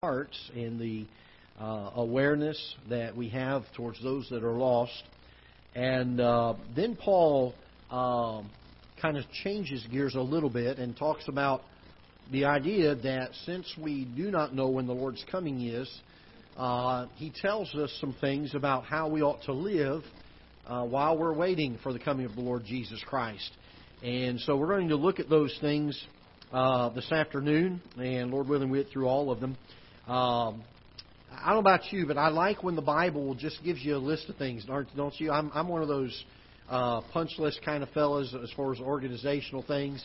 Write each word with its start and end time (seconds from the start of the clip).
hearts 0.00 0.38
and 0.54 0.78
the 0.78 1.04
uh, 1.58 1.90
awareness 1.96 2.76
that 2.88 3.16
we 3.16 3.28
have 3.28 3.64
towards 3.76 4.00
those 4.00 4.28
that 4.30 4.44
are 4.44 4.52
lost. 4.52 5.02
And 5.74 6.20
uh, 6.20 6.54
then 6.76 6.94
Paul 6.94 7.52
uh, 7.90 8.42
kind 9.02 9.16
of 9.16 9.24
changes 9.42 9.84
gears 9.90 10.14
a 10.14 10.20
little 10.20 10.50
bit 10.50 10.78
and 10.78 10.96
talks 10.96 11.26
about 11.26 11.62
the 12.30 12.44
idea 12.44 12.94
that 12.94 13.30
since 13.44 13.74
we 13.76 14.04
do 14.04 14.30
not 14.30 14.54
know 14.54 14.68
when 14.68 14.86
the 14.86 14.92
Lord's 14.92 15.24
coming 15.32 15.62
is, 15.62 15.92
uh, 16.56 17.06
he 17.16 17.32
tells 17.42 17.74
us 17.74 17.92
some 18.00 18.14
things 18.20 18.54
about 18.54 18.84
how 18.84 19.08
we 19.08 19.20
ought 19.20 19.42
to 19.46 19.52
live 19.52 20.04
uh, 20.68 20.84
while 20.84 21.18
we're 21.18 21.34
waiting 21.34 21.76
for 21.82 21.92
the 21.92 21.98
coming 21.98 22.24
of 22.24 22.36
the 22.36 22.40
Lord 22.40 22.64
Jesus 22.64 23.02
Christ. 23.04 23.50
And 24.04 24.38
so 24.42 24.56
we're 24.56 24.68
going 24.68 24.90
to 24.90 24.96
look 24.96 25.18
at 25.18 25.28
those 25.28 25.58
things 25.60 26.00
uh, 26.52 26.90
this 26.90 27.10
afternoon, 27.10 27.82
and 27.96 28.30
Lord 28.30 28.46
willing, 28.46 28.70
we 28.70 28.78
get 28.78 28.92
through 28.92 29.08
all 29.08 29.32
of 29.32 29.40
them. 29.40 29.56
Um, 30.08 30.62
I 31.30 31.52
don't 31.52 31.56
know 31.56 31.70
about 31.70 31.92
you, 31.92 32.06
but 32.06 32.16
I 32.16 32.28
like 32.28 32.62
when 32.62 32.74
the 32.76 32.82
Bible 32.82 33.34
just 33.34 33.62
gives 33.62 33.84
you 33.84 33.94
a 33.94 33.98
list 33.98 34.30
of 34.30 34.36
things, 34.36 34.64
don't 34.64 35.20
you? 35.20 35.30
I'm, 35.30 35.50
I'm 35.54 35.68
one 35.68 35.82
of 35.82 35.88
those 35.88 36.24
uh, 36.70 37.02
punch 37.12 37.32
list 37.36 37.60
kind 37.62 37.82
of 37.82 37.90
fellas 37.90 38.34
as 38.42 38.50
far 38.56 38.72
as 38.72 38.80
organizational 38.80 39.62
things, 39.64 40.02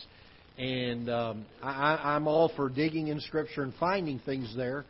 and 0.58 1.08
um, 1.08 1.46
I, 1.62 1.96
I'm 1.96 2.28
all 2.28 2.52
for 2.54 2.68
digging 2.68 3.08
in 3.08 3.18
Scripture 3.18 3.62
and 3.62 3.72
finding 3.80 4.18
things 4.18 4.54
there. 4.54 4.84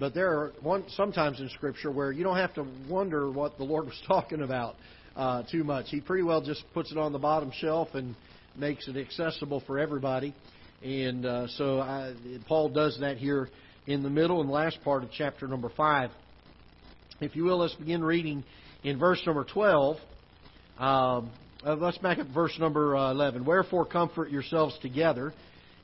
But 0.00 0.14
there 0.14 0.32
are 0.32 0.52
one, 0.62 0.84
sometimes 0.88 1.38
in 1.38 1.48
Scripture 1.50 1.92
where 1.92 2.10
you 2.10 2.24
don't 2.24 2.36
have 2.36 2.54
to 2.54 2.66
wonder 2.88 3.30
what 3.30 3.58
the 3.58 3.64
Lord 3.64 3.84
was 3.84 4.02
talking 4.08 4.42
about 4.42 4.74
uh, 5.14 5.44
too 5.48 5.62
much. 5.62 5.86
He 5.90 6.00
pretty 6.00 6.24
well 6.24 6.40
just 6.40 6.64
puts 6.74 6.90
it 6.90 6.98
on 6.98 7.12
the 7.12 7.20
bottom 7.20 7.52
shelf 7.54 7.90
and 7.94 8.16
makes 8.56 8.88
it 8.88 8.96
accessible 8.96 9.62
for 9.64 9.78
everybody. 9.78 10.34
And 10.82 11.24
uh, 11.24 11.46
so 11.56 11.78
I, 11.78 12.14
Paul 12.48 12.68
does 12.70 12.98
that 13.00 13.16
here 13.16 13.48
in 13.86 14.02
the 14.02 14.10
middle 14.10 14.40
and 14.40 14.50
last 14.50 14.82
part 14.82 15.04
of 15.04 15.10
chapter 15.12 15.46
number 15.46 15.70
5. 15.76 16.10
If 17.20 17.36
you 17.36 17.44
will, 17.44 17.58
let's 17.58 17.74
begin 17.74 18.02
reading 18.02 18.44
in 18.82 18.98
verse 18.98 19.20
number 19.24 19.44
12. 19.44 19.96
Um, 20.78 21.30
uh, 21.64 21.74
let's 21.76 21.98
back 21.98 22.18
up 22.18 22.26
verse 22.28 22.56
number 22.58 22.96
uh, 22.96 23.12
11. 23.12 23.44
Wherefore 23.44 23.86
comfort 23.86 24.30
yourselves 24.30 24.76
together 24.82 25.32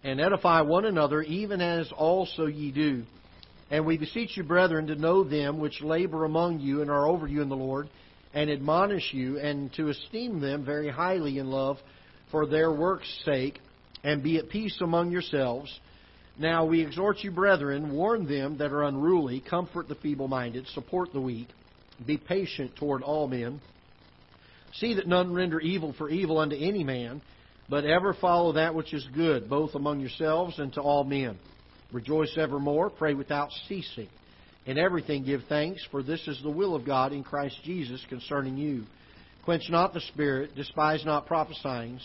and 0.04 0.20
edify 0.20 0.60
one 0.62 0.84
another, 0.84 1.22
even 1.22 1.60
as 1.60 1.90
also 1.96 2.46
ye 2.46 2.72
do. 2.72 3.04
And 3.70 3.86
we 3.86 3.96
beseech 3.96 4.36
you, 4.36 4.42
brethren, 4.42 4.88
to 4.88 4.96
know 4.96 5.24
them 5.24 5.58
which 5.58 5.80
labor 5.80 6.24
among 6.24 6.60
you 6.60 6.82
and 6.82 6.90
are 6.90 7.06
over 7.06 7.26
you 7.26 7.40
in 7.40 7.48
the 7.48 7.56
Lord, 7.56 7.88
and 8.34 8.50
admonish 8.50 9.14
you, 9.14 9.38
and 9.38 9.72
to 9.74 9.88
esteem 9.88 10.40
them 10.40 10.64
very 10.64 10.90
highly 10.90 11.38
in 11.38 11.50
love 11.50 11.78
for 12.30 12.46
their 12.46 12.72
work's 12.72 13.08
sake, 13.24 13.60
and 14.02 14.22
be 14.22 14.38
at 14.38 14.50
peace 14.50 14.78
among 14.82 15.10
yourselves. 15.12 15.80
Now 16.42 16.64
we 16.64 16.80
exhort 16.80 17.18
you, 17.20 17.30
brethren, 17.30 17.92
warn 17.92 18.26
them 18.26 18.58
that 18.58 18.72
are 18.72 18.82
unruly, 18.82 19.40
comfort 19.48 19.86
the 19.86 19.94
feeble 19.94 20.26
minded, 20.26 20.66
support 20.74 21.12
the 21.12 21.20
weak, 21.20 21.46
be 22.04 22.18
patient 22.18 22.74
toward 22.74 23.04
all 23.04 23.28
men. 23.28 23.60
See 24.74 24.94
that 24.94 25.06
none 25.06 25.32
render 25.32 25.60
evil 25.60 25.94
for 25.96 26.10
evil 26.10 26.38
unto 26.38 26.56
any 26.56 26.82
man, 26.82 27.22
but 27.68 27.84
ever 27.84 28.12
follow 28.20 28.54
that 28.54 28.74
which 28.74 28.92
is 28.92 29.06
good, 29.14 29.48
both 29.48 29.76
among 29.76 30.00
yourselves 30.00 30.58
and 30.58 30.72
to 30.72 30.80
all 30.80 31.04
men. 31.04 31.38
Rejoice 31.92 32.36
evermore, 32.36 32.90
pray 32.90 33.14
without 33.14 33.50
ceasing. 33.68 34.08
In 34.66 34.78
everything 34.78 35.22
give 35.22 35.42
thanks, 35.48 35.86
for 35.92 36.02
this 36.02 36.26
is 36.26 36.42
the 36.42 36.50
will 36.50 36.74
of 36.74 36.84
God 36.84 37.12
in 37.12 37.22
Christ 37.22 37.56
Jesus 37.62 38.04
concerning 38.08 38.56
you. 38.56 38.82
Quench 39.44 39.70
not 39.70 39.94
the 39.94 40.00
spirit, 40.00 40.56
despise 40.56 41.04
not 41.04 41.26
prophesying, 41.26 42.00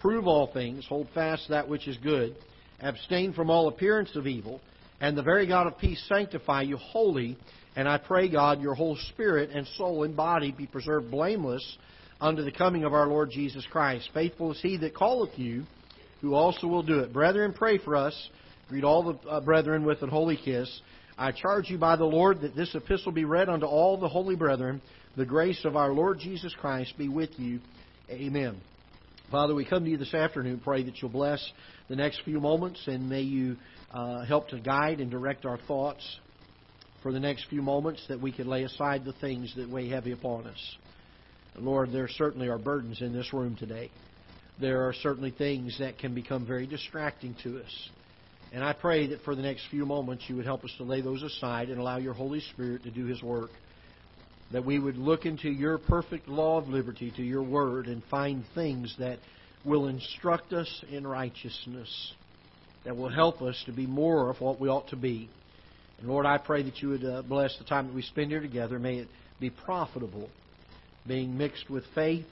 prove 0.00 0.28
all 0.28 0.52
things, 0.52 0.86
hold 0.86 1.08
fast 1.12 1.48
that 1.48 1.68
which 1.68 1.88
is 1.88 1.96
good 1.96 2.36
abstain 2.80 3.32
from 3.32 3.50
all 3.50 3.68
appearance 3.68 4.14
of 4.16 4.26
evil, 4.26 4.60
and 5.00 5.16
the 5.16 5.22
very 5.22 5.46
God 5.46 5.66
of 5.66 5.78
peace 5.78 6.02
sanctify 6.08 6.62
you 6.62 6.76
wholly. 6.76 7.36
And 7.76 7.88
I 7.88 7.98
pray, 7.98 8.28
God, 8.28 8.60
your 8.60 8.74
whole 8.74 8.96
spirit 9.10 9.50
and 9.50 9.66
soul 9.76 10.04
and 10.04 10.16
body 10.16 10.52
be 10.52 10.66
preserved 10.66 11.10
blameless 11.10 11.78
unto 12.20 12.42
the 12.42 12.52
coming 12.52 12.84
of 12.84 12.92
our 12.92 13.06
Lord 13.06 13.30
Jesus 13.30 13.64
Christ. 13.70 14.10
Faithful 14.12 14.52
is 14.52 14.60
he 14.60 14.76
that 14.78 14.96
calleth 14.96 15.38
you, 15.38 15.64
who 16.20 16.34
also 16.34 16.66
will 16.66 16.82
do 16.82 16.98
it. 16.98 17.12
Brethren, 17.12 17.54
pray 17.56 17.78
for 17.78 17.96
us. 17.96 18.28
Greet 18.68 18.84
all 18.84 19.02
the 19.02 19.28
uh, 19.28 19.40
brethren 19.40 19.84
with 19.84 20.02
a 20.02 20.06
holy 20.06 20.36
kiss. 20.36 20.80
I 21.16 21.32
charge 21.32 21.70
you 21.70 21.78
by 21.78 21.96
the 21.96 22.04
Lord 22.04 22.42
that 22.42 22.54
this 22.54 22.74
epistle 22.74 23.12
be 23.12 23.24
read 23.24 23.48
unto 23.48 23.66
all 23.66 23.98
the 23.98 24.08
holy 24.08 24.36
brethren. 24.36 24.80
The 25.16 25.26
grace 25.26 25.64
of 25.64 25.76
our 25.76 25.92
Lord 25.92 26.18
Jesus 26.18 26.54
Christ 26.60 26.96
be 26.96 27.08
with 27.08 27.30
you. 27.36 27.60
Amen. 28.10 28.60
Father, 29.30 29.54
we 29.54 29.64
come 29.64 29.84
to 29.84 29.90
you 29.90 29.96
this 29.96 30.12
afternoon. 30.12 30.58
Pray 30.58 30.82
that 30.82 31.00
you'll 31.00 31.08
bless 31.08 31.40
the 31.88 31.94
next 31.94 32.22
few 32.24 32.40
moments 32.40 32.82
and 32.88 33.08
may 33.08 33.20
you 33.20 33.56
uh, 33.92 34.24
help 34.24 34.48
to 34.48 34.58
guide 34.58 34.98
and 34.98 35.08
direct 35.08 35.46
our 35.46 35.58
thoughts 35.68 36.04
for 37.00 37.12
the 37.12 37.20
next 37.20 37.46
few 37.48 37.62
moments 37.62 38.04
that 38.08 38.20
we 38.20 38.32
can 38.32 38.48
lay 38.48 38.64
aside 38.64 39.04
the 39.04 39.12
things 39.12 39.54
that 39.54 39.70
weigh 39.70 39.88
heavy 39.88 40.10
upon 40.10 40.48
us. 40.48 40.76
Lord, 41.56 41.92
there 41.92 42.08
certainly 42.08 42.48
are 42.48 42.58
burdens 42.58 43.02
in 43.02 43.12
this 43.12 43.32
room 43.32 43.54
today. 43.54 43.92
There 44.60 44.88
are 44.88 44.94
certainly 44.94 45.30
things 45.30 45.76
that 45.78 45.98
can 45.98 46.12
become 46.12 46.44
very 46.44 46.66
distracting 46.66 47.36
to 47.44 47.60
us. 47.60 47.90
And 48.52 48.64
I 48.64 48.72
pray 48.72 49.06
that 49.08 49.22
for 49.22 49.36
the 49.36 49.42
next 49.42 49.62
few 49.70 49.86
moments 49.86 50.24
you 50.26 50.34
would 50.36 50.44
help 50.44 50.64
us 50.64 50.74
to 50.78 50.82
lay 50.82 51.02
those 51.02 51.22
aside 51.22 51.68
and 51.68 51.78
allow 51.78 51.98
your 51.98 52.14
Holy 52.14 52.40
Spirit 52.52 52.82
to 52.82 52.90
do 52.90 53.06
His 53.06 53.22
work 53.22 53.50
that 54.52 54.64
we 54.64 54.78
would 54.78 54.96
look 54.96 55.26
into 55.26 55.48
your 55.48 55.78
perfect 55.78 56.28
law 56.28 56.58
of 56.58 56.68
liberty, 56.68 57.12
to 57.16 57.22
your 57.22 57.42
word, 57.42 57.86
and 57.86 58.02
find 58.10 58.44
things 58.54 58.94
that 58.98 59.18
will 59.64 59.86
instruct 59.86 60.52
us 60.52 60.84
in 60.90 61.06
righteousness, 61.06 62.12
that 62.84 62.96
will 62.96 63.08
help 63.08 63.42
us 63.42 63.62
to 63.66 63.72
be 63.72 63.86
more 63.86 64.30
of 64.30 64.40
what 64.40 64.60
we 64.60 64.68
ought 64.68 64.88
to 64.88 64.96
be. 64.96 65.28
And 65.98 66.08
Lord, 66.08 66.26
I 66.26 66.38
pray 66.38 66.62
that 66.62 66.78
you 66.78 66.88
would 66.88 67.04
uh, 67.04 67.22
bless 67.22 67.56
the 67.58 67.64
time 67.64 67.86
that 67.86 67.94
we 67.94 68.02
spend 68.02 68.30
here 68.30 68.40
together. 68.40 68.78
May 68.78 68.98
it 68.98 69.08
be 69.38 69.50
profitable, 69.50 70.30
being 71.06 71.36
mixed 71.36 71.70
with 71.70 71.84
faith 71.94 72.26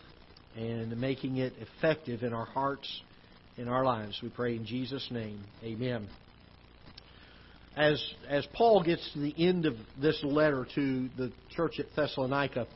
and 0.56 0.98
making 0.98 1.36
it 1.36 1.52
effective 1.60 2.22
in 2.22 2.32
our 2.32 2.46
hearts, 2.46 3.02
in 3.56 3.68
our 3.68 3.84
lives. 3.84 4.18
We 4.22 4.30
pray 4.30 4.56
in 4.56 4.66
Jesus' 4.66 5.06
name. 5.10 5.44
Amen 5.62 6.08
as, 7.78 8.02
as 8.28 8.44
Paul 8.54 8.82
gets 8.82 9.08
to 9.12 9.20
the 9.20 9.32
end 9.38 9.64
of 9.64 9.74
this 10.02 10.18
letter 10.24 10.66
to 10.74 11.08
the 11.16 11.32
church 11.54 11.78
at 11.78 11.86
Thessalonica, 11.94 12.66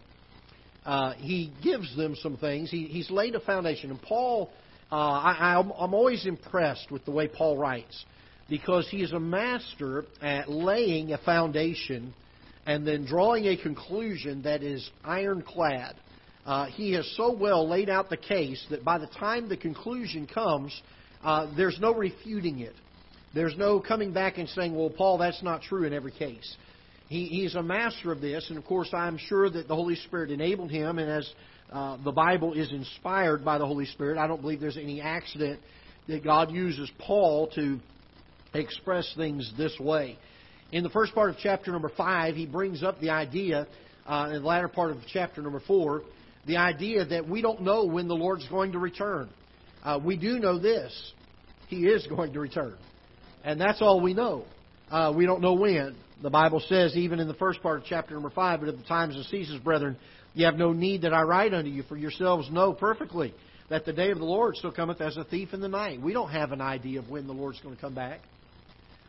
uh, 0.86 1.14
he 1.14 1.52
gives 1.62 1.94
them 1.96 2.14
some 2.14 2.36
things. 2.36 2.70
He, 2.70 2.84
he's 2.84 3.10
laid 3.10 3.34
a 3.34 3.40
foundation. 3.40 3.90
And 3.90 4.00
Paul, 4.00 4.50
uh, 4.92 4.94
I, 4.94 5.56
I'm, 5.58 5.72
I'm 5.72 5.92
always 5.92 6.24
impressed 6.24 6.92
with 6.92 7.04
the 7.04 7.10
way 7.10 7.26
Paul 7.26 7.56
writes 7.56 8.04
because 8.48 8.88
he 8.90 9.02
is 9.02 9.12
a 9.12 9.18
master 9.18 10.04
at 10.20 10.48
laying 10.48 11.12
a 11.12 11.18
foundation 11.18 12.14
and 12.64 12.86
then 12.86 13.04
drawing 13.04 13.46
a 13.46 13.56
conclusion 13.56 14.42
that 14.42 14.62
is 14.62 14.88
ironclad. 15.04 15.96
Uh, 16.46 16.66
he 16.66 16.92
has 16.92 17.12
so 17.16 17.32
well 17.32 17.68
laid 17.68 17.90
out 17.90 18.08
the 18.08 18.16
case 18.16 18.64
that 18.70 18.84
by 18.84 18.98
the 18.98 19.08
time 19.08 19.48
the 19.48 19.56
conclusion 19.56 20.28
comes, 20.28 20.80
uh, 21.24 21.52
there's 21.56 21.78
no 21.80 21.92
refuting 21.92 22.60
it. 22.60 22.74
There's 23.34 23.56
no 23.56 23.80
coming 23.80 24.12
back 24.12 24.38
and 24.38 24.48
saying, 24.50 24.74
well, 24.74 24.90
Paul, 24.90 25.18
that's 25.18 25.42
not 25.42 25.62
true 25.62 25.84
in 25.84 25.92
every 25.92 26.12
case. 26.12 26.56
He, 27.08 27.26
he's 27.26 27.54
a 27.54 27.62
master 27.62 28.12
of 28.12 28.20
this, 28.20 28.46
and 28.48 28.58
of 28.58 28.64
course, 28.64 28.88
I'm 28.92 29.18
sure 29.18 29.48
that 29.50 29.68
the 29.68 29.74
Holy 29.74 29.96
Spirit 29.96 30.30
enabled 30.30 30.70
him, 30.70 30.98
and 30.98 31.10
as 31.10 31.30
uh, 31.70 31.98
the 32.02 32.12
Bible 32.12 32.54
is 32.54 32.70
inspired 32.72 33.44
by 33.44 33.58
the 33.58 33.66
Holy 33.66 33.86
Spirit, 33.86 34.18
I 34.18 34.26
don't 34.26 34.40
believe 34.40 34.60
there's 34.60 34.76
any 34.76 35.00
accident 35.00 35.60
that 36.08 36.24
God 36.24 36.50
uses 36.50 36.90
Paul 36.98 37.48
to 37.54 37.78
express 38.54 39.12
things 39.16 39.50
this 39.56 39.78
way. 39.78 40.18
In 40.72 40.82
the 40.82 40.90
first 40.90 41.14
part 41.14 41.30
of 41.30 41.36
chapter 41.42 41.70
number 41.70 41.90
5, 41.94 42.34
he 42.34 42.46
brings 42.46 42.82
up 42.82 43.00
the 43.00 43.10
idea, 43.10 43.66
uh, 44.06 44.28
in 44.28 44.42
the 44.42 44.46
latter 44.46 44.68
part 44.68 44.90
of 44.90 44.98
chapter 45.12 45.42
number 45.42 45.60
4, 45.66 46.02
the 46.46 46.56
idea 46.56 47.04
that 47.04 47.28
we 47.28 47.40
don't 47.40 47.62
know 47.62 47.84
when 47.84 48.08
the 48.08 48.14
Lord's 48.14 48.48
going 48.48 48.72
to 48.72 48.78
return. 48.78 49.28
Uh, 49.84 49.98
we 50.02 50.16
do 50.16 50.38
know 50.38 50.58
this 50.58 51.12
He 51.68 51.86
is 51.86 52.06
going 52.06 52.32
to 52.32 52.40
return. 52.40 52.76
And 53.44 53.60
that's 53.60 53.82
all 53.82 54.00
we 54.00 54.14
know. 54.14 54.44
Uh, 54.90 55.12
we 55.16 55.26
don't 55.26 55.40
know 55.40 55.54
when. 55.54 55.96
The 56.22 56.30
Bible 56.30 56.60
says, 56.68 56.96
even 56.96 57.18
in 57.18 57.26
the 57.26 57.34
first 57.34 57.62
part 57.62 57.78
of 57.78 57.84
chapter 57.84 58.14
number 58.14 58.30
5, 58.30 58.60
but 58.60 58.68
at 58.68 58.76
the 58.76 58.84
times 58.84 59.16
of 59.16 59.24
seasons, 59.26 59.60
brethren, 59.62 59.96
you 60.34 60.46
have 60.46 60.54
no 60.54 60.72
need 60.72 61.02
that 61.02 61.12
I 61.12 61.22
write 61.22 61.52
unto 61.52 61.70
you, 61.70 61.82
for 61.82 61.96
yourselves 61.96 62.48
know 62.50 62.72
perfectly 62.72 63.34
that 63.68 63.84
the 63.84 63.92
day 63.92 64.10
of 64.10 64.18
the 64.18 64.24
Lord 64.24 64.56
still 64.56 64.72
cometh 64.72 65.00
as 65.00 65.16
a 65.16 65.24
thief 65.24 65.52
in 65.52 65.60
the 65.60 65.68
night. 65.68 66.00
We 66.00 66.12
don't 66.12 66.30
have 66.30 66.52
an 66.52 66.60
idea 66.60 67.00
of 67.00 67.08
when 67.08 67.26
the 67.26 67.32
Lord's 67.32 67.60
going 67.60 67.74
to 67.74 67.80
come 67.80 67.94
back. 67.94 68.20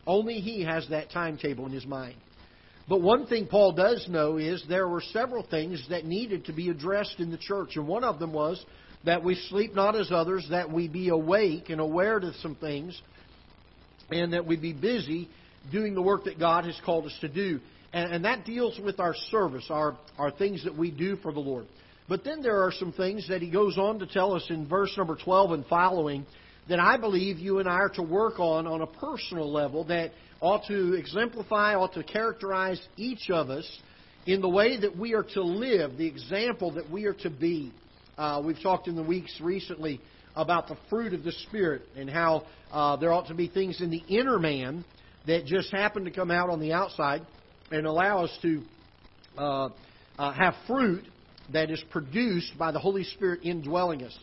Only 0.07 0.35
He 0.35 0.63
has 0.63 0.87
that 0.89 1.11
timetable 1.11 1.65
in 1.65 1.71
His 1.71 1.85
mind. 1.85 2.15
But 2.89 3.01
one 3.01 3.27
thing 3.27 3.47
Paul 3.47 3.73
does 3.73 4.05
know 4.09 4.37
is 4.37 4.63
there 4.67 4.87
were 4.87 5.01
several 5.01 5.45
things 5.45 5.85
that 5.89 6.05
needed 6.05 6.45
to 6.45 6.53
be 6.53 6.69
addressed 6.69 7.19
in 7.19 7.31
the 7.31 7.37
church, 7.37 7.75
and 7.75 7.87
one 7.87 8.03
of 8.03 8.19
them 8.19 8.33
was 8.33 8.63
that 9.05 9.23
we 9.23 9.35
sleep 9.35 9.75
not 9.75 9.95
as 9.95 10.11
others, 10.11 10.47
that 10.49 10.71
we 10.71 10.87
be 10.87 11.09
awake 11.09 11.69
and 11.69 11.79
aware 11.79 12.19
to 12.19 12.33
some 12.35 12.55
things, 12.55 12.99
and 14.13 14.33
that 14.33 14.45
we 14.45 14.55
be 14.55 14.73
busy 14.73 15.29
doing 15.71 15.93
the 15.95 16.01
work 16.01 16.25
that 16.25 16.39
God 16.39 16.65
has 16.65 16.79
called 16.85 17.05
us 17.05 17.17
to 17.21 17.27
do. 17.27 17.59
And, 17.91 18.13
and 18.13 18.25
that 18.25 18.45
deals 18.45 18.79
with 18.79 18.99
our 18.99 19.15
service, 19.31 19.65
our, 19.69 19.97
our 20.17 20.31
things 20.31 20.63
that 20.65 20.77
we 20.77 20.91
do 20.91 21.15
for 21.17 21.31
the 21.31 21.39
Lord. 21.39 21.65
But 22.09 22.23
then 22.23 22.41
there 22.41 22.63
are 22.63 22.71
some 22.71 22.91
things 22.91 23.27
that 23.29 23.41
he 23.41 23.49
goes 23.49 23.77
on 23.77 23.99
to 23.99 24.05
tell 24.05 24.33
us 24.33 24.45
in 24.49 24.67
verse 24.67 24.93
number 24.97 25.15
12 25.15 25.51
and 25.51 25.65
following 25.65 26.25
that 26.69 26.79
I 26.79 26.97
believe 26.97 27.39
you 27.39 27.59
and 27.59 27.67
I 27.67 27.75
are 27.75 27.89
to 27.89 28.03
work 28.03 28.39
on 28.39 28.67
on 28.67 28.81
a 28.81 28.87
personal 28.87 29.51
level 29.51 29.85
that 29.85 30.11
ought 30.41 30.65
to 30.67 30.93
exemplify, 30.93 31.75
ought 31.75 31.93
to 31.93 32.03
characterize 32.03 32.81
each 32.97 33.29
of 33.29 33.49
us 33.49 33.65
in 34.25 34.41
the 34.41 34.49
way 34.49 34.79
that 34.79 34.97
we 34.97 35.13
are 35.13 35.23
to 35.23 35.41
live, 35.41 35.97
the 35.97 36.07
example 36.07 36.71
that 36.71 36.89
we 36.89 37.05
are 37.05 37.13
to 37.13 37.29
be. 37.29 37.71
Uh, 38.17 38.41
we've 38.45 38.61
talked 38.61 38.87
in 38.87 38.95
the 38.95 39.03
weeks 39.03 39.39
recently 39.41 39.99
about 40.35 40.67
the 40.67 40.77
fruit 40.89 41.13
of 41.13 41.23
the 41.23 41.31
Spirit 41.47 41.83
and 41.95 42.09
how 42.09 42.45
uh, 42.71 42.95
there 42.97 43.11
ought 43.11 43.27
to 43.27 43.35
be 43.35 43.47
things 43.47 43.81
in 43.81 43.89
the 43.89 44.03
inner 44.07 44.39
man 44.39 44.83
that 45.27 45.45
just 45.45 45.71
happen 45.71 46.05
to 46.05 46.11
come 46.11 46.31
out 46.31 46.49
on 46.49 46.59
the 46.59 46.73
outside 46.73 47.25
and 47.71 47.85
allow 47.85 48.23
us 48.23 48.37
to 48.41 48.61
uh, 49.37 49.69
uh, 50.17 50.31
have 50.33 50.53
fruit 50.67 51.03
that 51.51 51.69
is 51.69 51.83
produced 51.91 52.57
by 52.57 52.71
the 52.71 52.79
Holy 52.79 53.03
Spirit 53.03 53.41
indwelling 53.43 54.03
us. 54.03 54.17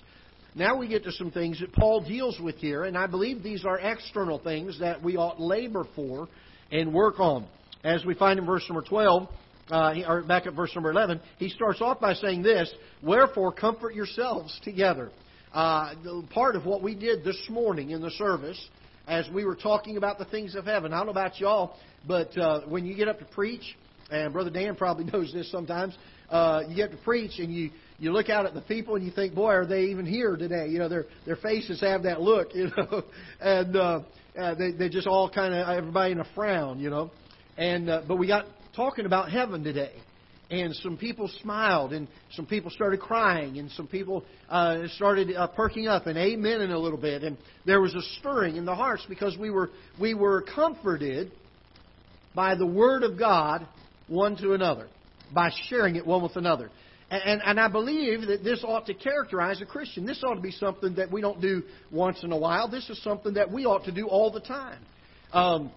Now 0.54 0.76
we 0.76 0.88
get 0.88 1.04
to 1.04 1.12
some 1.12 1.30
things 1.30 1.60
that 1.60 1.72
Paul 1.72 2.00
deals 2.00 2.38
with 2.40 2.56
here, 2.56 2.84
and 2.84 2.98
I 2.98 3.06
believe 3.06 3.42
these 3.42 3.64
are 3.64 3.78
external 3.78 4.38
things 4.38 4.80
that 4.80 5.02
we 5.02 5.16
ought 5.16 5.40
labor 5.40 5.86
for 5.94 6.28
and 6.72 6.92
work 6.92 7.20
on. 7.20 7.46
As 7.84 8.04
we 8.04 8.14
find 8.14 8.38
in 8.38 8.46
verse 8.46 8.64
number 8.68 8.86
12, 8.86 9.28
uh, 9.70 9.94
or 10.06 10.22
back 10.22 10.46
at 10.46 10.54
verse 10.54 10.74
number 10.74 10.90
11, 10.90 11.20
he 11.38 11.48
starts 11.48 11.80
off 11.80 12.00
by 12.00 12.14
saying 12.14 12.42
this 12.42 12.72
Wherefore, 13.02 13.52
comfort 13.52 13.94
yourselves 13.94 14.58
together. 14.64 15.10
Uh, 15.52 15.94
part 16.30 16.54
of 16.54 16.64
what 16.64 16.80
we 16.80 16.94
did 16.94 17.24
this 17.24 17.48
morning 17.50 17.90
in 17.90 18.00
the 18.00 18.10
service, 18.12 18.68
as 19.08 19.28
we 19.34 19.44
were 19.44 19.56
talking 19.56 19.96
about 19.96 20.16
the 20.18 20.24
things 20.26 20.54
of 20.54 20.64
heaven, 20.64 20.92
I 20.92 20.98
don't 20.98 21.06
know 21.06 21.12
about 21.12 21.40
y'all, 21.40 21.76
but 22.06 22.36
uh, 22.38 22.60
when 22.68 22.86
you 22.86 22.94
get 22.94 23.08
up 23.08 23.18
to 23.18 23.24
preach, 23.24 23.76
and 24.12 24.32
Brother 24.32 24.50
Dan 24.50 24.76
probably 24.76 25.04
knows 25.12 25.32
this 25.32 25.50
sometimes, 25.50 25.96
uh, 26.30 26.62
you 26.68 26.76
get 26.76 26.92
to 26.92 26.96
preach 26.98 27.40
and 27.40 27.52
you 27.52 27.70
you 27.98 28.12
look 28.12 28.30
out 28.30 28.46
at 28.46 28.54
the 28.54 28.60
people 28.62 28.94
and 28.94 29.04
you 29.04 29.10
think, 29.10 29.34
boy, 29.34 29.50
are 29.50 29.66
they 29.66 29.86
even 29.86 30.06
here 30.06 30.36
today? 30.36 30.68
You 30.68 30.78
know, 30.78 30.88
their 30.88 31.06
their 31.26 31.36
faces 31.36 31.80
have 31.80 32.04
that 32.04 32.20
look, 32.20 32.48
you 32.54 32.70
know, 32.76 33.02
and 33.40 33.76
uh, 33.76 34.00
uh, 34.38 34.54
they 34.54 34.70
they 34.70 34.88
just 34.88 35.08
all 35.08 35.28
kind 35.28 35.52
of 35.52 35.68
everybody 35.68 36.12
in 36.12 36.20
a 36.20 36.26
frown, 36.36 36.78
you 36.78 36.90
know, 36.90 37.10
and 37.56 37.90
uh, 37.90 38.02
but 38.06 38.16
we 38.16 38.28
got 38.28 38.46
talking 38.76 39.04
about 39.04 39.32
heaven 39.32 39.64
today. 39.64 39.94
And 40.50 40.74
some 40.76 40.96
people 40.96 41.30
smiled, 41.42 41.92
and 41.92 42.08
some 42.32 42.44
people 42.44 42.72
started 42.72 42.98
crying, 42.98 43.58
and 43.58 43.70
some 43.70 43.86
people 43.86 44.24
uh, 44.48 44.88
started 44.96 45.34
uh, 45.34 45.46
perking 45.46 45.86
up 45.86 46.06
and 46.06 46.18
amen 46.18 46.60
in 46.60 46.72
a 46.72 46.78
little 46.78 46.98
bit, 46.98 47.22
and 47.22 47.38
there 47.66 47.80
was 47.80 47.94
a 47.94 48.02
stirring 48.18 48.56
in 48.56 48.64
the 48.64 48.74
hearts 48.74 49.06
because 49.08 49.38
we 49.38 49.50
were 49.50 49.70
we 50.00 50.12
were 50.12 50.42
comforted 50.42 51.30
by 52.34 52.56
the 52.56 52.66
word 52.66 53.04
of 53.04 53.16
God 53.16 53.66
one 54.08 54.36
to 54.38 54.54
another, 54.54 54.88
by 55.32 55.50
sharing 55.68 55.94
it 55.94 56.04
one 56.04 56.22
with 56.22 56.34
another. 56.34 56.70
And, 57.10 57.42
and 57.44 57.58
I 57.58 57.66
believe 57.66 58.28
that 58.28 58.44
this 58.44 58.62
ought 58.64 58.86
to 58.86 58.94
characterize 58.94 59.60
a 59.60 59.66
Christian. 59.66 60.06
This 60.06 60.22
ought 60.22 60.34
to 60.34 60.40
be 60.40 60.52
something 60.52 60.94
that 60.94 61.10
we 61.10 61.20
don't 61.20 61.40
do 61.40 61.64
once 61.90 62.22
in 62.22 62.30
a 62.30 62.36
while. 62.36 62.68
This 62.68 62.88
is 62.88 63.02
something 63.02 63.34
that 63.34 63.50
we 63.50 63.66
ought 63.66 63.84
to 63.86 63.92
do 63.92 64.06
all 64.06 64.30
the 64.30 64.40
time. 64.40 64.78
Um, 65.32 65.72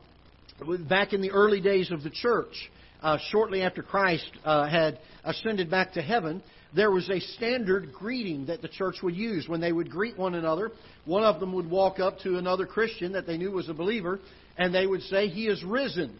back 0.88 1.14
in 1.14 1.22
the 1.22 1.32
early 1.32 1.60
days 1.60 1.92
of 1.92 2.04
the 2.04 2.12
church, 2.12 2.70
uh, 3.04 3.18
shortly 3.30 3.62
after 3.62 3.84
Christ 3.84 4.30
uh, 4.44 4.68
had 4.68 5.00
ascended 5.24 5.70
back 5.70 5.94
to 5.94 6.02
heaven, 6.02 6.42
there 6.76 6.90
was 6.90 7.10
a 7.10 7.20
standard 7.20 7.94
greeting 7.94 8.48
that 8.48 8.62
the 8.62 8.68
church 8.68 8.96
would 9.04 9.16
use 9.16 9.48
when 9.48 9.62
they 9.62 9.72
would 9.72 9.92
greet 9.92 10.18
one 10.18 10.34
another. 10.34 10.72
One 11.06 11.24
of 11.24 11.40
them 11.40 11.54
would 11.54 11.70
walk 11.70 12.00
up 12.00 12.20
to 12.20 12.38
another 12.38 12.66
Christian 12.66 13.12
that 13.12 13.28
they 13.28 13.38
knew 13.38 13.52
was 13.52 13.70
a 13.70 13.74
believer, 13.74 14.20
and 14.58 14.74
they 14.74 14.88
would 14.88 15.04
say, 15.04 15.28
He 15.28 15.48
is 15.48 15.64
risen. 15.64 16.18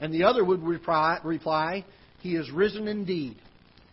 And 0.00 0.12
the 0.12 0.24
other 0.24 0.44
would 0.44 0.62
reply, 0.62 1.20
reply 1.22 1.84
He 2.20 2.34
is 2.34 2.50
risen 2.50 2.88
indeed. 2.88 3.36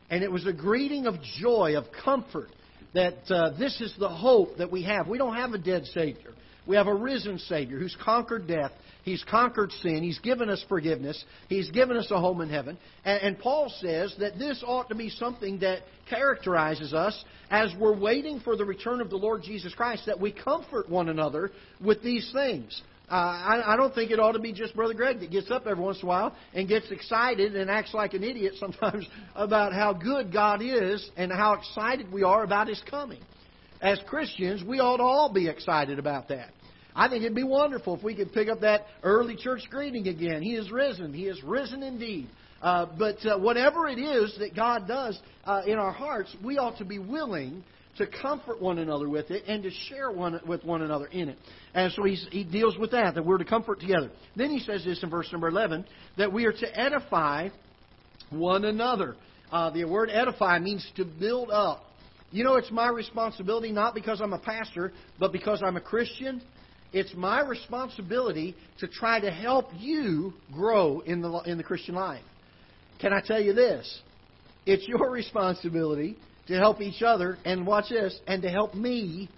And 0.10 0.24
it 0.24 0.31
was 0.31 0.48
a 0.48 0.54
greeting 0.54 1.06
of 1.06 1.16
joy, 1.39 1.78
of 1.78 1.86
comfort, 2.04 2.50
that 2.94 3.30
uh, 3.30 3.57
this 3.57 3.80
is 3.80 3.94
the 4.00 4.10
hope 4.10 4.57
that 4.57 4.72
we 4.72 4.83
have. 4.83 5.07
We 5.07 5.18
don't 5.18 5.36
have 5.36 5.51
a 5.51 5.57
dead 5.57 5.86
Savior. 5.86 6.31
We 6.66 6.75
have 6.75 6.88
a 6.88 6.94
risen 6.94 7.39
Savior 7.39 7.80
who's 7.80 7.95
conquered 8.04 8.48
death. 8.48 8.72
He's 9.03 9.24
conquered 9.24 9.71
sin. 9.81 10.03
He's 10.03 10.19
given 10.19 10.50
us 10.50 10.63
forgiveness. 10.69 11.24
He's 11.50 11.71
given 11.71 11.98
us 11.98 12.09
a 12.12 12.19
home 12.19 12.42
in 12.42 12.50
heaven. 12.50 12.77
And, 13.03 13.21
and, 13.21 13.39
Paul 13.39 13.74
says 13.80 14.15
that 14.19 14.38
this 14.38 14.63
ought 14.65 14.89
to 14.89 14.95
be 14.95 15.09
something 15.09 15.59
that 15.59 15.80
characterizes 16.09 16.94
us 16.94 17.24
as 17.50 17.71
we're 17.80 17.98
waiting 17.98 18.39
for 18.39 18.56
the 18.56 18.65
return 18.65 19.01
of 19.01 19.09
the 19.09 19.18
Lord 19.18 19.42
Jesus 19.44 19.74
Christ, 19.74 20.06
that 20.06 20.19
we 20.19 20.31
comfort 20.31 20.89
one 20.89 21.09
another 21.09 21.51
with 21.83 22.03
these 22.03 22.30
things. 22.31 22.81
Uh, 23.09 23.15
I, 23.15 23.74
I 23.74 23.75
don't 23.75 23.94
think 23.94 24.12
it 24.12 24.19
ought 24.19 24.33
to 24.33 24.39
be 24.39 24.53
just 24.53 24.74
Brother 24.74 24.94
Greg 24.94 25.19
that 25.19 25.31
gets 25.31 25.51
up 25.51 25.68
every 25.68 25.83
once 25.83 25.97
in 25.97 26.06
a 26.06 26.07
while 26.07 26.36
and 26.54 26.68
gets 26.68 26.89
excited 26.92 27.57
and 27.57 27.69
acts 27.69 27.94
like 27.94 28.13
an 28.13 28.24
idiot 28.24 28.54
sometimes 28.57 29.06
about 29.36 29.74
how 29.74 29.92
good 29.92 30.31
God 30.31 30.62
is 30.62 31.09
and 31.18 31.31
how 31.31 31.54
excited 31.54 32.12
we 32.12 32.24
are 32.24 32.44
about 32.44 32.69
His 32.69 32.81
coming. 32.89 33.19
As 33.81 34.00
Christians, 34.07 34.63
we 34.63 34.80
ought 34.80 34.97
to 34.97 35.04
all 35.04 35.33
be 35.33 35.50
excited 35.50 36.00
about 36.00 36.30
that. 36.30 36.51
I 36.96 37.08
think 37.08 37.24
it'd 37.24 37.36
be 37.36 37.44
wonderful 37.44 37.96
if 37.96 38.04
we 38.04 38.16
could 38.16 38.34
pick 38.34 38.50
up 38.50 38.62
that 38.62 38.82
early 39.04 39.36
church 39.36 39.62
greeting 39.70 40.08
again. 40.08 40.42
He 40.42 40.56
is 40.56 40.72
risen. 40.72 41.14
He 41.14 41.28
is 41.28 41.42
risen 41.44 41.84
indeed. 41.84 42.28
Uh, 42.62 42.88
but 42.98 43.26
uh, 43.26 43.38
whatever 43.38 43.88
it 43.88 43.98
is 43.98 44.36
that 44.40 44.56
God 44.56 44.88
does 44.88 45.20
uh, 45.46 45.62
in 45.66 45.80
our 45.80 45.92
hearts, 45.92 46.36
we 46.44 46.58
ought 46.58 46.78
to 46.78 46.86
be 46.86 47.00
willing 47.00 47.64
to 47.98 48.08
comfort 48.08 48.62
one 48.62 48.80
another 48.80 49.10
with 49.10 49.32
it 49.32 49.44
and 49.48 49.64
to 49.64 49.72
share 49.90 50.12
one 50.12 50.40
with 50.48 50.64
one 50.64 50.82
another 50.82 51.08
in 51.08 51.30
it. 51.30 51.38
And 51.74 51.92
so 51.94 52.04
he 52.04 52.44
deals 52.44 52.78
with 52.78 52.92
that, 52.92 53.16
that 53.16 53.26
we're 53.26 53.38
to 53.38 53.46
comfort 53.46 53.80
together. 53.80 54.12
Then 54.36 54.50
he 54.50 54.60
says 54.60 54.86
this 54.86 55.02
in 55.04 55.10
verse 55.10 55.30
number 55.32 55.48
11, 55.48 55.86
that 56.18 56.32
we 56.32 56.46
are 56.46 56.54
to 56.54 56.80
edify 56.80 57.50
one 58.30 58.66
another. 58.66 59.16
Uh, 59.52 59.70
the 59.72 59.84
word 59.84 60.10
edify 60.12 60.60
means 60.60 60.90
to 60.96 61.04
build 61.04 61.50
up. 61.52 61.84
You 62.32 62.46
know, 62.46 62.56
it's 62.56 62.72
my 62.72 62.88
responsibility 62.88 63.74
not 63.74 63.94
because 63.94 64.22
I'm 64.22 64.32
a 64.32 64.40
pastor, 64.40 64.94
but 65.20 65.34
because 65.34 65.62
I'm 65.66 65.76
a 65.76 65.82
Christian. 65.82 66.42
It's 66.94 67.14
my 67.16 67.42
responsibility 67.42 68.56
to 68.80 68.88
try 68.88 69.20
to 69.20 69.32
help 69.32 69.68
you 69.78 70.34
grow 70.54 71.00
in 71.00 71.22
the, 71.22 71.32
in 71.46 71.58
the 71.58 71.64
Christian 71.64 71.96
life. 71.96 72.24
Can 73.00 73.14
I 73.14 73.22
tell 73.26 73.42
you 73.42 73.54
this? 73.54 74.02
It's 74.66 74.88
your 74.88 75.10
responsibility 75.10 76.18
to 76.48 76.58
help 76.58 76.82
each 76.82 77.02
other, 77.02 77.38
and 77.46 77.66
watch 77.66 77.90
this, 77.90 78.20
and 78.28 78.42
to 78.42 78.50
help 78.50 78.74
me 78.76 79.30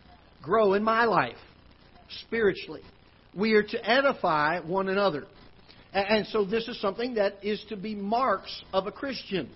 grow 0.41 0.73
in 0.73 0.83
my 0.83 1.05
life 1.05 1.37
spiritually. 2.25 2.81
We 3.35 3.53
are 3.53 3.63
to 3.63 3.89
edify 3.89 4.59
one 4.61 4.89
another. 4.89 5.25
And 5.93 6.25
so 6.27 6.43
this 6.43 6.67
is 6.67 6.81
something 6.81 7.15
that 7.15 7.33
is 7.43 7.63
to 7.69 7.77
be 7.77 7.93
marks 7.93 8.63
of 8.73 8.87
a 8.87 8.91
Christian. 8.91 9.49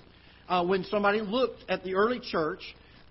Uh, 0.48 0.64
when 0.66 0.84
somebody 0.86 1.20
looked 1.20 1.64
at 1.68 1.84
the 1.84 1.96
early 1.96 2.20
church, 2.20 2.62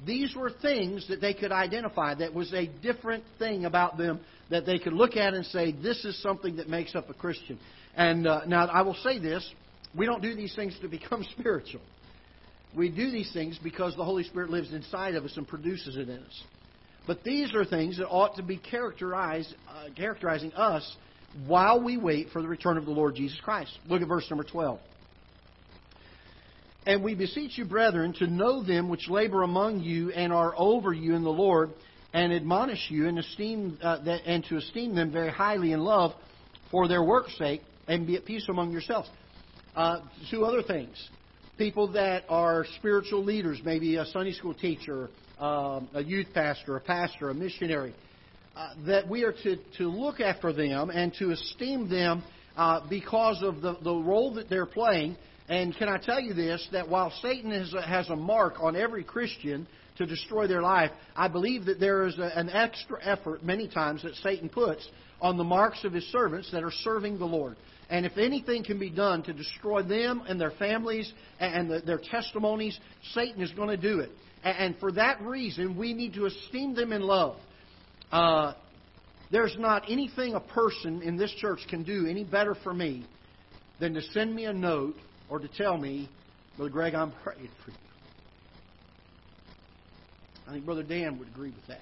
these 0.05 0.35
were 0.35 0.51
things 0.51 1.09
that 1.09 1.21
they 1.21 1.33
could 1.33 1.53
identify 1.53 2.15
that 2.15 2.35
was 2.35 2.53
a 2.53 2.67
different 2.83 3.25
thing 3.39 3.65
about 3.65 3.97
them 3.97 4.21
that 4.51 4.67
they 4.67 4.79
could 4.79 4.93
look 4.93 5.17
at 5.17 5.35
and 5.35 5.45
say, 5.47 5.73
this 5.73 6.05
is 6.05 6.21
something 6.23 6.57
that 6.57 6.69
makes 6.69 6.95
up 6.95 7.09
a 7.09 7.15
Christian. 7.15 7.59
And 7.97 8.27
uh, 8.27 8.43
now 8.47 8.67
I 8.67 8.83
will 8.83 8.97
say 9.03 9.19
this 9.19 9.49
we 9.97 10.05
don't 10.05 10.23
do 10.23 10.35
these 10.35 10.55
things 10.55 10.77
to 10.83 10.89
become 10.89 11.25
spiritual. 11.39 11.81
We 12.77 12.91
do 12.91 13.11
these 13.11 13.33
things 13.33 13.59
because 13.63 13.97
the 13.97 14.05
Holy 14.05 14.25
Spirit 14.25 14.51
lives 14.51 14.73
inside 14.73 15.15
of 15.15 15.25
us 15.25 15.37
and 15.37 15.49
produces 15.49 15.97
it 15.97 16.09
in 16.09 16.19
us. 16.19 16.43
But 17.07 17.25
these 17.25 17.55
are 17.55 17.65
things 17.65 17.99
that 17.99 18.09
ought 18.09 18.37
to 18.37 18.43
be 18.43 18.59
characterized, 18.59 19.55
uh, 19.69 19.95
characterizing 19.97 20.53
us 20.53 20.97
while 21.47 21.83
we 21.83 21.97
wait 21.97 22.29
for 22.33 22.43
the 22.43 22.49
return 22.49 22.77
of 22.77 22.85
the 22.85 22.91
Lord 22.91 23.15
Jesus 23.15 23.39
Christ. 23.43 23.71
Look 23.89 24.03
at 24.03 24.09
verse 24.09 24.27
number 24.29 24.45
12. 24.45 24.79
And 26.87 27.03
we 27.03 27.17
beseech 27.17 27.59
you, 27.59 27.65
brethren, 27.65 28.15
to 28.21 28.29
know 28.29 28.63
them 28.63 28.89
which 28.89 29.09
labor 29.09 29.43
among 29.43 29.81
you 29.81 30.13
and 30.13 30.33
are 30.33 30.55
over 30.57 30.93
you 30.93 31.17
in 31.17 31.25
the 31.25 31.31
Lord, 31.31 31.71
and 32.13 32.33
admonish 32.33 32.87
you 32.89 33.09
and 33.09 33.19
esteem 33.19 33.77
uh, 33.83 34.03
that, 34.05 34.23
and 34.25 34.45
to 34.45 34.57
esteem 34.57 34.95
them 34.95 35.11
very 35.11 35.31
highly 35.31 35.73
in 35.73 35.81
love 35.81 36.13
for 36.71 36.87
their 36.87 37.03
work's 37.03 37.37
sake, 37.37 37.61
and 37.89 38.07
be 38.07 38.15
at 38.15 38.25
peace 38.25 38.47
among 38.49 38.71
yourselves. 38.71 39.09
Uh, 39.75 40.01
two 40.31 40.45
other 40.45 40.63
things 40.63 41.11
people 41.59 41.91
that 41.93 42.23
are 42.29 42.67
spiritual 42.79 43.25
leaders, 43.25 43.61
maybe 43.65 43.97
a 43.97 44.05
Sunday 44.07 44.33
school 44.33 44.55
teacher, 44.55 45.09
um, 45.39 45.89
a 45.95 46.03
youth 46.03 46.27
pastor, 46.35 46.77
a 46.77 46.81
pastor, 46.81 47.31
a 47.31 47.35
missionary, 47.35 47.95
uh, 48.55 48.75
that 48.87 49.09
we 49.09 49.25
are 49.25 49.33
to, 49.33 49.57
to 49.79 49.89
look 49.89 50.21
after 50.21 50.53
them 50.53 50.91
and 50.91 51.15
to 51.15 51.31
esteem 51.31 51.89
them 51.89 52.23
uh, 52.57 52.81
because 52.89 53.43
of 53.43 53.61
the, 53.63 53.77
the 53.83 53.93
role 53.93 54.35
that 54.35 54.49
they're 54.49 54.67
playing. 54.67 55.17
And 55.49 55.77
can 55.77 55.89
I 55.89 55.99
tell 55.99 56.21
you 56.21 56.35
this, 56.35 56.67
that 56.73 56.89
while 56.89 57.13
Satan 57.23 57.51
has 57.51 58.09
a, 58.11 58.17
mark 58.17 58.57
on 58.61 58.75
every 58.75 59.05
Christian 59.05 59.67
to 59.97 60.07
destroy 60.07 60.47
their 60.47 60.63
life, 60.63 60.91
I 61.15 61.29
believe 61.29 61.67
that 61.67 61.79
there 61.79 62.07
is 62.07 62.17
an 62.19 62.51
extra 62.51 62.99
effort 63.03 63.45
many 63.45 63.69
times 63.69 64.03
that 64.03 64.17
Satan 64.17 64.49
puts 64.49 64.89
on 65.21 65.37
the 65.37 65.45
marks 65.45 65.85
of 65.85 65.93
his 65.93 66.05
servants 66.07 66.51
that 66.51 66.65
are 66.65 66.73
serving 66.73 67.19
the 67.19 67.25
Lord. 67.25 67.57
And 67.89 68.05
if 68.05 68.19
anything 68.19 68.65
can 68.65 68.79
be 68.79 68.91
done 68.91 69.23
to 69.23 69.33
destroy 69.33 69.83
them 69.83 70.23
and 70.29 70.41
their 70.41 70.51
families 70.51 71.13
and 71.39 71.71
their 71.87 72.01
testimonies, 72.11 72.79
Satan 73.15 73.41
is 73.41 73.53
going 73.53 73.69
to 73.69 73.77
do 73.77 74.01
it. 74.01 74.11
And 74.43 74.77
for 74.79 74.93
that 74.93 75.23
reason, 75.23 75.77
we 75.77 75.95
need 75.95 76.15
to 76.15 76.27
esteem 76.27 76.75
them 76.75 76.93
in 76.93 77.03
love. 77.03 77.37
Uh, 78.11 78.55
there's 79.31 79.57
not 79.59 79.85
anything 79.89 80.35
a 80.35 80.41
person 80.41 81.03
in 81.03 81.17
this 81.17 81.33
church 81.39 81.61
can 81.69 81.83
do 81.85 82.07
any 82.07 82.25
better 82.25 82.55
for 82.63 82.75
me 82.75 83.07
than 83.81 83.95
to 83.95 84.03
send 84.03 84.35
me 84.35 84.45
a 84.45 84.53
note 84.53 84.97
or 85.29 85.39
to 85.39 85.49
tell 85.49 85.77
me, 85.77 86.09
Brother 86.57 86.71
Greg, 86.71 86.95
I'm 86.95 87.13
praying 87.23 87.51
for 87.65 87.71
you. 87.71 87.77
I 90.49 90.53
think 90.53 90.65
Brother 90.65 90.83
Dan 90.83 91.19
would 91.19 91.29
agree 91.29 91.51
with 91.51 91.67
that. 91.69 91.81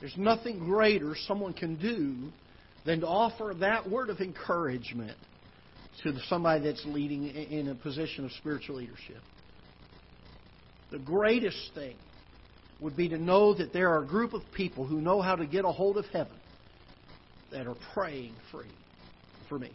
There's 0.00 0.16
nothing 0.16 0.58
greater 0.58 1.14
someone 1.26 1.52
can 1.52 1.76
do 1.76 2.32
than 2.84 3.00
to 3.00 3.06
offer 3.06 3.54
that 3.60 3.88
word 3.88 4.10
of 4.10 4.20
encouragement 4.20 5.16
to 6.02 6.18
somebody 6.28 6.64
that's 6.64 6.84
leading 6.86 7.28
in 7.28 7.68
a 7.68 7.74
position 7.74 8.24
of 8.24 8.32
spiritual 8.32 8.76
leadership. 8.76 9.20
The 10.90 10.98
greatest 10.98 11.70
thing 11.74 11.96
would 12.80 12.96
be 12.96 13.08
to 13.10 13.18
know 13.18 13.54
that 13.54 13.72
there 13.72 13.90
are 13.90 14.02
a 14.02 14.06
group 14.06 14.32
of 14.32 14.42
people 14.56 14.86
who 14.86 15.00
know 15.00 15.22
how 15.22 15.36
to 15.36 15.46
get 15.46 15.64
a 15.64 15.70
hold 15.70 15.96
of 15.96 16.06
heaven 16.06 16.36
that 17.52 17.66
are 17.66 17.76
praying 17.94 18.34
for, 18.50 18.64
for 19.48 19.58
me. 19.58 19.70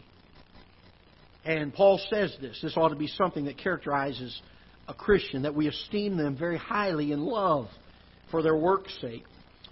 And 1.48 1.72
Paul 1.72 1.98
says 2.10 2.36
this. 2.42 2.58
This 2.62 2.76
ought 2.76 2.90
to 2.90 2.96
be 2.96 3.06
something 3.06 3.46
that 3.46 3.56
characterizes 3.56 4.38
a 4.86 4.92
Christian, 4.92 5.42
that 5.42 5.54
we 5.54 5.66
esteem 5.66 6.18
them 6.18 6.36
very 6.36 6.58
highly 6.58 7.10
in 7.10 7.20
love 7.20 7.68
for 8.30 8.42
their 8.42 8.54
work's 8.54 8.94
sake. 9.00 9.24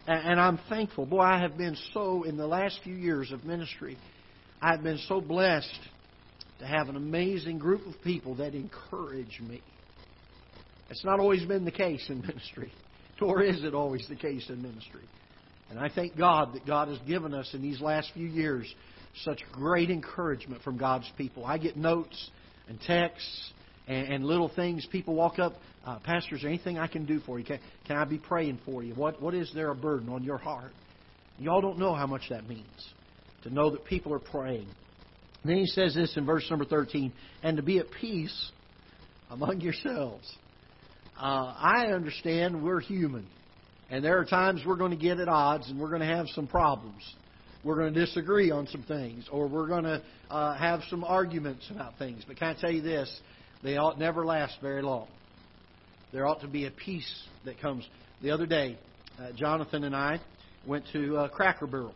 And 0.07 0.41
I'm 0.41 0.59
thankful. 0.71 1.05
Boy, 1.05 1.21
I 1.21 1.39
have 1.39 1.59
been 1.59 1.77
so, 1.93 2.23
in 2.23 2.39
the 2.39 2.47
last 2.47 2.81
few 2.83 2.95
years 2.95 3.31
of 3.31 3.45
ministry, 3.45 3.99
I've 4.63 4.83
been 4.83 4.99
so 5.07 5.21
blessed 5.21 5.79
to 6.61 6.67
have 6.67 6.89
an 6.89 6.97
amazing 6.97 7.59
group 7.59 7.87
of 7.87 7.93
people 8.03 8.37
that 8.37 8.55
encourage 8.55 9.39
me. 9.47 9.61
It's 10.89 11.05
not 11.05 11.21
always 11.21 11.45
been 11.45 11.67
the 11.67 11.71
case 11.71 12.07
in 12.09 12.21
ministry, 12.27 12.73
nor 13.21 13.43
is 13.43 13.65
it 13.65 13.75
always 13.75 14.07
the 14.09 14.17
case 14.17 14.49
in 14.49 14.63
ministry. 14.63 15.03
And 15.71 15.79
I 15.79 15.89
thank 15.89 16.17
God 16.17 16.55
that 16.55 16.67
God 16.67 16.89
has 16.89 16.99
given 17.07 17.35
us 17.35 17.51
in 17.53 17.63
these 17.63 17.81
last 17.81 18.11
few 18.15 18.27
years 18.27 18.73
such 19.25 19.41
great 19.53 19.91
encouragement 19.91 20.63
from 20.63 20.77
God's 20.77 21.11
people. 21.17 21.45
I 21.45 21.59
get 21.59 21.77
notes 21.77 22.31
and 22.69 22.81
texts 22.81 23.53
and, 23.89 24.09
and 24.09 24.25
little 24.25 24.51
things. 24.55 24.87
People 24.91 25.15
walk 25.15 25.39
up, 25.39 25.55
uh, 25.85 25.99
Pastor, 26.01 26.37
is 26.37 26.43
there 26.43 26.51
anything 26.51 26.79
I 26.79 26.87
can 26.87 27.07
do 27.07 27.21
for 27.21 27.39
you? 27.39 27.45
Can, 27.45 27.59
can 27.87 27.97
I 27.97 28.05
be 28.05 28.19
praying 28.19 28.61
for 28.65 28.83
you? 28.83 28.95
What, 28.95 29.21
what 29.21 29.35
is 29.35 29.51
there 29.55 29.71
a 29.71 29.75
burden 29.75 30.09
on 30.09 30.23
your 30.23 30.39
heart? 30.39 30.73
Y'all 31.39 31.61
don't 31.61 31.79
know 31.79 31.95
how 31.95 32.07
much 32.07 32.23
that 32.31 32.49
means 32.49 32.67
to 33.43 33.51
know 33.51 33.71
that 33.71 33.85
people 33.85 34.13
are 34.13 34.19
praying. 34.19 34.69
And 35.43 35.51
then 35.51 35.57
he 35.59 35.67
says 35.67 35.95
this 35.95 36.17
in 36.17 36.27
verse 36.27 36.47
number 36.51 36.65
13 36.65 37.13
and 37.43 37.57
to 37.57 37.63
be 37.63 37.79
at 37.79 37.87
peace 38.01 38.51
among 39.31 39.61
yourselves. 39.61 40.31
Uh, 41.17 41.55
I 41.57 41.87
understand 41.95 42.63
we're 42.63 42.81
human. 42.81 43.27
And 43.91 44.05
there 44.05 44.19
are 44.19 44.25
times 44.25 44.63
we're 44.67 44.77
going 44.77 44.91
to 44.91 44.97
get 44.97 45.21
at 45.21 45.29
odds 45.29 45.69
and 45.71 45.81
we're 45.81 45.89
going 45.89 46.01
to 46.01 46.07
have 46.07 46.27
some 46.35 46.47
problems. 46.47 47.03
We're 47.63 47.77
going 47.77 47.95
to 47.95 48.01
disagree 48.07 48.51
on 48.51 48.67
some 48.67 48.83
things 48.83 49.29
or 49.31 49.47
we're 49.49 49.69
going 49.69 49.85
to 49.85 50.03
uh, 50.31 50.57
have 50.57 50.81
some 50.91 51.05
arguments 51.05 51.69
about 51.71 51.97
things. 51.99 52.23
But 52.27 52.37
can 52.37 52.49
I 52.49 52.61
tell 52.61 52.71
you 52.71 52.83
this? 52.83 53.21
They 53.63 53.77
ought 53.77 53.99
never 53.99 54.25
last 54.25 54.57
very 54.61 54.83
long. 54.83 55.09
There 56.13 56.27
ought 56.27 56.41
to 56.41 56.49
be 56.49 56.67
a 56.67 56.71
peace 56.71 57.25
that 57.45 57.61
comes. 57.61 57.87
The 58.23 58.31
other 58.31 58.47
day, 58.47 58.79
uh, 59.19 59.33
Jonathan 59.37 59.85
and 59.85 59.95
I 59.95 60.21
went 60.67 60.85
to 60.93 61.17
uh, 61.17 61.29
Cracker 61.29 61.67
Barrel. 61.67 61.95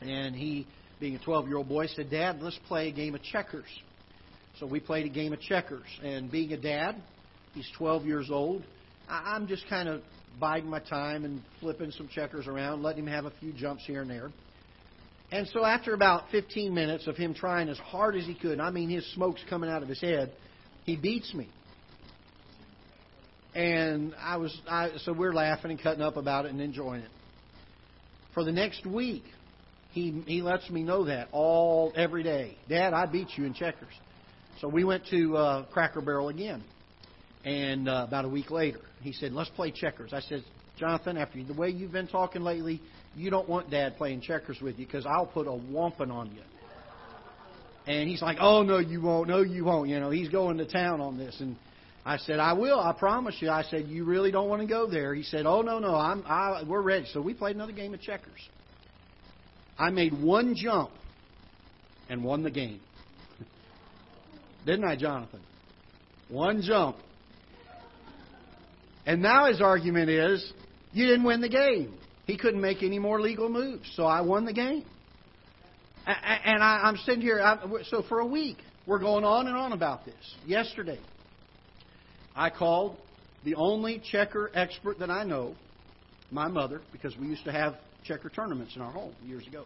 And 0.00 0.34
he, 0.34 0.66
being 1.00 1.16
a 1.16 1.18
12 1.18 1.48
year 1.48 1.58
old 1.58 1.68
boy, 1.68 1.86
said, 1.88 2.10
Dad, 2.10 2.38
let's 2.40 2.58
play 2.68 2.88
a 2.88 2.92
game 2.92 3.14
of 3.14 3.22
checkers. 3.22 3.66
So 4.58 4.66
we 4.66 4.80
played 4.80 5.06
a 5.06 5.08
game 5.08 5.32
of 5.32 5.40
checkers. 5.40 5.86
And 6.02 6.30
being 6.30 6.52
a 6.52 6.56
dad, 6.56 6.96
he's 7.54 7.68
12 7.78 8.04
years 8.04 8.30
old. 8.30 8.64
I'm 9.08 9.46
just 9.46 9.68
kind 9.68 9.88
of 9.88 10.02
biding 10.38 10.70
my 10.70 10.80
time 10.80 11.24
and 11.24 11.42
flipping 11.60 11.90
some 11.90 12.08
checkers 12.08 12.46
around, 12.46 12.82
letting 12.82 13.04
him 13.04 13.12
have 13.12 13.24
a 13.24 13.32
few 13.40 13.52
jumps 13.52 13.84
here 13.86 14.02
and 14.02 14.10
there. 14.10 14.30
And 15.30 15.46
so 15.48 15.64
after 15.64 15.92
about 15.92 16.30
15 16.30 16.72
minutes 16.72 17.06
of 17.06 17.16
him 17.16 17.34
trying 17.34 17.68
as 17.68 17.78
hard 17.78 18.16
as 18.16 18.24
he 18.24 18.34
could, 18.34 18.60
I 18.60 18.70
mean 18.70 18.88
his 18.88 19.06
smoke's 19.14 19.42
coming 19.50 19.68
out 19.68 19.82
of 19.82 19.88
his 19.88 20.00
head, 20.00 20.32
he 20.84 20.96
beats 20.96 21.34
me. 21.34 21.48
And 23.54 24.14
I 24.18 24.36
was 24.36 24.56
I, 24.68 24.90
so 25.04 25.12
we're 25.12 25.34
laughing 25.34 25.70
and 25.70 25.82
cutting 25.82 26.02
up 26.02 26.16
about 26.16 26.46
it 26.46 26.52
and 26.52 26.60
enjoying 26.60 27.02
it. 27.02 27.10
For 28.32 28.44
the 28.44 28.52
next 28.52 28.86
week, 28.86 29.24
he 29.90 30.22
he 30.26 30.42
lets 30.42 30.68
me 30.70 30.82
know 30.82 31.06
that 31.06 31.28
all 31.32 31.92
every 31.96 32.22
day. 32.22 32.56
Dad, 32.68 32.92
I 32.92 33.06
beat 33.06 33.28
you 33.36 33.44
in 33.44 33.54
checkers. 33.54 33.92
So 34.60 34.68
we 34.68 34.84
went 34.84 35.06
to 35.10 35.36
uh, 35.36 35.64
Cracker 35.66 36.00
Barrel 36.00 36.28
again. 36.28 36.62
And 37.44 37.88
uh, 37.88 38.04
about 38.06 38.24
a 38.24 38.28
week 38.28 38.50
later, 38.50 38.80
he 39.00 39.12
said, 39.12 39.32
"Let's 39.32 39.50
play 39.50 39.70
checkers." 39.70 40.12
I 40.12 40.20
said, 40.20 40.42
"Jonathan, 40.78 41.16
after 41.16 41.42
the 41.42 41.54
way 41.54 41.70
you've 41.70 41.92
been 41.92 42.08
talking 42.08 42.42
lately, 42.42 42.80
you 43.16 43.30
don't 43.30 43.48
want 43.48 43.70
Dad 43.70 43.96
playing 43.96 44.22
checkers 44.22 44.60
with 44.60 44.78
you 44.78 44.86
because 44.86 45.06
I'll 45.06 45.26
put 45.26 45.46
a 45.46 45.50
whomping 45.50 46.10
on 46.10 46.32
you." 46.34 46.42
And 47.86 48.08
he's 48.08 48.20
like, 48.20 48.38
"Oh 48.40 48.62
no, 48.62 48.78
you 48.78 49.00
won't. 49.00 49.28
No, 49.28 49.40
you 49.40 49.64
won't." 49.64 49.88
You 49.88 50.00
know, 50.00 50.10
he's 50.10 50.28
going 50.28 50.58
to 50.58 50.66
town 50.66 51.00
on 51.00 51.16
this. 51.16 51.36
And 51.40 51.56
I 52.04 52.18
said, 52.18 52.40
"I 52.40 52.54
will. 52.54 52.78
I 52.78 52.92
promise 52.92 53.36
you." 53.40 53.50
I 53.50 53.62
said, 53.62 53.86
"You 53.86 54.04
really 54.04 54.32
don't 54.32 54.48
want 54.48 54.62
to 54.62 54.68
go 54.68 54.90
there?" 54.90 55.14
He 55.14 55.22
said, 55.22 55.46
"Oh 55.46 55.62
no, 55.62 55.78
no. 55.78 55.94
I'm. 55.94 56.24
I, 56.26 56.64
we're 56.66 56.82
ready." 56.82 57.06
So 57.12 57.20
we 57.22 57.34
played 57.34 57.54
another 57.54 57.72
game 57.72 57.94
of 57.94 58.00
checkers. 58.00 58.40
I 59.78 59.90
made 59.90 60.20
one 60.20 60.56
jump 60.56 60.90
and 62.08 62.24
won 62.24 62.42
the 62.42 62.50
game. 62.50 62.80
Didn't 64.66 64.84
I, 64.84 64.96
Jonathan? 64.96 65.40
One 66.28 66.62
jump 66.62 66.96
and 69.08 69.22
now 69.22 69.46
his 69.46 69.62
argument 69.62 70.10
is, 70.10 70.52
you 70.92 71.06
didn't 71.06 71.24
win 71.24 71.40
the 71.40 71.48
game. 71.48 71.94
He 72.26 72.36
couldn't 72.36 72.60
make 72.60 72.82
any 72.82 72.98
more 72.98 73.20
legal 73.22 73.48
moves, 73.48 73.90
so 73.94 74.04
I 74.04 74.20
won 74.20 74.44
the 74.44 74.52
game. 74.52 74.84
And 76.06 76.62
I'm 76.62 76.98
sitting 76.98 77.22
here, 77.22 77.42
so 77.84 78.02
for 78.02 78.20
a 78.20 78.26
week, 78.26 78.58
we're 78.86 78.98
going 78.98 79.24
on 79.24 79.46
and 79.46 79.56
on 79.56 79.72
about 79.72 80.04
this. 80.04 80.14
Yesterday, 80.46 81.00
I 82.36 82.50
called 82.50 82.98
the 83.44 83.54
only 83.54 84.02
checker 84.12 84.50
expert 84.52 84.98
that 84.98 85.10
I 85.10 85.24
know, 85.24 85.54
my 86.30 86.48
mother, 86.48 86.82
because 86.92 87.16
we 87.16 87.28
used 87.28 87.44
to 87.44 87.52
have 87.52 87.76
checker 88.04 88.28
tournaments 88.28 88.76
in 88.76 88.82
our 88.82 88.92
home 88.92 89.14
years 89.24 89.46
ago. 89.46 89.64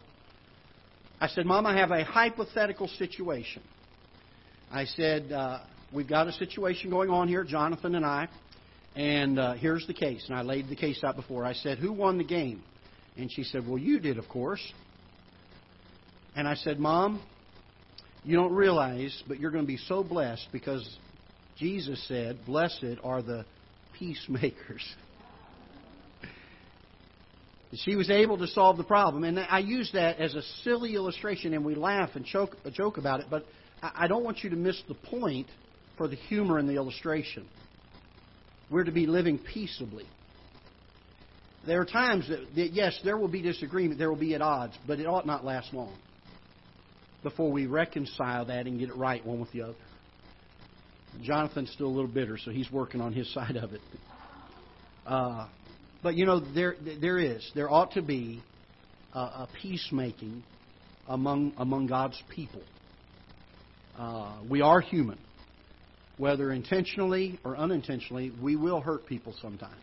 I 1.19 1.27
said, 1.27 1.45
Mom, 1.45 1.65
I 1.65 1.77
have 1.77 1.91
a 1.91 2.05
hypothetical 2.05 2.87
situation. 2.87 3.61
I 4.71 4.85
said, 4.85 5.33
uh, 5.33 5.59
We've 5.93 6.07
got 6.07 6.27
a 6.27 6.31
situation 6.31 6.89
going 6.89 7.11
on 7.11 7.27
here, 7.27 7.43
Jonathan 7.43 7.93
and 7.93 8.03
I. 8.03 8.27
And 8.95 9.39
uh, 9.39 9.53
here's 9.53 9.87
the 9.87 9.93
case. 9.93 10.25
And 10.27 10.37
I 10.37 10.43
laid 10.43 10.69
the 10.69 10.75
case 10.75 11.03
out 11.03 11.15
before. 11.15 11.45
I 11.45 11.53
said, 11.53 11.79
Who 11.79 11.91
won 11.91 12.17
the 12.17 12.23
game? 12.23 12.63
And 13.17 13.31
she 13.31 13.43
said, 13.43 13.67
Well, 13.67 13.77
you 13.77 13.99
did, 13.99 14.17
of 14.17 14.27
course. 14.29 14.61
And 16.35 16.47
I 16.47 16.55
said, 16.55 16.79
Mom, 16.79 17.21
you 18.23 18.35
don't 18.35 18.53
realize, 18.53 19.23
but 19.27 19.39
you're 19.39 19.51
going 19.51 19.65
to 19.65 19.67
be 19.67 19.77
so 19.77 20.03
blessed 20.03 20.47
because 20.51 20.87
Jesus 21.57 22.03
said, 22.07 22.39
Blessed 22.45 22.97
are 23.03 23.21
the 23.21 23.45
peacemakers. 23.97 24.83
she 27.73 27.95
was 27.95 28.09
able 28.09 28.37
to 28.37 28.47
solve 28.47 28.77
the 28.77 28.83
problem. 28.83 29.23
And 29.23 29.39
I 29.39 29.59
use 29.59 29.89
that 29.93 30.19
as 30.19 30.35
a 30.35 30.41
silly 30.63 30.95
illustration, 30.95 31.53
and 31.53 31.65
we 31.65 31.75
laugh 31.75 32.11
and 32.15 32.25
joke, 32.25 32.57
joke 32.73 32.97
about 32.97 33.19
it, 33.19 33.27
but 33.29 33.45
I 33.81 34.07
don't 34.07 34.23
want 34.23 34.43
you 34.43 34.49
to 34.51 34.55
miss 34.55 34.81
the 34.87 34.93
point 34.93 35.47
for 35.97 36.07
the 36.07 36.15
humor 36.15 36.59
in 36.59 36.67
the 36.67 36.75
illustration. 36.75 37.47
We're 38.73 38.85
to 38.85 38.91
be 38.91 39.05
living 39.05 39.37
peaceably. 39.37 40.05
There 41.67 41.79
are 41.79 41.85
times 41.85 42.27
that, 42.27 42.39
that, 42.55 42.73
yes, 42.73 42.99
there 43.03 43.17
will 43.17 43.27
be 43.27 43.43
disagreement, 43.43 43.99
there 43.99 44.09
will 44.09 44.19
be 44.19 44.33
at 44.33 44.41
odds, 44.41 44.73
but 44.87 44.99
it 44.99 45.05
ought 45.05 45.27
not 45.27 45.45
last 45.45 45.71
long 45.75 45.95
before 47.21 47.51
we 47.51 47.67
reconcile 47.67 48.45
that 48.45 48.65
and 48.65 48.79
get 48.79 48.89
it 48.89 48.95
right 48.95 49.23
one 49.23 49.39
with 49.39 49.51
the 49.51 49.61
other. 49.61 49.75
Jonathan's 51.21 51.71
still 51.71 51.85
a 51.85 51.93
little 51.93 52.07
bitter, 52.07 52.39
so 52.43 52.49
he's 52.49 52.69
working 52.71 52.99
on 52.99 53.13
his 53.13 53.31
side 53.33 53.57
of 53.57 53.73
it. 53.73 53.81
Uh, 55.05 55.47
but 56.01 56.15
you 56.15 56.25
know, 56.25 56.39
there 56.39 56.75
there 56.99 57.19
is, 57.19 57.49
there 57.53 57.69
ought 57.69 57.91
to 57.91 58.01
be 58.01 58.41
a, 59.13 59.19
a 59.19 59.49
peacemaking 59.61 60.43
among 61.07 61.53
among 61.57 61.85
God's 61.85 62.21
people. 62.29 62.63
Uh, 63.97 64.41
we 64.49 64.61
are 64.61 64.81
human 64.81 65.19
whether 66.17 66.51
intentionally 66.51 67.39
or 67.43 67.57
unintentionally, 67.57 68.31
we 68.41 68.55
will 68.55 68.81
hurt 68.81 69.05
people 69.07 69.33
sometimes. 69.41 69.73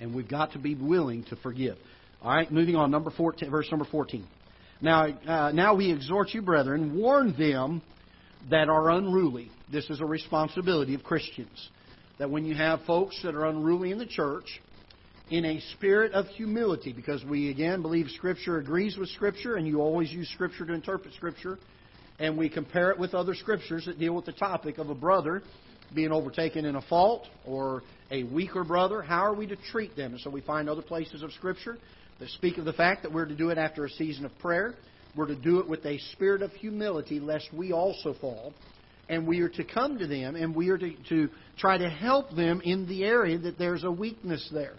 And 0.00 0.14
we've 0.14 0.28
got 0.28 0.52
to 0.52 0.58
be 0.58 0.74
willing 0.74 1.24
to 1.24 1.36
forgive. 1.36 1.76
All 2.22 2.30
right, 2.30 2.50
moving 2.50 2.76
on, 2.76 2.90
number 2.90 3.10
14, 3.10 3.50
verse 3.50 3.68
number 3.70 3.86
14. 3.90 4.26
Now, 4.80 5.06
uh, 5.06 5.52
now 5.52 5.74
we 5.74 5.90
exhort 5.90 6.30
you, 6.34 6.42
brethren, 6.42 6.96
warn 6.96 7.34
them 7.36 7.82
that 8.50 8.68
are 8.68 8.90
unruly. 8.90 9.50
This 9.72 9.88
is 9.90 10.00
a 10.00 10.04
responsibility 10.04 10.94
of 10.94 11.02
Christians. 11.02 11.70
That 12.18 12.30
when 12.30 12.44
you 12.44 12.54
have 12.54 12.80
folks 12.86 13.20
that 13.22 13.34
are 13.34 13.46
unruly 13.46 13.92
in 13.92 13.98
the 13.98 14.06
church, 14.06 14.60
in 15.30 15.44
a 15.44 15.60
spirit 15.74 16.12
of 16.12 16.26
humility, 16.26 16.92
because 16.92 17.24
we 17.24 17.50
again 17.50 17.82
believe 17.82 18.08
Scripture 18.10 18.58
agrees 18.58 18.96
with 18.96 19.08
Scripture, 19.10 19.56
and 19.56 19.66
you 19.66 19.80
always 19.80 20.10
use 20.10 20.28
Scripture 20.30 20.64
to 20.66 20.72
interpret 20.72 21.14
Scripture 21.14 21.58
and 22.18 22.36
we 22.36 22.48
compare 22.48 22.90
it 22.90 22.98
with 22.98 23.14
other 23.14 23.34
scriptures 23.34 23.86
that 23.86 23.98
deal 23.98 24.14
with 24.14 24.26
the 24.26 24.32
topic 24.32 24.78
of 24.78 24.90
a 24.90 24.94
brother 24.94 25.42
being 25.94 26.12
overtaken 26.12 26.64
in 26.64 26.76
a 26.76 26.82
fault 26.82 27.26
or 27.44 27.82
a 28.10 28.22
weaker 28.24 28.64
brother, 28.64 29.02
how 29.02 29.24
are 29.24 29.34
we 29.34 29.46
to 29.46 29.56
treat 29.70 29.96
them? 29.96 30.12
And 30.12 30.20
so 30.20 30.30
we 30.30 30.40
find 30.40 30.68
other 30.68 30.82
places 30.82 31.22
of 31.22 31.32
Scripture 31.32 31.78
that 32.20 32.28
speak 32.30 32.58
of 32.58 32.64
the 32.64 32.72
fact 32.72 33.02
that 33.02 33.12
we're 33.12 33.26
to 33.26 33.34
do 33.34 33.50
it 33.50 33.58
after 33.58 33.84
a 33.84 33.90
season 33.90 34.24
of 34.24 34.38
prayer. 34.38 34.74
We're 35.16 35.26
to 35.26 35.36
do 35.36 35.60
it 35.60 35.68
with 35.68 35.84
a 35.86 35.98
spirit 36.12 36.42
of 36.42 36.50
humility, 36.52 37.20
lest 37.20 37.48
we 37.52 37.72
also 37.72 38.14
fall. 38.20 38.52
And 39.08 39.26
we 39.26 39.40
are 39.40 39.48
to 39.48 39.64
come 39.64 39.98
to 39.98 40.06
them 40.06 40.36
and 40.36 40.54
we 40.54 40.68
are 40.68 40.76
to, 40.76 40.92
to 41.08 41.28
try 41.56 41.78
to 41.78 41.88
help 41.88 42.34
them 42.36 42.60
in 42.62 42.86
the 42.86 43.04
area 43.04 43.38
that 43.38 43.58
there's 43.58 43.84
a 43.84 43.90
weakness 43.90 44.46
there. 44.52 44.74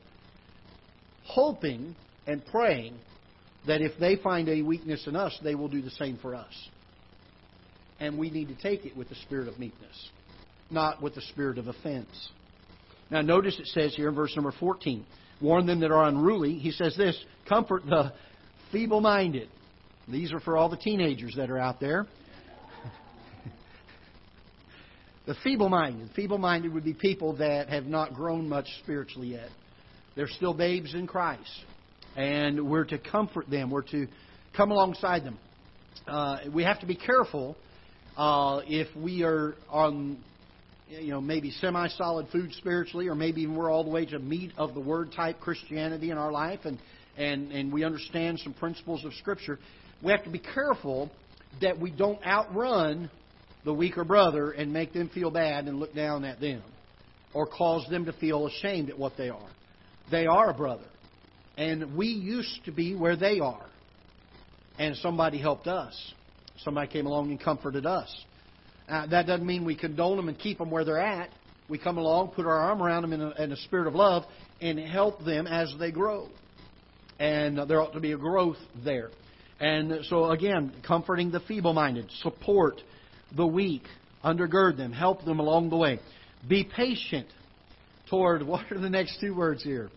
Hoping 1.24 1.96
and 2.28 2.46
praying 2.46 2.96
that 3.66 3.82
if 3.82 4.00
they 4.00 4.18
find 4.18 4.48
a 4.48 4.62
weakness 4.62 5.08
in 5.08 5.16
us, 5.16 5.38
they 5.44 5.56
will 5.56 5.68
do 5.68 5.82
the 5.82 5.90
same 5.92 6.18
for 6.22 6.36
us. 6.36 6.54
And 8.00 8.18
we 8.18 8.30
need 8.30 8.48
to 8.48 8.56
take 8.56 8.86
it 8.86 8.96
with 8.96 9.10
the 9.10 9.16
spirit 9.16 9.48
of 9.48 9.60
meekness, 9.60 10.10
not 10.72 11.02
with 11.02 11.16
the 11.16 11.22
spirit 11.22 11.58
of 11.58 11.68
offense. 11.68 12.30
Now, 13.12 13.22
notice 13.22 13.60
it 13.60 13.68
says 13.68 13.96
here 13.96 14.10
in 14.10 14.16
verse 14.16 14.36
number 14.36 14.54
14 14.58 15.06
warn 15.42 15.66
them 15.66 15.80
that 15.80 15.92
are 15.92 16.06
unruly. 16.06 16.56
He 16.56 16.72
says 16.72 16.96
this 16.98 17.18
comfort 17.48 17.86
the 17.86 18.14
feeble 18.72 19.02
minded. 19.02 19.50
These 20.08 20.34
are 20.34 20.40
for 20.40 20.58
all 20.58 20.70
the 20.70 20.78
teenagers 20.78 21.36
that 21.38 21.50
are 21.50 21.58
out 21.58 21.80
there. 21.80 22.08
the 25.28 25.36
feeble 25.44 25.70
minded. 25.70 26.10
Feeble 26.16 26.40
minded 26.40 26.74
would 26.74 26.84
be 26.84 26.94
people 26.94 27.38
that 27.38 27.70
have 27.70 27.86
not 27.86 28.14
grown 28.14 28.50
much 28.50 28.66
spiritually 28.84 29.30
yet. 29.30 29.50
They're 30.16 30.28
still 30.28 30.54
babes 30.54 30.94
in 30.94 31.08
Christ. 31.08 31.50
And 32.16 32.70
we're 32.70 32.86
to 32.86 32.98
comfort 32.98 33.50
them, 33.50 33.70
we're 33.70 33.84
to 33.84 34.08
come 34.58 34.72
alongside 34.72 35.24
them. 35.24 35.38
Uh, 36.08 36.40
we 36.54 36.64
have 36.64 36.80
to 36.80 36.88
be 36.88 36.96
careful 36.96 37.56
uh, 38.20 38.62
if 38.68 38.94
we 38.98 39.24
are 39.24 39.56
on 39.70 40.18
you 40.90 41.12
know, 41.12 41.22
maybe 41.22 41.52
semi-solid 41.52 42.28
food 42.34 42.52
spiritually, 42.54 43.08
or 43.08 43.16
maybe 43.16 43.44
even 43.44 43.56
we're 43.56 43.72
all 43.72 43.86
the 43.86 43.90
way 43.90 44.06
to 44.08 44.20
meat 44.20 44.52
of 44.58 44.74
the 44.74 44.80
word 44.82 45.14
type 45.16 45.40
Christianity 45.40 46.12
in 46.12 46.18
our 46.18 46.32
life, 46.32 46.60
and 46.66 46.78
and 47.18 47.52
and 47.54 47.72
we 47.72 47.86
understand 47.86 48.40
some 48.44 48.54
principles 48.54 49.06
of 49.06 49.14
Scripture. 49.14 49.58
We 50.04 50.12
have 50.12 50.26
to 50.26 50.30
be 50.30 50.40
careful 50.40 51.10
that 51.62 51.80
we 51.80 51.92
don't 51.92 52.22
outrun 52.26 53.10
the 53.64 53.74
weaker 53.74 54.04
brother 54.04 54.52
and 54.52 54.74
make 54.74 54.92
them 54.92 55.10
feel 55.14 55.32
bad 55.32 55.68
and 55.68 55.80
look 55.80 55.94
down 55.94 56.26
at 56.26 56.42
them, 56.42 56.62
or 57.34 57.48
cause 57.48 57.88
them 57.90 58.04
to 58.04 58.14
feel 58.14 58.48
ashamed 58.48 58.90
at 58.90 59.00
what 59.00 59.14
they 59.18 59.30
are. 59.30 59.50
They 60.12 60.26
are 60.26 60.50
a 60.50 60.54
brother, 60.54 60.88
and 61.58 61.96
we 61.96 62.08
used 62.08 62.66
to 62.66 62.74
be 62.74 62.96
where 62.96 63.16
they 63.16 63.40
are, 63.40 63.66
and 64.78 64.98
somebody 64.98 65.38
helped 65.38 65.68
us. 65.68 65.96
Somebody 66.64 66.92
came 66.92 67.06
along 67.06 67.32
and 67.32 67.40
comforted 67.40 67.86
us. 67.86 68.14
Uh, 68.88 69.06
that 69.08 69.28
doesn't 69.28 69.46
mean 69.46 69.66
we 69.66 69.76
condone 69.76 70.18
them 70.18 70.30
and 70.30 70.38
keep 70.38 70.58
them 70.58 70.72
where 70.72 70.84
they're 70.84 71.00
at. 71.00 71.30
We 71.70 71.78
come 71.78 71.98
along, 71.98 72.30
put 72.30 72.46
our 72.46 72.60
arm 72.60 72.82
around 72.82 73.04
them 73.04 73.14
in 73.14 73.22
a, 73.22 73.30
in 73.44 73.52
a 73.52 73.56
spirit 73.58 73.88
of 73.88 73.94
love, 73.94 74.24
and 74.60 74.80
help 74.80 75.24
them 75.24 75.46
as 75.46 75.74
they 75.80 75.92
grow. 75.92 76.28
And 77.20 77.60
there 77.70 77.82
ought 77.82 77.94
to 77.94 78.00
be 78.00 78.14
a 78.14 78.18
growth 78.18 78.58
there. 78.84 79.12
And 79.60 80.06
so, 80.06 80.32
again, 80.32 80.74
comforting 80.88 81.32
the 81.32 81.42
feeble 81.42 81.74
minded, 81.74 82.10
support 82.24 82.82
the 83.36 83.46
weak, 83.46 83.84
undergird 84.24 84.78
them, 84.78 84.92
help 84.92 85.26
them 85.26 85.40
along 85.40 85.70
the 85.70 85.78
way. 85.78 86.00
Be 86.48 86.64
patient 86.64 87.28
toward, 88.10 88.42
what 88.48 88.72
are 88.72 88.80
the 88.80 88.90
next 88.90 89.20
two 89.20 89.36
words 89.36 89.64
here? 89.64 89.90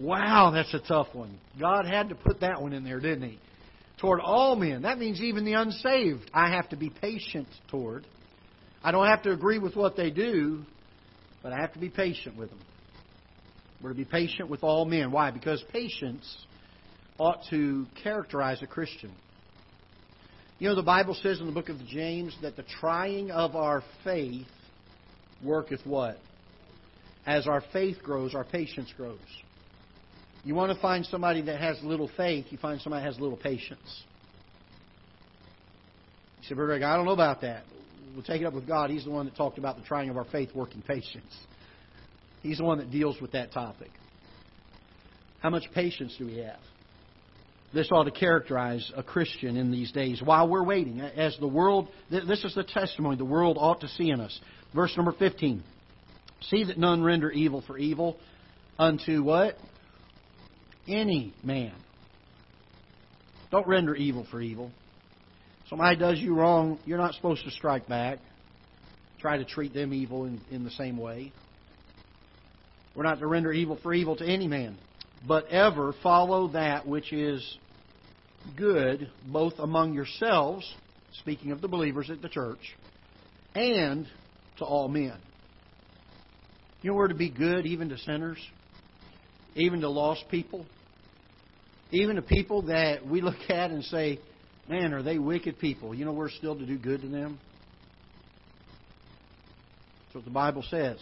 Wow, 0.00 0.50
that's 0.52 0.72
a 0.72 0.80
tough 0.88 1.08
one. 1.12 1.38
God 1.60 1.84
had 1.84 2.08
to 2.08 2.14
put 2.14 2.40
that 2.40 2.62
one 2.62 2.72
in 2.72 2.82
there, 2.82 2.98
didn't 2.98 3.28
He? 3.28 3.38
Toward 4.02 4.20
all 4.20 4.56
men. 4.56 4.82
That 4.82 4.98
means 4.98 5.20
even 5.22 5.44
the 5.44 5.52
unsaved, 5.54 6.28
I 6.34 6.50
have 6.50 6.68
to 6.70 6.76
be 6.76 6.90
patient 6.90 7.46
toward. 7.70 8.04
I 8.82 8.90
don't 8.90 9.06
have 9.06 9.22
to 9.22 9.30
agree 9.30 9.60
with 9.60 9.76
what 9.76 9.96
they 9.96 10.10
do, 10.10 10.64
but 11.40 11.52
I 11.52 11.60
have 11.60 11.72
to 11.74 11.78
be 11.78 11.88
patient 11.88 12.36
with 12.36 12.50
them. 12.50 12.58
We're 13.80 13.90
to 13.90 13.96
be 13.96 14.04
patient 14.04 14.50
with 14.50 14.64
all 14.64 14.84
men. 14.84 15.12
Why? 15.12 15.30
Because 15.30 15.64
patience 15.72 16.36
ought 17.16 17.44
to 17.50 17.86
characterize 18.02 18.60
a 18.60 18.66
Christian. 18.66 19.12
You 20.58 20.68
know, 20.68 20.74
the 20.74 20.82
Bible 20.82 21.16
says 21.22 21.38
in 21.38 21.46
the 21.46 21.52
book 21.52 21.68
of 21.68 21.78
James 21.86 22.36
that 22.42 22.56
the 22.56 22.64
trying 22.80 23.30
of 23.30 23.54
our 23.54 23.84
faith 24.02 24.46
worketh 25.44 25.86
what? 25.86 26.18
As 27.24 27.46
our 27.46 27.62
faith 27.72 27.98
grows, 28.02 28.34
our 28.34 28.44
patience 28.44 28.92
grows. 28.96 29.18
You 30.44 30.54
want 30.54 30.72
to 30.72 30.80
find 30.80 31.06
somebody 31.06 31.42
that 31.42 31.60
has 31.60 31.78
little 31.82 32.10
faith, 32.16 32.46
you 32.50 32.58
find 32.58 32.80
somebody 32.80 33.04
that 33.04 33.12
has 33.12 33.20
little 33.20 33.36
patience. 33.36 34.02
You 36.40 36.48
say, 36.48 36.54
Brother 36.54 36.72
Greg, 36.72 36.82
I 36.82 36.96
don't 36.96 37.06
know 37.06 37.12
about 37.12 37.42
that. 37.42 37.62
We'll 38.14 38.24
take 38.24 38.42
it 38.42 38.44
up 38.44 38.52
with 38.52 38.66
God. 38.66 38.90
He's 38.90 39.04
the 39.04 39.10
one 39.10 39.26
that 39.26 39.36
talked 39.36 39.58
about 39.58 39.76
the 39.76 39.84
trying 39.84 40.10
of 40.10 40.16
our 40.16 40.24
faith 40.24 40.50
working 40.54 40.82
patience. 40.82 41.32
He's 42.42 42.58
the 42.58 42.64
one 42.64 42.78
that 42.78 42.90
deals 42.90 43.20
with 43.20 43.32
that 43.32 43.52
topic. 43.52 43.90
How 45.40 45.50
much 45.50 45.64
patience 45.74 46.14
do 46.18 46.26
we 46.26 46.38
have? 46.38 46.58
This 47.72 47.88
ought 47.90 48.04
to 48.04 48.10
characterize 48.10 48.92
a 48.96 49.02
Christian 49.02 49.56
in 49.56 49.70
these 49.70 49.92
days 49.92 50.20
while 50.22 50.48
we're 50.48 50.64
waiting. 50.64 51.00
As 51.00 51.36
the 51.40 51.46
world, 51.46 51.88
this 52.10 52.44
is 52.44 52.54
the 52.54 52.64
testimony 52.64 53.16
the 53.16 53.24
world 53.24 53.56
ought 53.58 53.80
to 53.80 53.88
see 53.88 54.10
in 54.10 54.20
us. 54.20 54.38
Verse 54.74 54.92
number 54.96 55.12
15. 55.12 55.62
See 56.42 56.64
that 56.64 56.76
none 56.76 57.02
render 57.02 57.30
evil 57.30 57.62
for 57.66 57.78
evil 57.78 58.18
unto 58.78 59.22
what? 59.22 59.56
Any 60.88 61.34
man. 61.42 61.74
Don't 63.50 63.66
render 63.66 63.94
evil 63.94 64.26
for 64.30 64.40
evil. 64.40 64.70
Somebody 65.68 65.96
does 65.96 66.18
you 66.18 66.34
wrong, 66.34 66.78
you're 66.84 66.98
not 66.98 67.14
supposed 67.14 67.44
to 67.44 67.50
strike 67.50 67.88
back. 67.88 68.18
Try 69.20 69.38
to 69.38 69.44
treat 69.44 69.72
them 69.72 69.94
evil 69.94 70.24
in, 70.24 70.40
in 70.50 70.64
the 70.64 70.70
same 70.70 70.96
way. 70.96 71.32
We're 72.94 73.04
not 73.04 73.20
to 73.20 73.26
render 73.26 73.52
evil 73.52 73.78
for 73.82 73.94
evil 73.94 74.16
to 74.16 74.24
any 74.24 74.48
man, 74.48 74.76
but 75.26 75.46
ever 75.48 75.94
follow 76.02 76.48
that 76.48 76.86
which 76.86 77.12
is 77.12 77.58
good, 78.56 79.08
both 79.26 79.54
among 79.58 79.94
yourselves, 79.94 80.70
speaking 81.20 81.52
of 81.52 81.60
the 81.60 81.68
believers 81.68 82.10
at 82.10 82.20
the 82.20 82.28
church, 82.28 82.76
and 83.54 84.06
to 84.58 84.64
all 84.64 84.88
men. 84.88 85.16
You 86.82 86.90
know 86.90 86.96
where 86.96 87.08
to 87.08 87.14
be 87.14 87.30
good 87.30 87.64
even 87.64 87.88
to 87.90 87.98
sinners? 87.98 88.38
Even 89.54 89.80
to 89.80 89.88
lost 89.88 90.24
people, 90.30 90.66
even 91.90 92.16
to 92.16 92.22
people 92.22 92.62
that 92.62 93.06
we 93.06 93.20
look 93.20 93.38
at 93.48 93.70
and 93.70 93.84
say, 93.84 94.18
man, 94.68 94.92
are 94.92 95.02
they 95.02 95.18
wicked 95.18 95.58
people? 95.58 95.94
You 95.94 96.04
know, 96.04 96.12
we're 96.12 96.30
still 96.30 96.56
to 96.56 96.66
do 96.66 96.78
good 96.78 97.02
to 97.02 97.08
them. 97.08 97.38
That's 100.06 100.14
what 100.16 100.24
the 100.24 100.30
Bible 100.30 100.64
says. 100.68 100.98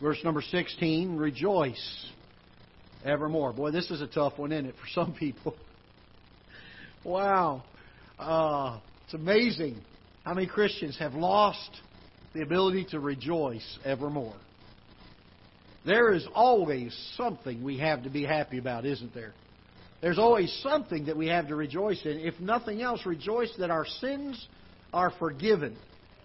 Verse 0.00 0.18
number 0.22 0.42
16 0.42 1.16
Rejoice 1.16 2.10
evermore. 3.04 3.52
Boy, 3.52 3.70
this 3.70 3.90
is 3.90 4.00
a 4.00 4.06
tough 4.06 4.38
one, 4.38 4.52
isn't 4.52 4.66
it, 4.66 4.74
for 4.74 4.88
some 4.94 5.14
people? 5.14 5.54
wow. 7.04 7.62
Uh, 8.18 8.80
it's 9.04 9.14
amazing 9.14 9.80
how 10.24 10.34
many 10.34 10.46
Christians 10.46 10.98
have 10.98 11.14
lost 11.14 11.70
the 12.34 12.42
ability 12.42 12.86
to 12.90 13.00
rejoice 13.00 13.78
evermore. 13.84 14.36
There 15.88 16.12
is 16.12 16.28
always 16.34 16.94
something 17.16 17.64
we 17.64 17.78
have 17.78 18.02
to 18.02 18.10
be 18.10 18.22
happy 18.22 18.58
about, 18.58 18.84
isn't 18.84 19.14
there? 19.14 19.32
There's 20.02 20.18
always 20.18 20.52
something 20.62 21.06
that 21.06 21.16
we 21.16 21.28
have 21.28 21.48
to 21.48 21.56
rejoice 21.56 22.04
in. 22.04 22.18
If 22.18 22.38
nothing 22.40 22.82
else, 22.82 23.06
rejoice 23.06 23.50
that 23.58 23.70
our 23.70 23.86
sins 23.86 24.46
are 24.92 25.10
forgiven. 25.18 25.78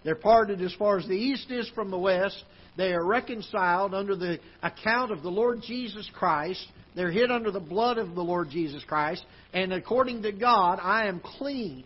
They're 0.04 0.16
parted 0.16 0.60
as 0.60 0.74
far 0.74 0.98
as 0.98 1.06
the 1.06 1.14
east 1.14 1.50
is 1.50 1.66
from 1.74 1.90
the 1.90 1.98
west. 1.98 2.44
They 2.76 2.92
are 2.92 3.02
reconciled 3.02 3.94
under 3.94 4.14
the 4.14 4.38
account 4.62 5.12
of 5.12 5.22
the 5.22 5.30
Lord 5.30 5.62
Jesus 5.66 6.10
Christ. 6.12 6.62
They're 6.94 7.10
hid 7.10 7.30
under 7.30 7.50
the 7.50 7.58
blood 7.58 7.96
of 7.96 8.14
the 8.14 8.22
Lord 8.22 8.50
Jesus 8.50 8.84
Christ. 8.84 9.24
And 9.54 9.72
according 9.72 10.24
to 10.24 10.32
God, 10.32 10.78
I 10.78 11.06
am 11.06 11.20
clean. 11.20 11.84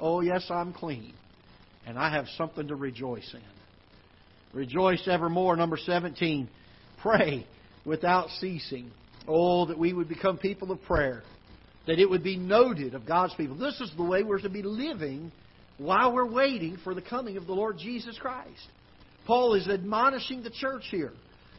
Oh, 0.00 0.20
yes, 0.20 0.46
I'm 0.50 0.72
clean. 0.72 1.14
And 1.86 1.96
I 1.96 2.10
have 2.10 2.26
something 2.36 2.66
to 2.66 2.74
rejoice 2.74 3.32
in. 3.32 3.40
Rejoice 4.52 5.06
evermore. 5.06 5.54
Number 5.54 5.76
17 5.76 6.48
pray 7.04 7.46
without 7.84 8.30
ceasing. 8.40 8.90
Oh, 9.28 9.66
that 9.66 9.78
we 9.78 9.92
would 9.92 10.08
become 10.08 10.38
people 10.38 10.72
of 10.72 10.82
prayer. 10.82 11.22
That 11.86 11.98
it 11.98 12.08
would 12.08 12.24
be 12.24 12.36
noted 12.36 12.94
of 12.94 13.06
God's 13.06 13.34
people. 13.34 13.56
This 13.56 13.80
is 13.80 13.92
the 13.96 14.02
way 14.02 14.22
we're 14.22 14.40
to 14.40 14.48
be 14.48 14.62
living 14.62 15.30
while 15.78 16.12
we're 16.12 16.30
waiting 16.30 16.78
for 16.82 16.94
the 16.94 17.02
coming 17.02 17.36
of 17.36 17.46
the 17.46 17.52
Lord 17.52 17.78
Jesus 17.78 18.18
Christ. 18.18 18.66
Paul 19.26 19.54
is 19.54 19.68
admonishing 19.68 20.42
the 20.42 20.50
church 20.50 20.84
here. 20.90 21.12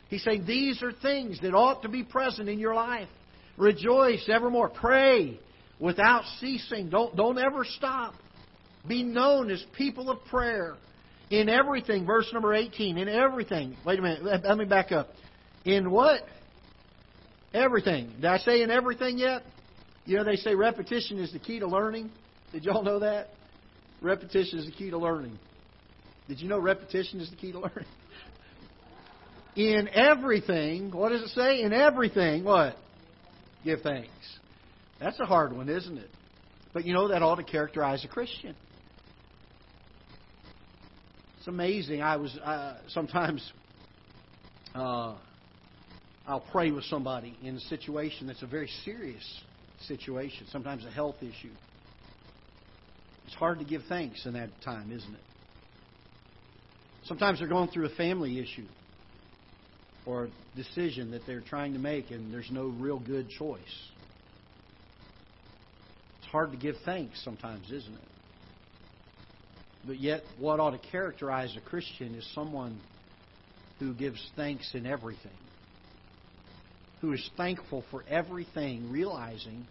He's 0.10 0.24
saying 0.24 0.46
these 0.46 0.82
are 0.84 0.92
things 0.92 1.40
that 1.42 1.54
ought 1.54 1.82
to 1.84 1.90
be 1.90 2.04
present 2.04 2.50
in 2.50 2.60
your 2.60 2.76
life. 2.76 3.10
Rejoice 3.58 4.28
evermore. 4.32 4.70
Pray 4.70 5.40
without 5.80 6.24
ceasing. 6.40 6.90
Don't, 6.90 7.16
don't 7.16 7.38
ever 7.38 7.66
stop. 7.66 8.14
Be 8.88 9.04
known 9.04 9.50
as 9.50 9.64
people 9.78 10.10
of 10.10 10.24
prayer. 10.26 10.76
In 11.32 11.50
everything, 11.50 12.06
verse 12.06 12.30
number 12.34 12.54
18, 12.54 13.00
in 13.00 13.08
everything. 13.10 13.76
Wait 13.84 13.98
a 13.98 14.02
minute, 14.02 14.24
let 14.24 14.58
me 14.58 14.66
back 14.66 14.92
up. 14.92 15.10
In 15.66 15.90
what? 15.92 16.22
Everything. 17.54 18.12
Did 18.16 18.26
I 18.26 18.38
say 18.38 18.62
in 18.62 18.70
everything 18.70 19.18
yet? 19.18 19.44
You 20.06 20.18
know, 20.18 20.24
they 20.24 20.36
say 20.36 20.54
repetition 20.54 21.20
is 21.20 21.34
the 21.34 21.40
key 21.40 21.60
to 21.60 21.68
learning. 21.68 22.12
Did 22.52 22.64
y'all 22.64 22.84
know 22.84 23.00
that? 23.00 23.30
Repetition 24.02 24.60
is 24.60 24.66
the 24.66 24.72
key 24.72 24.92
to 24.92 24.98
learning. 24.98 25.40
Did 26.28 26.40
you 26.40 26.48
know 26.48 26.60
repetition 26.60 27.20
is 27.20 27.30
the 27.30 27.36
key 27.36 27.52
to 27.52 27.60
learning? 27.60 27.86
In 29.56 29.88
everything, 29.88 30.92
what 30.92 31.10
does 31.10 31.22
it 31.22 31.30
say? 31.30 31.62
In 31.62 31.72
everything, 31.72 32.44
what? 32.44 32.76
Give 33.64 33.80
thanks. 33.82 34.10
That's 35.00 35.20
a 35.20 35.26
hard 35.26 35.56
one, 35.56 35.70
isn't 35.70 35.98
it? 35.98 36.10
But 36.74 36.86
you 36.86 36.94
know, 36.94 37.08
that 37.08 37.24
ought 37.24 37.36
to 37.36 37.44
characterize 37.44 38.04
a 38.04 38.08
Christian. 38.08 38.56
It's 41.38 41.48
amazing. 41.48 42.02
I 42.02 42.18
was 42.18 42.36
uh, 42.44 42.78
sometimes 42.90 43.50
uh, 44.76 45.16
I'll 46.28 46.46
pray 46.52 46.72
with 46.72 46.86
somebody 46.86 47.38
in 47.44 47.56
a 47.56 47.60
situation 47.60 48.28
that's 48.28 48.42
a 48.42 48.48
very 48.48 48.70
serious 48.84 49.24
situation, 49.88 50.48
sometimes 50.52 50.86
a 50.86 50.90
health 50.90 51.18
issue. 51.22 51.54
It's 53.26 53.36
hard 53.36 53.60
to 53.60 53.66
give 53.66 53.82
thanks 53.88 54.26
in 54.26 54.34
that 54.34 54.50
time, 54.64 54.92
isn't 54.92 55.14
it? 55.14 55.20
Sometimes 57.06 57.40
they're 57.40 57.48
going 57.48 57.70
through 57.70 57.86
a 57.86 57.96
family 57.96 58.40
issue 58.40 58.66
or 60.06 60.26
a 60.26 60.30
decision 60.56 61.12
that 61.12 61.22
they're 61.28 61.42
trying 61.42 61.74
to 61.74 61.80
make 61.80 62.12
and 62.12 62.34
there's 62.34 62.50
no 62.52 62.68
real 62.80 63.00
good 63.00 63.30
choice. 63.30 63.60
It's 66.20 66.32
hard 66.32 66.52
to 66.52 66.58
give 66.58 66.76
thanks 66.86 67.24
sometimes, 67.24 67.72
isn't 67.72 67.94
it? 67.94 68.08
But 69.86 70.00
yet, 70.00 70.24
what 70.40 70.60
ought 70.60 70.72
to 70.72 70.90
characterize 70.90 71.56
a 71.56 71.62
Christian 71.62 72.16
is 72.16 72.28
someone 72.34 72.80
who 73.80 73.94
gives 73.94 74.20
thanks 74.36 74.72
in 74.74 74.88
everything, 74.88 75.32
who 77.06 77.14
is 77.14 77.30
thankful 77.38 77.84
for 77.92 78.04
everything, 78.10 78.90
realizing 78.90 79.68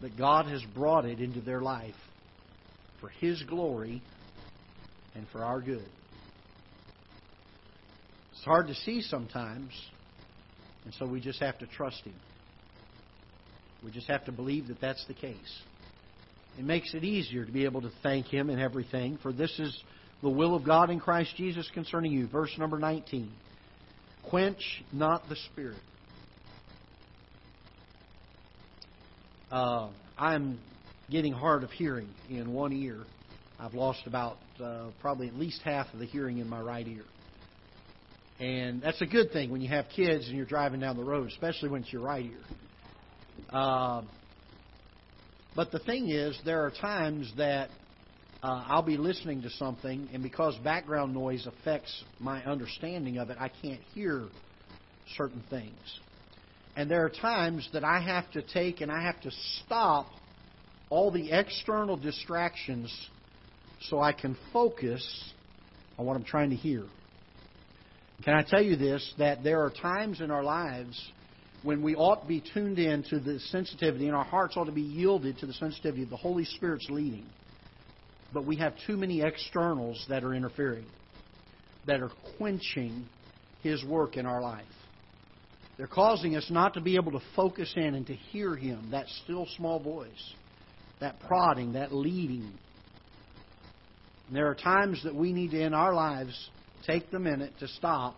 that 0.00 0.16
God 0.16 0.46
has 0.46 0.62
brought 0.74 1.04
it 1.04 1.20
into 1.20 1.42
their 1.42 1.60
life 1.60 1.94
for 2.98 3.10
His 3.20 3.42
glory 3.42 4.02
and 5.14 5.26
for 5.32 5.44
our 5.44 5.60
good. 5.60 5.84
It's 8.32 8.44
hard 8.44 8.68
to 8.68 8.74
see 8.74 9.02
sometimes, 9.02 9.70
and 10.86 10.94
so 10.94 11.06
we 11.06 11.20
just 11.20 11.40
have 11.40 11.58
to 11.58 11.66
trust 11.66 12.02
Him. 12.04 12.18
We 13.84 13.90
just 13.90 14.08
have 14.08 14.24
to 14.24 14.32
believe 14.32 14.68
that 14.68 14.80
that's 14.80 15.04
the 15.06 15.14
case. 15.14 15.62
It 16.56 16.64
makes 16.64 16.94
it 16.94 17.04
easier 17.04 17.44
to 17.44 17.52
be 17.52 17.66
able 17.66 17.82
to 17.82 17.92
thank 18.02 18.28
Him 18.28 18.48
in 18.48 18.58
everything, 18.58 19.18
for 19.22 19.30
this 19.30 19.54
is 19.58 19.78
the 20.22 20.30
will 20.30 20.54
of 20.54 20.64
God 20.64 20.88
in 20.88 21.00
Christ 21.00 21.36
Jesus 21.36 21.70
concerning 21.74 22.12
you. 22.12 22.28
Verse 22.28 22.56
number 22.56 22.78
19 22.78 23.30
Quench 24.22 24.82
not 24.90 25.28
the 25.28 25.36
Spirit. 25.52 25.82
Uh, 29.52 29.90
I'm 30.16 30.58
getting 31.10 31.34
hard 31.34 31.62
of 31.62 31.70
hearing 31.72 32.08
in 32.30 32.54
one 32.54 32.72
ear. 32.72 32.96
I've 33.60 33.74
lost 33.74 34.00
about 34.06 34.38
uh, 34.58 34.86
probably 35.02 35.28
at 35.28 35.34
least 35.34 35.60
half 35.62 35.92
of 35.92 35.98
the 35.98 36.06
hearing 36.06 36.38
in 36.38 36.48
my 36.48 36.58
right 36.58 36.88
ear. 36.88 37.04
And 38.40 38.80
that's 38.80 39.02
a 39.02 39.06
good 39.06 39.30
thing 39.30 39.50
when 39.50 39.60
you 39.60 39.68
have 39.68 39.84
kids 39.94 40.26
and 40.26 40.38
you're 40.38 40.46
driving 40.46 40.80
down 40.80 40.96
the 40.96 41.04
road, 41.04 41.28
especially 41.28 41.68
when 41.68 41.82
it's 41.82 41.92
your 41.92 42.00
right 42.00 42.24
ear. 42.24 42.40
Uh, 43.50 44.02
but 45.54 45.70
the 45.70 45.80
thing 45.80 46.08
is, 46.08 46.40
there 46.46 46.64
are 46.64 46.70
times 46.70 47.30
that 47.36 47.68
uh, 48.42 48.64
I'll 48.68 48.82
be 48.82 48.96
listening 48.96 49.42
to 49.42 49.50
something, 49.50 50.08
and 50.14 50.22
because 50.22 50.56
background 50.64 51.12
noise 51.12 51.46
affects 51.46 52.04
my 52.18 52.42
understanding 52.44 53.18
of 53.18 53.28
it, 53.28 53.36
I 53.38 53.50
can't 53.50 53.82
hear 53.92 54.28
certain 55.14 55.44
things. 55.50 55.76
And 56.76 56.90
there 56.90 57.04
are 57.04 57.10
times 57.10 57.68
that 57.72 57.84
I 57.84 58.00
have 58.00 58.30
to 58.32 58.42
take 58.42 58.80
and 58.80 58.90
I 58.90 59.02
have 59.02 59.20
to 59.22 59.30
stop 59.64 60.06
all 60.88 61.10
the 61.10 61.30
external 61.32 61.96
distractions 61.96 62.92
so 63.82 64.00
I 64.00 64.12
can 64.12 64.36
focus 64.52 65.32
on 65.98 66.06
what 66.06 66.16
I'm 66.16 66.24
trying 66.24 66.50
to 66.50 66.56
hear. 66.56 66.84
Can 68.24 68.34
I 68.34 68.42
tell 68.42 68.62
you 68.62 68.76
this? 68.76 69.12
That 69.18 69.42
there 69.42 69.62
are 69.62 69.70
times 69.70 70.20
in 70.20 70.30
our 70.30 70.44
lives 70.44 71.00
when 71.62 71.82
we 71.82 71.94
ought 71.94 72.22
to 72.22 72.28
be 72.28 72.42
tuned 72.54 72.78
in 72.78 73.02
to 73.04 73.18
the 73.18 73.38
sensitivity, 73.38 74.06
and 74.06 74.16
our 74.16 74.24
hearts 74.24 74.56
ought 74.56 74.64
to 74.64 74.72
be 74.72 74.82
yielded 74.82 75.38
to 75.38 75.46
the 75.46 75.52
sensitivity 75.52 76.02
of 76.02 76.10
the 76.10 76.16
Holy 76.16 76.44
Spirit's 76.44 76.88
leading. 76.90 77.26
But 78.32 78.46
we 78.46 78.56
have 78.56 78.74
too 78.86 78.96
many 78.96 79.22
externals 79.22 80.04
that 80.08 80.24
are 80.24 80.34
interfering, 80.34 80.86
that 81.86 82.00
are 82.00 82.10
quenching 82.36 83.06
His 83.62 83.84
work 83.84 84.16
in 84.16 84.26
our 84.26 84.40
life. 84.40 84.64
They're 85.76 85.86
causing 85.86 86.36
us 86.36 86.46
not 86.50 86.74
to 86.74 86.80
be 86.80 86.96
able 86.96 87.12
to 87.12 87.20
focus 87.34 87.72
in 87.76 87.94
and 87.94 88.06
to 88.06 88.14
hear 88.14 88.54
Him, 88.54 88.90
that 88.90 89.06
still 89.24 89.46
small 89.56 89.80
voice, 89.80 90.34
that 91.00 91.18
prodding, 91.20 91.72
that 91.72 91.92
leading. 91.92 92.52
And 94.26 94.36
there 94.36 94.48
are 94.48 94.54
times 94.54 95.02
that 95.04 95.14
we 95.14 95.32
need 95.32 95.50
to, 95.52 95.60
in 95.60 95.74
our 95.74 95.94
lives, 95.94 96.50
take 96.86 97.10
the 97.10 97.18
minute 97.18 97.52
to 97.60 97.68
stop 97.68 98.16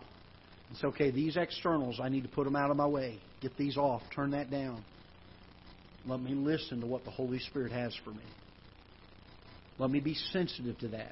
and 0.69 0.77
say, 0.77 0.87
okay, 0.87 1.11
these 1.11 1.37
externals, 1.37 1.99
I 2.01 2.09
need 2.09 2.23
to 2.23 2.29
put 2.29 2.45
them 2.45 2.55
out 2.55 2.71
of 2.71 2.77
my 2.77 2.87
way. 2.87 3.19
Get 3.41 3.57
these 3.57 3.77
off. 3.77 4.01
Turn 4.13 4.31
that 4.31 4.51
down. 4.51 4.83
Let 6.05 6.21
me 6.21 6.33
listen 6.33 6.81
to 6.81 6.87
what 6.87 7.03
the 7.03 7.11
Holy 7.11 7.39
Spirit 7.39 7.71
has 7.71 7.95
for 8.03 8.11
me. 8.11 8.23
Let 9.77 9.89
me 9.89 9.99
be 9.99 10.13
sensitive 10.31 10.77
to 10.79 10.87
that. 10.89 11.11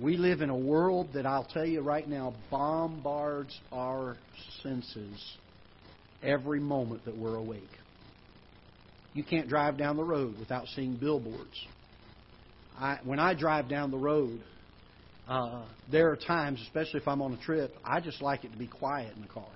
We 0.00 0.16
live 0.16 0.40
in 0.40 0.50
a 0.50 0.56
world 0.56 1.10
that 1.14 1.24
I'll 1.24 1.44
tell 1.44 1.64
you 1.64 1.80
right 1.80 2.08
now 2.08 2.34
bombards 2.50 3.56
our 3.70 4.16
senses 4.62 5.36
every 6.20 6.58
moment 6.58 7.04
that 7.04 7.16
we're 7.16 7.36
awake. 7.36 7.62
You 9.12 9.22
can't 9.22 9.48
drive 9.48 9.78
down 9.78 9.96
the 9.96 10.04
road 10.04 10.34
without 10.40 10.66
seeing 10.74 10.96
billboards. 10.96 11.66
I, 12.76 12.98
when 13.04 13.20
I 13.20 13.34
drive 13.34 13.68
down 13.68 13.92
the 13.92 13.98
road, 13.98 14.40
uh, 15.28 15.64
there 15.92 16.10
are 16.10 16.16
times, 16.16 16.60
especially 16.62 17.00
if 17.00 17.06
I'm 17.06 17.22
on 17.22 17.32
a 17.32 17.40
trip, 17.44 17.72
I 17.84 18.00
just 18.00 18.20
like 18.20 18.44
it 18.44 18.50
to 18.50 18.58
be 18.58 18.66
quiet 18.66 19.14
in 19.14 19.22
the 19.22 19.28
car. 19.28 19.46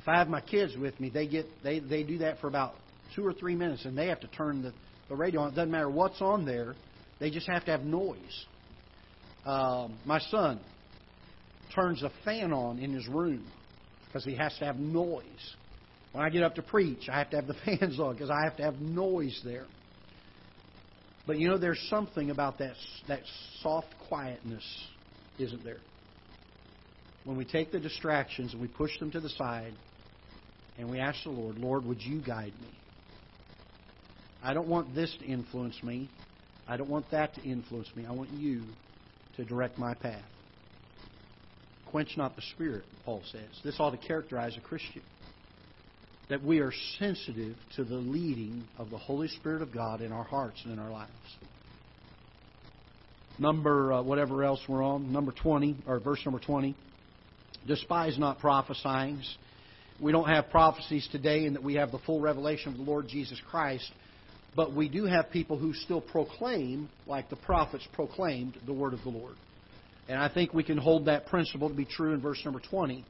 If 0.00 0.08
I 0.08 0.16
have 0.16 0.28
my 0.28 0.40
kids 0.40 0.74
with 0.78 0.98
me, 0.98 1.10
they 1.10 1.26
get 1.26 1.44
they 1.62 1.78
they 1.78 2.02
do 2.02 2.18
that 2.18 2.40
for 2.40 2.48
about 2.48 2.72
two 3.14 3.24
or 3.24 3.34
three 3.34 3.54
minutes, 3.54 3.84
and 3.84 3.96
they 3.96 4.06
have 4.06 4.20
to 4.20 4.28
turn 4.28 4.62
the 4.62 4.72
the 5.10 5.14
radio 5.14 5.42
on. 5.42 5.52
It 5.52 5.56
doesn't 5.56 5.70
matter 5.70 5.90
what's 5.90 6.22
on 6.22 6.46
there; 6.46 6.74
they 7.18 7.30
just 7.30 7.46
have 7.48 7.66
to 7.66 7.70
have 7.70 7.82
noise. 7.82 8.46
Um, 9.44 9.98
my 10.04 10.18
son 10.18 10.60
turns 11.74 12.02
a 12.02 12.10
fan 12.24 12.52
on 12.52 12.78
in 12.78 12.92
his 12.92 13.06
room 13.08 13.46
because 14.06 14.24
he 14.24 14.34
has 14.36 14.54
to 14.58 14.64
have 14.64 14.76
noise. 14.76 15.24
When 16.12 16.24
I 16.24 16.30
get 16.30 16.42
up 16.42 16.56
to 16.56 16.62
preach, 16.62 17.08
I 17.08 17.18
have 17.18 17.30
to 17.30 17.36
have 17.36 17.46
the 17.46 17.54
fans 17.64 17.98
on 17.98 18.14
because 18.14 18.30
I 18.30 18.44
have 18.44 18.56
to 18.56 18.62
have 18.62 18.80
noise 18.80 19.40
there. 19.44 19.66
But 21.26 21.38
you 21.38 21.48
know, 21.48 21.58
there's 21.58 21.80
something 21.88 22.30
about 22.30 22.58
that, 22.58 22.74
that 23.08 23.20
soft 23.62 23.94
quietness, 24.08 24.64
isn't 25.38 25.62
there? 25.64 25.78
When 27.24 27.36
we 27.36 27.44
take 27.44 27.70
the 27.70 27.78
distractions 27.78 28.52
and 28.52 28.60
we 28.60 28.68
push 28.68 28.98
them 28.98 29.10
to 29.12 29.20
the 29.20 29.28
side 29.28 29.74
and 30.78 30.90
we 30.90 30.98
ask 30.98 31.22
the 31.22 31.30
Lord, 31.30 31.58
Lord, 31.58 31.84
would 31.84 32.02
you 32.02 32.20
guide 32.20 32.54
me? 32.60 32.74
I 34.42 34.54
don't 34.54 34.68
want 34.68 34.94
this 34.94 35.14
to 35.20 35.26
influence 35.26 35.80
me. 35.82 36.08
I 36.66 36.76
don't 36.76 36.88
want 36.88 37.10
that 37.10 37.34
to 37.34 37.42
influence 37.42 37.88
me. 37.94 38.06
I 38.06 38.12
want 38.12 38.30
you 38.30 38.62
to 39.40 39.46
direct 39.46 39.78
my 39.78 39.94
path. 39.94 40.22
Quench 41.86 42.16
not 42.16 42.36
the 42.36 42.42
spirit, 42.54 42.84
Paul 43.04 43.22
says. 43.32 43.48
This 43.64 43.76
ought 43.78 43.90
to 43.90 44.06
characterize 44.06 44.56
a 44.56 44.60
Christian 44.60 45.02
that 46.28 46.44
we 46.44 46.60
are 46.60 46.72
sensitive 46.98 47.56
to 47.74 47.82
the 47.82 47.96
leading 47.96 48.62
of 48.78 48.90
the 48.90 48.98
Holy 48.98 49.26
Spirit 49.26 49.62
of 49.62 49.74
God 49.74 50.00
in 50.00 50.12
our 50.12 50.22
hearts 50.22 50.60
and 50.62 50.72
in 50.72 50.78
our 50.78 50.90
lives. 50.90 51.10
Number, 53.38 53.92
uh, 53.92 54.02
whatever 54.02 54.44
else 54.44 54.60
we're 54.68 54.84
on, 54.84 55.12
number 55.12 55.32
20, 55.32 55.78
or 55.88 55.98
verse 55.98 56.20
number 56.24 56.38
20. 56.38 56.76
Despise 57.66 58.16
not 58.18 58.38
prophesying. 58.38 59.20
We 60.00 60.12
don't 60.12 60.28
have 60.28 60.50
prophecies 60.50 61.08
today 61.10 61.46
in 61.46 61.54
that 61.54 61.64
we 61.64 61.74
have 61.74 61.90
the 61.90 61.98
full 61.98 62.20
revelation 62.20 62.70
of 62.70 62.78
the 62.78 62.84
Lord 62.84 63.08
Jesus 63.08 63.40
Christ, 63.50 63.90
but 64.56 64.74
we 64.74 64.88
do 64.88 65.04
have 65.04 65.30
people 65.30 65.56
who 65.58 65.72
still 65.72 66.00
proclaim, 66.00 66.88
like 67.06 67.30
the 67.30 67.36
prophets 67.36 67.86
proclaimed, 67.92 68.58
the 68.66 68.72
word 68.72 68.94
of 68.94 69.02
the 69.02 69.10
Lord. 69.10 69.34
And 70.08 70.18
I 70.18 70.28
think 70.28 70.52
we 70.52 70.64
can 70.64 70.78
hold 70.78 71.06
that 71.06 71.26
principle 71.26 71.68
to 71.68 71.74
be 71.74 71.84
true 71.84 72.14
in 72.14 72.20
verse 72.20 72.40
number 72.44 72.60
20 72.60 73.04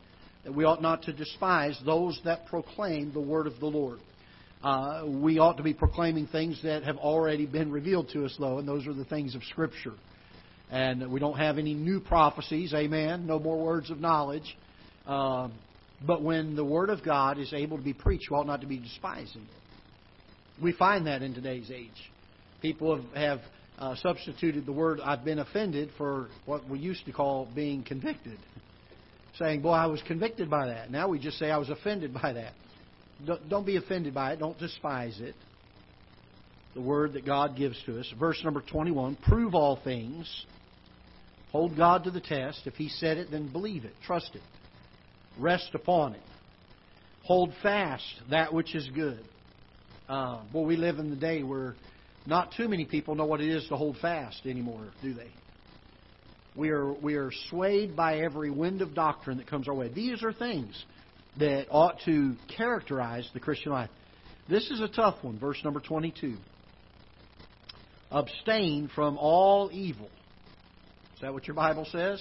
that 0.45 0.55
we 0.55 0.65
ought 0.65 0.83
not 0.83 1.03
to 1.03 1.13
despise 1.13 1.79
those 1.85 2.21
that 2.25 2.47
proclaim 2.47 3.13
the 3.13 3.21
word 3.21 3.47
of 3.47 3.59
the 3.61 3.67
Lord. 3.67 3.99
Uh, 4.63 5.05
we 5.07 5.39
ought 5.39 5.57
to 5.57 5.63
be 5.63 5.73
proclaiming 5.73 6.27
things 6.27 6.61
that 6.63 6.83
have 6.83 6.99
already 6.99 7.47
been 7.47 7.71
revealed 7.71 8.11
to 8.11 8.25
us, 8.25 8.37
though, 8.39 8.59
and 8.59 8.69
those 8.69 8.87
are 8.87 8.93
the 8.93 9.05
things 9.05 9.35
of 9.35 9.43
Scripture. 9.45 9.95
And 10.71 11.11
we 11.11 11.19
don't 11.21 11.39
have 11.39 11.59
any 11.59 11.75
new 11.75 12.01
prophecies, 12.01 12.73
amen, 12.75 13.27
no 13.27 13.39
more 13.39 13.59
words 13.59 13.91
of 13.91 13.99
knowledge. 13.99 14.57
Uh, 15.07 15.49
but 16.07 16.23
when 16.23 16.57
the 16.57 16.65
Word 16.65 16.91
of 16.91 17.03
God 17.03 17.39
is 17.39 17.53
able 17.53 17.79
to 17.79 17.83
be 17.83 17.95
preached, 17.95 18.31
we 18.31 18.37
ought 18.37 18.47
not 18.47 18.61
to 18.61 18.67
be 18.67 18.79
despising 18.79 19.43
it. 19.43 19.70
We 20.63 20.73
find 20.73 21.07
that 21.07 21.23
in 21.23 21.35
today's 21.35 21.71
age. 21.71 21.91
People 22.61 22.97
have, 22.97 23.15
have 23.15 23.41
uh, 23.79 23.95
substituted 23.97 24.67
the 24.67 24.73
word 24.73 25.01
I've 25.01 25.25
been 25.25 25.39
offended 25.39 25.91
for 25.97 26.29
what 26.45 26.69
we 26.69 26.79
used 26.79 27.07
to 27.07 27.13
call 27.13 27.49
being 27.55 27.83
convicted 27.83 28.39
saying, 29.41 29.63
Boy, 29.63 29.73
I 29.73 29.87
was 29.87 30.03
convicted 30.07 30.51
by 30.51 30.67
that. 30.67 30.91
Now 30.91 31.09
we 31.09 31.19
just 31.19 31.39
say, 31.39 31.51
I 31.51 31.59
was 31.59 31.71
offended 31.71 32.13
by 32.15 32.35
that. 32.35 32.53
Don't 33.49 33.67
be 33.67 33.77
offended 33.77 34.15
by 34.15 34.33
it. 34.33 34.39
Don't 34.39 34.59
despise 34.59 35.19
it. 35.21 35.35
The 36.75 36.81
word 36.81 37.15
that 37.15 37.27
God 37.27 37.57
gives 37.57 37.83
to 37.87 37.99
us. 37.99 38.13
Verse 38.19 38.41
number 38.45 38.63
21 38.63 39.17
Prove 39.27 39.55
all 39.55 39.81
things. 39.83 40.47
Hold 41.53 41.77
God 41.77 42.05
to 42.05 42.11
the 42.11 42.21
test. 42.21 42.63
If 42.67 42.75
He 42.75 42.89
said 42.89 43.17
it, 43.19 43.31
then 43.31 43.51
believe 43.51 43.85
it. 43.85 43.93
Trust 44.07 44.31
it. 44.35 44.43
Rest 45.39 45.71
upon 45.75 46.15
it. 46.15 46.23
Hold 47.25 47.53
fast 47.63 48.05
that 48.31 48.55
which 48.55 48.75
is 48.75 48.89
good. 48.95 49.21
Uh, 50.11 50.41
well, 50.53 50.65
we 50.65 50.77
live 50.77 50.99
in 50.99 51.09
the 51.09 51.15
day 51.15 51.45
where 51.45 51.77
not 52.27 52.53
too 52.57 52.67
many 52.67 52.85
people 52.85 53.15
know 53.15 53.27
what 53.27 53.41
it 53.41 53.49
is 53.49 53.65
to 53.69 53.77
hold 53.77 53.97
fast 53.99 54.45
anymore, 54.45 54.91
do 55.03 55.15
they? 55.15 55.31
We 56.57 56.71
are, 56.71 56.93
we 56.93 57.15
are 57.15 57.31
swayed 57.49 57.95
by 57.95 58.19
every 58.19 58.51
wind 58.51 58.83
of 58.83 58.93
doctrine 58.93 59.37
that 59.39 59.47
comes 59.47 59.69
our 59.69 59.75
way. 59.75 59.89
These 59.89 60.25
are 60.25 60.33
things. 60.33 60.85
that 61.39 61.67
ought 61.71 62.01
to 62.07 62.35
characterize 62.57 63.29
the 63.33 63.41
Christian 63.41 63.71
life. 63.71 63.91
This 64.49 64.69
is 64.73 64.81
a 64.81 64.89
tough 64.89 65.23
one, 65.23 65.39
verse 65.39 65.59
number 65.63 65.79
22. 65.79 66.37
Abstain 68.11 68.91
from 68.93 69.17
all 69.17 69.71
evil. 69.73 70.11
Is 71.15 71.21
that 71.23 71.33
what 71.33 71.47
your 71.47 71.55
Bible 71.55 71.87
says? 71.93 72.21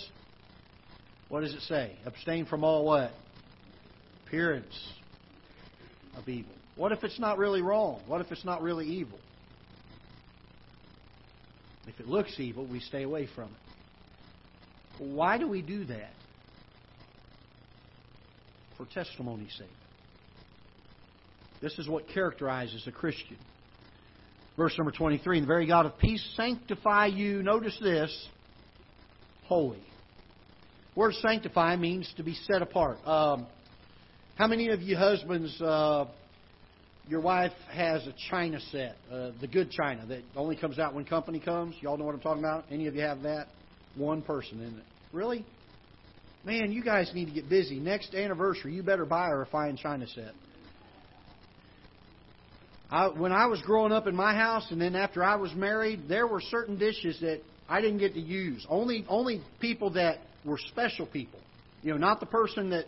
What 1.28 1.42
does 1.42 1.54
it 1.54 1.62
say? 1.62 1.98
Abstain 2.06 2.46
from 2.46 2.64
all 2.64 2.86
what? 2.86 3.12
Appearance 4.28 4.78
of 6.16 6.30
evil. 6.30 6.54
What 6.80 6.94
if 6.94 7.04
it's 7.04 7.20
not 7.20 7.38
really 7.38 7.62
wrong? 7.62 8.02
What 8.08 8.22
if 8.22 8.32
it's 8.32 8.46
not 8.46 8.62
really 8.62 8.86
evil? 8.88 9.20
If 11.88 12.00
it 12.00 12.08
looks 12.08 12.40
evil, 12.40 12.66
we 12.66 12.80
stay 12.80 13.04
away 13.04 13.28
from 13.36 13.50
it. 13.50 15.04
Why 15.04 15.38
do 15.38 15.46
we 15.46 15.62
do 15.62 15.84
that? 15.84 16.14
For 18.78 18.86
testimony's 18.86 19.54
sake. 19.58 19.68
This 21.62 21.78
is 21.80 21.90
what 21.90 22.08
characterizes 22.14 22.88
a 22.88 22.94
Christian. 22.94 23.36
Verse 24.56 24.74
number 24.78 24.94
23 24.94 25.42
the 25.42 25.46
very 25.46 25.68
God 25.68 25.86
of 25.86 25.98
peace 25.98 26.26
sanctify 26.38 27.08
you, 27.08 27.44
notice 27.44 27.78
this, 27.82 28.28
wholly. 29.48 29.84
Word 30.96 31.14
sanctify 31.16 31.76
means 31.76 32.10
to 32.16 32.24
be 32.24 32.36
set 32.36 32.62
apart. 32.62 33.06
Um, 33.06 33.48
how 34.38 34.48
many 34.48 34.70
of 34.70 34.82
you 34.82 34.96
husbands, 34.96 35.62
uh, 35.62 36.06
your 37.10 37.22
wife 37.22 37.52
has 37.72 38.06
a 38.06 38.14
china 38.30 38.60
set, 38.72 38.96
uh, 39.12 39.32
the 39.42 39.48
good 39.48 39.72
china 39.72 40.06
that 40.08 40.22
only 40.36 40.56
comes 40.56 40.78
out 40.78 40.94
when 40.94 41.06
company 41.06 41.40
comes? 41.40 41.76
Y'all 41.82 41.98
know 41.98 42.06
what 42.06 42.14
I'm 42.14 42.22
talking 42.22 42.44
about? 42.44 42.66
Any 42.70 42.86
of 42.86 42.96
you 42.96 43.02
have 43.02 43.24
that? 43.24 43.48
One 43.96 44.22
person 44.22 44.62
in 44.62 44.78
it. 44.78 44.84
Really? 45.12 45.44
Man, 46.46 46.72
you 46.72 46.84
guys 46.84 47.12
need 47.14 47.26
to 47.26 47.32
get 47.32 47.50
busy. 47.50 47.80
Next 47.80 48.14
anniversary, 48.14 48.76
you 48.76 48.84
better 48.84 49.06
buy 49.06 49.26
her 49.26 49.42
a 49.42 49.46
fine 49.48 49.76
china 49.76 50.08
set. 50.08 50.34
I, 52.92 53.08
when 53.08 53.32
I 53.32 53.48
was 53.48 53.62
growing 53.64 53.92
up 53.92 54.08
in 54.08 54.16
my 54.16 54.34
house, 54.34 54.68
and 54.70 54.80
then 54.80 54.96
after 54.96 55.24
I 55.24 55.36
was 55.36 55.54
married, 55.54 56.08
there 56.08 56.28
were 56.28 56.42
certain 56.42 56.78
dishes 56.78 57.20
that 57.22 57.42
I 57.68 57.82
didn't 57.82 58.00
get 58.00 58.14
to 58.14 58.22
use. 58.22 58.66
Only 58.70 59.06
only 59.10 59.42
people 59.60 59.92
that 59.92 60.20
were 60.46 60.58
special 60.70 61.06
people. 61.06 61.40
You 61.82 61.92
know, 61.92 61.98
not 61.98 62.20
the 62.20 62.26
person 62.26 62.70
that 62.72 62.86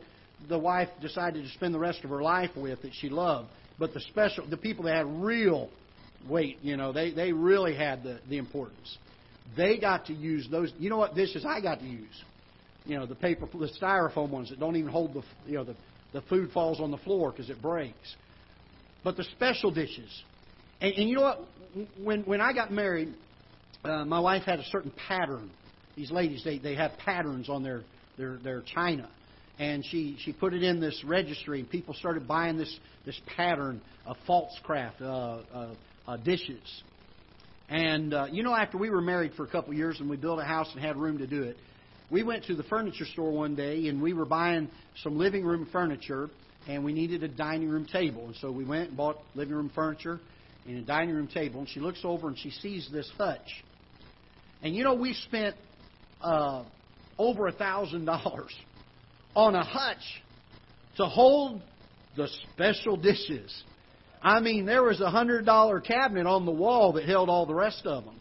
the 0.47 0.57
wife 0.57 0.89
decided 1.01 1.43
to 1.43 1.49
spend 1.51 1.73
the 1.73 1.79
rest 1.79 2.03
of 2.03 2.09
her 2.09 2.21
life 2.21 2.51
with 2.55 2.81
that 2.81 2.91
she 2.93 3.09
loved, 3.09 3.49
but 3.81 3.95
the 3.95 3.99
special 3.99 4.47
the 4.47 4.57
people 4.57 4.85
that 4.85 4.95
had 4.95 5.07
real 5.07 5.67
weight. 6.29 6.59
You 6.61 6.77
know, 6.77 6.93
they 6.93 7.11
they 7.11 7.33
really 7.33 7.75
had 7.75 8.03
the 8.03 8.19
the 8.29 8.37
importance. 8.37 8.97
They 9.57 9.79
got 9.79 10.05
to 10.05 10.13
use 10.13 10.47
those. 10.51 10.71
You 10.77 10.91
know 10.91 10.97
what 10.97 11.15
dishes 11.15 11.43
I 11.45 11.59
got 11.61 11.79
to 11.79 11.85
use? 11.85 12.23
You 12.85 12.99
know, 12.99 13.07
the 13.07 13.15
paper, 13.15 13.47
the 13.51 13.71
styrofoam 13.81 14.29
ones 14.29 14.49
that 14.51 14.59
don't 14.59 14.75
even 14.75 14.91
hold 14.91 15.15
the 15.15 15.23
you 15.47 15.55
know 15.55 15.63
the 15.63 15.75
the 16.13 16.21
food 16.21 16.51
falls 16.51 16.79
on 16.79 16.91
the 16.91 16.97
floor 16.99 17.31
because 17.31 17.49
it 17.49 17.59
breaks. 17.59 18.15
But 19.03 19.17
the 19.17 19.23
special 19.23 19.71
dishes, 19.71 20.23
and, 20.79 20.93
and 20.93 21.09
you 21.09 21.15
know 21.15 21.23
what? 21.23 21.39
When 22.03 22.21
when 22.21 22.39
I 22.39 22.53
got 22.53 22.71
married, 22.71 23.15
uh, 23.83 24.05
my 24.05 24.19
wife 24.19 24.43
had 24.43 24.59
a 24.59 24.65
certain 24.65 24.93
pattern. 25.07 25.49
These 25.95 26.11
ladies, 26.11 26.43
they 26.43 26.59
they 26.59 26.75
have 26.75 26.91
patterns 26.99 27.49
on 27.49 27.63
their 27.63 27.81
their 28.15 28.37
their 28.37 28.61
china, 28.61 29.09
and 29.61 29.85
she 29.85 30.17
she 30.21 30.33
put 30.33 30.55
it 30.55 30.63
in 30.63 30.79
this 30.79 31.03
registry, 31.05 31.59
and 31.59 31.69
people 31.69 31.93
started 31.93 32.27
buying 32.27 32.57
this 32.57 32.79
this 33.05 33.19
pattern 33.37 33.79
of 34.07 34.17
Pfaltzgraff 34.27 34.99
uh, 34.99 35.05
uh, 35.05 35.75
uh, 36.07 36.17
dishes. 36.17 36.83
And 37.69 38.11
uh, 38.11 38.25
you 38.31 38.41
know, 38.41 38.55
after 38.55 38.79
we 38.79 38.89
were 38.89 39.01
married 39.01 39.33
for 39.35 39.43
a 39.43 39.47
couple 39.47 39.71
of 39.71 39.77
years 39.77 39.99
and 39.99 40.09
we 40.09 40.17
built 40.17 40.39
a 40.39 40.43
house 40.43 40.67
and 40.73 40.83
had 40.83 40.97
room 40.97 41.19
to 41.19 41.27
do 41.27 41.43
it, 41.43 41.57
we 42.09 42.23
went 42.23 42.45
to 42.45 42.55
the 42.55 42.63
furniture 42.63 43.05
store 43.05 43.31
one 43.31 43.55
day 43.55 43.87
and 43.87 44.01
we 44.01 44.13
were 44.13 44.25
buying 44.25 44.67
some 45.03 45.19
living 45.19 45.45
room 45.45 45.67
furniture 45.71 46.31
and 46.67 46.83
we 46.83 46.91
needed 46.91 47.21
a 47.21 47.27
dining 47.27 47.69
room 47.69 47.85
table. 47.85 48.25
And 48.25 48.35
so 48.37 48.51
we 48.51 48.65
went 48.65 48.89
and 48.89 48.97
bought 48.97 49.17
living 49.35 49.53
room 49.53 49.71
furniture 49.75 50.19
and 50.65 50.79
a 50.79 50.81
dining 50.81 51.13
room 51.13 51.27
table. 51.27 51.59
And 51.59 51.69
she 51.69 51.79
looks 51.79 52.01
over 52.03 52.27
and 52.27 52.37
she 52.37 52.49
sees 52.49 52.89
this 52.91 53.09
hutch. 53.15 53.63
And 54.63 54.75
you 54.75 54.83
know, 54.83 54.95
we 54.95 55.13
spent 55.13 55.55
uh, 56.19 56.63
over 57.19 57.45
a 57.45 57.51
thousand 57.51 58.05
dollars 58.05 58.51
on 59.35 59.55
a 59.55 59.63
hutch 59.63 60.23
to 60.97 61.05
hold 61.05 61.61
the 62.15 62.27
special 62.53 62.97
dishes. 62.97 63.63
I 64.21 64.39
mean, 64.39 64.65
there 64.65 64.83
was 64.83 65.01
a 65.01 65.09
hundred 65.09 65.45
dollar 65.45 65.79
cabinet 65.79 66.27
on 66.27 66.45
the 66.45 66.51
wall 66.51 66.93
that 66.93 67.05
held 67.05 67.29
all 67.29 67.45
the 67.45 67.55
rest 67.55 67.85
of 67.85 68.05
them. 68.05 68.19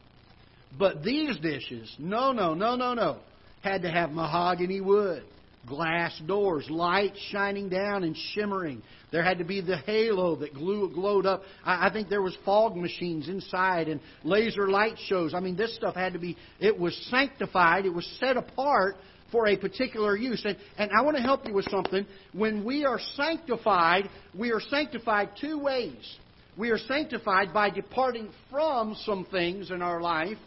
But 0.79 1.03
these 1.03 1.38
dishes, 1.40 1.94
no, 1.99 2.33
no, 2.33 2.55
no, 2.55 2.77
no, 2.77 2.94
no, 2.94 3.18
had 3.62 3.83
to 3.83 3.90
have 3.90 4.12
mahogany 4.12 4.81
wood, 4.81 5.25
glass 5.66 6.18
doors, 6.27 6.70
light 6.70 7.12
shining 7.31 7.68
down 7.68 8.05
and 8.05 8.16
shimmering. 8.33 8.81
There 9.11 9.23
had 9.23 9.38
to 9.38 9.44
be 9.44 9.61
the 9.61 9.77
halo 9.79 10.37
that 10.37 10.55
glue, 10.55 10.90
glowed 10.94 11.27
up. 11.27 11.42
I, 11.64 11.88
I 11.88 11.92
think 11.92 12.09
there 12.09 12.23
was 12.23 12.37
fog 12.44 12.77
machines 12.77 13.29
inside 13.29 13.88
and 13.88 14.01
laser 14.23 14.70
light 14.70 14.96
shows. 15.07 15.35
I 15.35 15.40
mean, 15.40 15.57
this 15.57 15.75
stuff 15.75 15.96
had 15.96 16.12
to 16.12 16.18
be. 16.20 16.37
It 16.61 16.79
was 16.79 16.96
sanctified. 17.11 17.85
It 17.85 17.92
was 17.92 18.07
set 18.20 18.37
apart 18.37 18.96
for 19.30 19.46
a 19.48 19.56
particular 19.56 20.16
use. 20.16 20.44
And, 20.44 20.56
and 20.78 20.90
I 20.96 21.02
want 21.02 21.16
to 21.16 21.22
help 21.22 21.46
you 21.46 21.54
with 21.54 21.68
something. 21.70 22.06
When 22.32 22.64
we 22.64 22.84
are 22.84 22.98
sanctified, 23.14 24.08
we 24.38 24.52
are 24.52 24.60
sanctified 24.60 25.30
two 25.40 25.58
ways. 25.58 26.18
We 26.56 26.70
are 26.70 26.78
sanctified 26.78 27.54
by 27.54 27.70
departing 27.70 28.30
from 28.50 28.96
some 29.04 29.26
things 29.30 29.70
in 29.70 29.82
our 29.82 30.00
life 30.00 30.38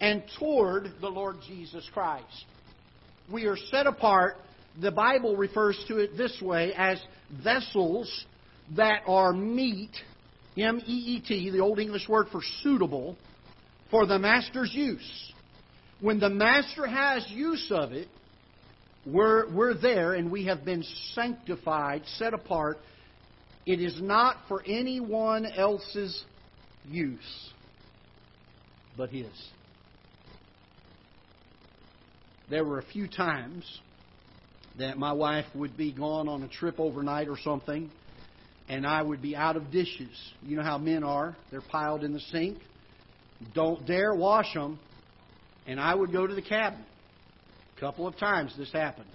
and 0.00 0.22
toward 0.38 0.92
the 1.00 1.08
Lord 1.08 1.36
Jesus 1.46 1.88
Christ. 1.92 2.44
We 3.30 3.44
are 3.44 3.56
set 3.70 3.86
apart. 3.86 4.36
The 4.80 4.90
Bible 4.90 5.36
refers 5.36 5.82
to 5.88 5.98
it 5.98 6.16
this 6.16 6.40
way 6.40 6.72
as 6.76 7.00
vessels 7.42 8.24
that 8.76 9.02
are 9.06 9.32
meet, 9.32 9.90
M 10.56 10.80
E 10.86 10.92
E 11.16 11.20
T, 11.20 11.50
the 11.50 11.60
Old 11.60 11.78
English 11.78 12.08
word 12.08 12.28
for 12.32 12.40
suitable, 12.62 13.16
for 13.90 14.06
the 14.06 14.18
master's 14.18 14.72
use. 14.72 15.32
When 16.00 16.20
the 16.20 16.30
master 16.30 16.86
has 16.86 17.26
use 17.28 17.68
of 17.70 17.92
it, 17.92 18.08
we're, 19.04 19.52
we're 19.52 19.74
there 19.74 20.14
and 20.14 20.30
we 20.30 20.44
have 20.46 20.64
been 20.64 20.84
sanctified, 21.14 22.02
set 22.18 22.34
apart. 22.34 22.78
It 23.66 23.80
is 23.80 24.00
not 24.00 24.36
for 24.46 24.62
anyone 24.64 25.44
else's 25.44 26.24
use, 26.86 27.50
but 28.96 29.10
His. 29.10 29.26
There 32.48 32.64
were 32.64 32.78
a 32.78 32.84
few 32.84 33.08
times 33.08 33.64
that 34.78 34.98
my 34.98 35.12
wife 35.12 35.46
would 35.54 35.76
be 35.76 35.92
gone 35.92 36.28
on 36.28 36.44
a 36.44 36.48
trip 36.48 36.78
overnight 36.78 37.28
or 37.28 37.36
something, 37.36 37.90
and 38.68 38.86
I 38.86 39.02
would 39.02 39.20
be 39.20 39.34
out 39.34 39.56
of 39.56 39.72
dishes. 39.72 40.16
You 40.42 40.56
know 40.56 40.62
how 40.62 40.78
men 40.78 41.02
are, 41.02 41.36
they're 41.50 41.60
piled 41.60 42.04
in 42.04 42.12
the 42.12 42.20
sink. 42.20 42.58
Don't 43.54 43.84
dare 43.86 44.14
wash 44.14 44.54
them 44.54 44.78
and 45.68 45.78
I 45.78 45.94
would 45.94 46.10
go 46.10 46.26
to 46.26 46.34
the 46.34 46.42
cabinet. 46.42 46.86
A 47.76 47.80
couple 47.80 48.06
of 48.08 48.16
times 48.16 48.54
this 48.56 48.72
happened. 48.72 49.10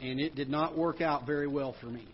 And 0.00 0.20
it 0.20 0.36
did 0.36 0.48
not 0.48 0.78
work 0.78 1.00
out 1.00 1.26
very 1.26 1.48
well 1.48 1.74
for 1.80 1.86
me. 1.86 2.06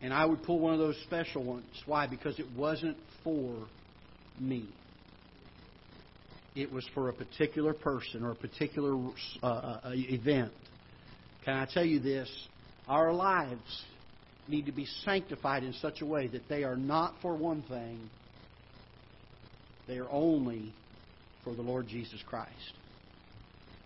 And 0.00 0.14
I 0.14 0.24
would 0.24 0.44
pull 0.44 0.60
one 0.60 0.72
of 0.72 0.78
those 0.78 0.96
special 1.02 1.42
ones. 1.42 1.66
Why? 1.84 2.06
Because 2.06 2.38
it 2.38 2.46
wasn't 2.56 2.96
for 3.24 3.66
me. 4.38 4.68
It 6.54 6.72
was 6.72 6.88
for 6.94 7.08
a 7.08 7.12
particular 7.12 7.74
person 7.74 8.22
or 8.22 8.30
a 8.30 8.36
particular 8.36 8.96
uh, 9.42 9.46
uh, 9.46 9.80
event. 9.92 10.52
Can 11.44 11.54
I 11.54 11.66
tell 11.66 11.84
you 11.84 11.98
this? 11.98 12.30
Our 12.86 13.12
lives 13.12 13.84
need 14.46 14.66
to 14.66 14.72
be 14.72 14.86
sanctified 15.04 15.64
in 15.64 15.72
such 15.74 16.02
a 16.02 16.06
way 16.06 16.28
that 16.28 16.48
they 16.48 16.62
are 16.62 16.76
not 16.76 17.14
for 17.20 17.34
one 17.34 17.62
thing, 17.62 18.08
they 19.88 19.98
are 19.98 20.08
only 20.08 20.72
for 21.46 21.54
the 21.54 21.62
Lord 21.62 21.86
Jesus 21.86 22.20
Christ. 22.26 22.50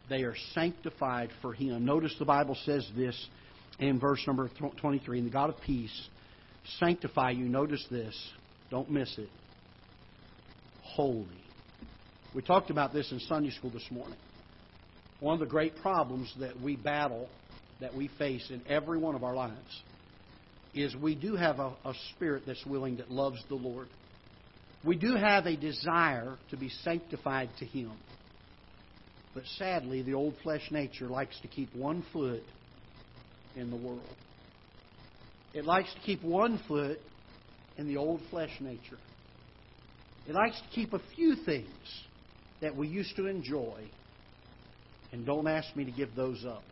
They 0.09 0.23
are 0.23 0.35
sanctified 0.55 1.29
for 1.43 1.53
Him. 1.53 1.85
Notice 1.85 2.17
the 2.19 2.25
Bible 2.25 2.57
says 2.65 2.89
this 2.97 3.15
in 3.79 4.01
verse 4.01 4.27
number 4.27 4.51
23 4.81 5.19
And 5.19 5.29
the 5.29 5.33
God 5.33 5.51
of 5.51 5.61
peace 5.61 6.09
sanctify 6.79 7.33
you. 7.33 7.45
Notice 7.45 7.85
this. 7.91 8.19
Don't 8.71 8.91
miss 8.91 9.15
it. 9.19 9.29
Wholly. 10.83 11.27
We 12.35 12.43
talked 12.43 12.71
about 12.71 12.95
this 12.95 13.13
in 13.13 13.21
Sunday 13.21 13.51
school 13.51 13.71
this 13.71 13.87
morning. 13.91 14.19
One 15.21 15.35
of 15.35 15.41
the 15.41 15.47
great 15.47 15.77
problems 15.83 16.33
that 16.41 16.59
we 16.63 16.77
battle, 16.77 17.29
that 17.81 17.95
we 17.95 18.09
face 18.19 18.49
in 18.51 18.63
every 18.67 18.97
one 18.97 19.15
of 19.15 19.23
our 19.23 19.35
lives, 19.35 19.83
is 20.75 20.97
we 20.97 21.15
do 21.15 21.37
have 21.37 21.59
a, 21.59 21.75
a 21.85 21.93
spirit 22.15 22.45
that's 22.47 22.65
willing, 22.65 22.97
that 22.97 23.11
loves 23.11 23.43
the 23.51 23.57
Lord. 23.57 23.89
We 24.85 24.97
do 24.97 25.15
have 25.15 25.47
a 25.47 25.57
desire 25.57 26.37
to 26.51 26.57
be 26.57 26.71
sanctified 26.83 27.51
to 27.59 27.67
Him. 27.67 27.93
But 29.35 29.45
sadly, 29.59 30.03
the 30.03 30.15
old 30.15 30.35
flesh 30.43 30.67
nature 30.71 31.07
likes 31.07 31.39
to 31.43 31.49
keep 31.49 31.75
one 31.75 32.05
foot 32.13 32.43
in 33.57 33.71
the 33.71 33.77
world. 33.77 34.01
It 35.53 35.65
likes 35.65 35.93
to 35.95 36.01
keep 36.01 36.23
one 36.23 36.61
foot 36.67 36.99
in 37.77 37.87
the 37.87 37.97
old 37.97 38.21
flesh 38.31 38.51
nature. 38.61 38.99
It 40.27 40.35
likes 40.35 40.61
to 40.61 40.69
keep 40.75 40.93
a 40.93 41.01
few 41.15 41.37
things 41.37 41.67
that 42.61 42.77
we 42.77 42.89
used 42.89 43.17
to 43.17 43.27
enjoy, 43.27 43.81
and 45.13 45.27
don't 45.27 45.49
ask 45.49 45.75
me 45.77 45.85
to 45.85 45.91
give 45.91 46.15
those 46.15 46.45
up. 46.45 46.63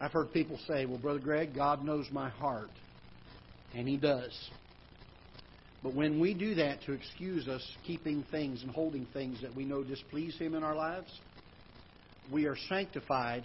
I've 0.00 0.12
heard 0.12 0.32
people 0.32 0.58
say, 0.66 0.84
well, 0.84 0.98
Brother 0.98 1.20
Greg, 1.20 1.54
God 1.54 1.84
knows 1.84 2.06
my 2.10 2.28
heart. 2.28 2.70
And 3.74 3.88
He 3.88 3.96
does. 3.96 4.32
But 5.82 5.94
when 5.94 6.20
we 6.20 6.34
do 6.34 6.54
that 6.56 6.82
to 6.82 6.92
excuse 6.92 7.48
us 7.48 7.66
keeping 7.84 8.24
things 8.30 8.62
and 8.62 8.70
holding 8.70 9.06
things 9.06 9.42
that 9.42 9.54
we 9.54 9.64
know 9.64 9.82
displease 9.82 10.38
Him 10.38 10.54
in 10.54 10.62
our 10.62 10.76
lives, 10.76 11.10
we 12.30 12.46
are 12.46 12.56
sanctified, 12.68 13.44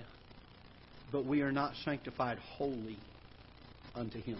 but 1.12 1.26
we 1.26 1.42
are 1.42 1.52
not 1.52 1.74
sanctified 1.84 2.38
wholly 2.38 3.00
unto 3.96 4.22
Him. 4.22 4.38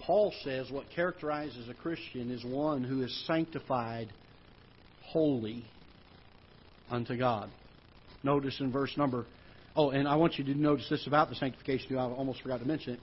Paul 0.00 0.32
says 0.44 0.70
what 0.70 0.88
characterizes 0.94 1.68
a 1.68 1.74
Christian 1.74 2.30
is 2.30 2.44
one 2.44 2.84
who 2.84 3.02
is 3.02 3.26
sanctified 3.26 4.12
wholly 5.02 5.64
unto 6.88 7.16
God. 7.16 7.50
Notice 8.22 8.58
in 8.60 8.72
verse 8.72 8.96
number, 8.96 9.26
oh, 9.74 9.90
and 9.90 10.08
I 10.08 10.16
want 10.16 10.38
you 10.38 10.44
to 10.44 10.54
notice 10.54 10.86
this 10.88 11.06
about 11.06 11.28
the 11.28 11.34
sanctification. 11.34 11.98
I 11.98 12.04
almost 12.04 12.40
forgot 12.40 12.60
to 12.60 12.66
mention 12.66 12.94
it. 12.94 13.00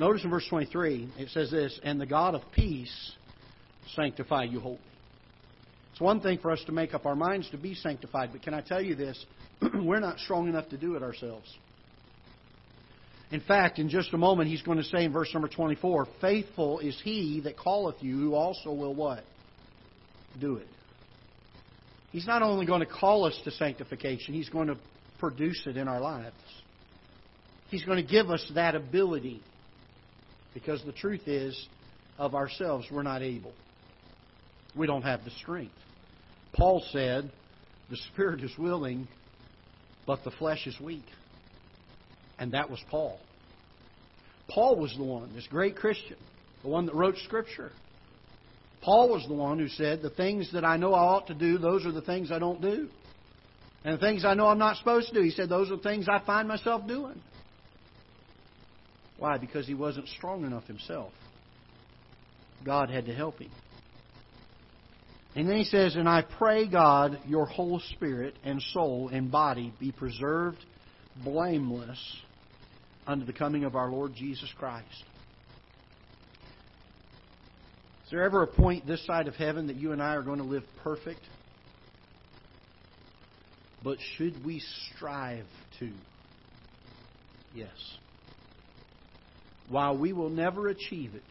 Notice 0.00 0.24
in 0.24 0.30
verse 0.30 0.46
23, 0.48 1.12
it 1.18 1.28
says 1.28 1.50
this, 1.50 1.78
and 1.84 2.00
the 2.00 2.06
God 2.06 2.34
of 2.34 2.40
peace 2.52 3.12
sanctify 3.94 4.44
you 4.44 4.58
wholly. 4.58 4.78
It's 5.92 6.00
one 6.00 6.22
thing 6.22 6.38
for 6.38 6.50
us 6.50 6.62
to 6.64 6.72
make 6.72 6.94
up 6.94 7.04
our 7.04 7.14
minds 7.14 7.50
to 7.50 7.58
be 7.58 7.74
sanctified, 7.74 8.30
but 8.32 8.40
can 8.40 8.54
I 8.54 8.62
tell 8.62 8.80
you 8.80 8.94
this? 8.94 9.22
We're 9.74 10.00
not 10.00 10.18
strong 10.18 10.48
enough 10.48 10.70
to 10.70 10.78
do 10.78 10.94
it 10.94 11.02
ourselves. 11.02 11.54
In 13.30 13.42
fact, 13.42 13.78
in 13.78 13.90
just 13.90 14.14
a 14.14 14.16
moment, 14.16 14.48
he's 14.48 14.62
going 14.62 14.78
to 14.78 14.84
say 14.84 15.04
in 15.04 15.12
verse 15.12 15.28
number 15.34 15.48
24, 15.48 16.06
Faithful 16.22 16.78
is 16.78 16.98
he 17.04 17.42
that 17.44 17.58
calleth 17.58 17.96
you, 18.00 18.16
who 18.16 18.34
also 18.34 18.72
will 18.72 18.94
what? 18.94 19.22
Do 20.40 20.56
it. 20.56 20.68
He's 22.10 22.26
not 22.26 22.40
only 22.40 22.64
going 22.64 22.80
to 22.80 22.86
call 22.86 23.26
us 23.26 23.38
to 23.44 23.50
sanctification, 23.50 24.32
he's 24.32 24.48
going 24.48 24.68
to 24.68 24.78
produce 25.18 25.62
it 25.66 25.76
in 25.76 25.88
our 25.88 26.00
lives. 26.00 26.34
He's 27.68 27.84
going 27.84 28.02
to 28.02 28.10
give 28.10 28.30
us 28.30 28.50
that 28.54 28.74
ability. 28.74 29.42
Because 30.54 30.82
the 30.84 30.92
truth 30.92 31.26
is, 31.26 31.68
of 32.18 32.34
ourselves, 32.34 32.86
we're 32.90 33.02
not 33.02 33.22
able. 33.22 33.52
We 34.76 34.86
don't 34.86 35.02
have 35.02 35.24
the 35.24 35.30
strength. 35.30 35.74
Paul 36.52 36.84
said, 36.92 37.30
The 37.90 37.96
spirit 38.12 38.42
is 38.42 38.56
willing, 38.58 39.08
but 40.06 40.24
the 40.24 40.30
flesh 40.32 40.66
is 40.66 40.78
weak. 40.80 41.04
And 42.38 42.52
that 42.52 42.70
was 42.70 42.80
Paul. 42.90 43.18
Paul 44.48 44.76
was 44.76 44.94
the 44.96 45.04
one, 45.04 45.32
this 45.34 45.46
great 45.48 45.76
Christian, 45.76 46.16
the 46.62 46.68
one 46.68 46.86
that 46.86 46.94
wrote 46.94 47.16
Scripture. 47.24 47.70
Paul 48.82 49.10
was 49.10 49.24
the 49.28 49.34
one 49.34 49.58
who 49.58 49.68
said, 49.68 50.02
The 50.02 50.10
things 50.10 50.50
that 50.52 50.64
I 50.64 50.76
know 50.76 50.94
I 50.94 51.00
ought 51.00 51.26
to 51.28 51.34
do, 51.34 51.58
those 51.58 51.86
are 51.86 51.92
the 51.92 52.00
things 52.00 52.32
I 52.32 52.38
don't 52.38 52.60
do. 52.60 52.88
And 53.84 53.94
the 53.94 53.98
things 53.98 54.24
I 54.24 54.34
know 54.34 54.46
I'm 54.46 54.58
not 54.58 54.76
supposed 54.76 55.08
to 55.08 55.14
do, 55.14 55.22
he 55.22 55.30
said, 55.30 55.48
those 55.48 55.70
are 55.70 55.76
the 55.76 55.82
things 55.82 56.06
I 56.08 56.24
find 56.24 56.46
myself 56.46 56.86
doing. 56.86 57.20
Why? 59.20 59.36
Because 59.36 59.66
he 59.66 59.74
wasn't 59.74 60.08
strong 60.08 60.44
enough 60.44 60.64
himself. 60.64 61.12
God 62.64 62.88
had 62.88 63.04
to 63.04 63.14
help 63.14 63.38
him. 63.38 63.50
And 65.36 65.48
then 65.48 65.58
he 65.58 65.64
says, 65.64 65.94
And 65.94 66.08
I 66.08 66.22
pray, 66.22 66.66
God, 66.66 67.20
your 67.26 67.44
whole 67.44 67.80
spirit 67.94 68.34
and 68.42 68.60
soul 68.72 69.10
and 69.12 69.30
body 69.30 69.72
be 69.78 69.92
preserved 69.92 70.58
blameless 71.22 71.98
unto 73.06 73.26
the 73.26 73.32
coming 73.34 73.64
of 73.64 73.76
our 73.76 73.90
Lord 73.90 74.14
Jesus 74.14 74.50
Christ. 74.58 75.04
Is 78.04 78.10
there 78.10 78.24
ever 78.24 78.42
a 78.42 78.46
point 78.46 78.86
this 78.86 79.04
side 79.06 79.28
of 79.28 79.34
heaven 79.34 79.66
that 79.66 79.76
you 79.76 79.92
and 79.92 80.02
I 80.02 80.14
are 80.14 80.22
going 80.22 80.38
to 80.38 80.44
live 80.44 80.64
perfect? 80.82 81.20
But 83.84 83.98
should 84.16 84.44
we 84.44 84.62
strive 84.94 85.46
to? 85.78 85.90
Yes. 87.54 87.68
While 89.70 89.96
we 89.96 90.12
will 90.12 90.30
never 90.30 90.66
achieve 90.66 91.14
it 91.14 91.22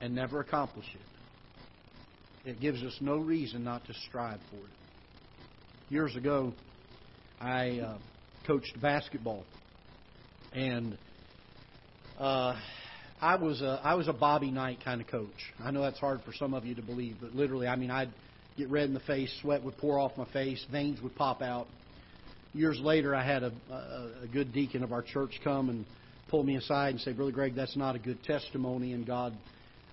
and 0.00 0.14
never 0.14 0.40
accomplish 0.40 0.86
it, 0.94 2.48
it 2.48 2.60
gives 2.60 2.82
us 2.82 2.96
no 3.02 3.18
reason 3.18 3.62
not 3.62 3.84
to 3.86 3.94
strive 4.08 4.40
for 4.50 4.56
it. 4.56 5.92
Years 5.92 6.16
ago, 6.16 6.54
I 7.38 7.80
uh, 7.80 7.98
coached 8.46 8.80
basketball, 8.80 9.44
and 10.54 10.96
uh, 12.18 12.56
I 13.20 13.36
was 13.36 13.60
a 13.60 13.80
I 13.84 13.94
was 13.94 14.08
a 14.08 14.14
Bobby 14.14 14.50
Knight 14.50 14.78
kind 14.82 15.02
of 15.02 15.08
coach. 15.08 15.28
I 15.62 15.70
know 15.72 15.82
that's 15.82 16.00
hard 16.00 16.22
for 16.24 16.32
some 16.32 16.54
of 16.54 16.64
you 16.64 16.74
to 16.76 16.82
believe, 16.82 17.18
but 17.20 17.34
literally, 17.34 17.66
I 17.66 17.76
mean, 17.76 17.90
I'd 17.90 18.12
get 18.56 18.70
red 18.70 18.84
in 18.84 18.94
the 18.94 19.00
face, 19.00 19.30
sweat 19.42 19.62
would 19.62 19.76
pour 19.76 19.98
off 19.98 20.12
my 20.16 20.26
face, 20.32 20.64
veins 20.72 21.02
would 21.02 21.14
pop 21.16 21.42
out. 21.42 21.66
Years 22.54 22.80
later, 22.80 23.14
I 23.14 23.24
had 23.26 23.42
a, 23.42 23.52
a, 23.70 24.24
a 24.24 24.26
good 24.26 24.54
deacon 24.54 24.82
of 24.82 24.92
our 24.92 25.02
church 25.02 25.38
come 25.44 25.68
and 25.68 25.84
pull 26.32 26.42
me 26.42 26.56
aside 26.56 26.94
and 26.94 27.00
say, 27.00 27.12
"Brother 27.12 27.30
Greg, 27.30 27.54
that's 27.54 27.76
not 27.76 27.94
a 27.94 27.98
good 27.98 28.24
testimony," 28.24 28.94
and 28.94 29.06
God 29.06 29.34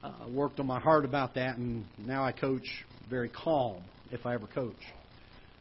uh, 0.01 0.11
worked 0.31 0.61
on 0.61 0.65
my 0.65 0.79
heart 0.79 1.03
about 1.03 1.35
that, 1.35 1.57
and 1.57 1.83
now 1.97 2.23
I 2.23 2.31
coach 2.31 2.63
very 3.09 3.27
calm 3.27 3.83
if 4.09 4.25
I 4.25 4.35
ever 4.35 4.47
coach. 4.47 4.81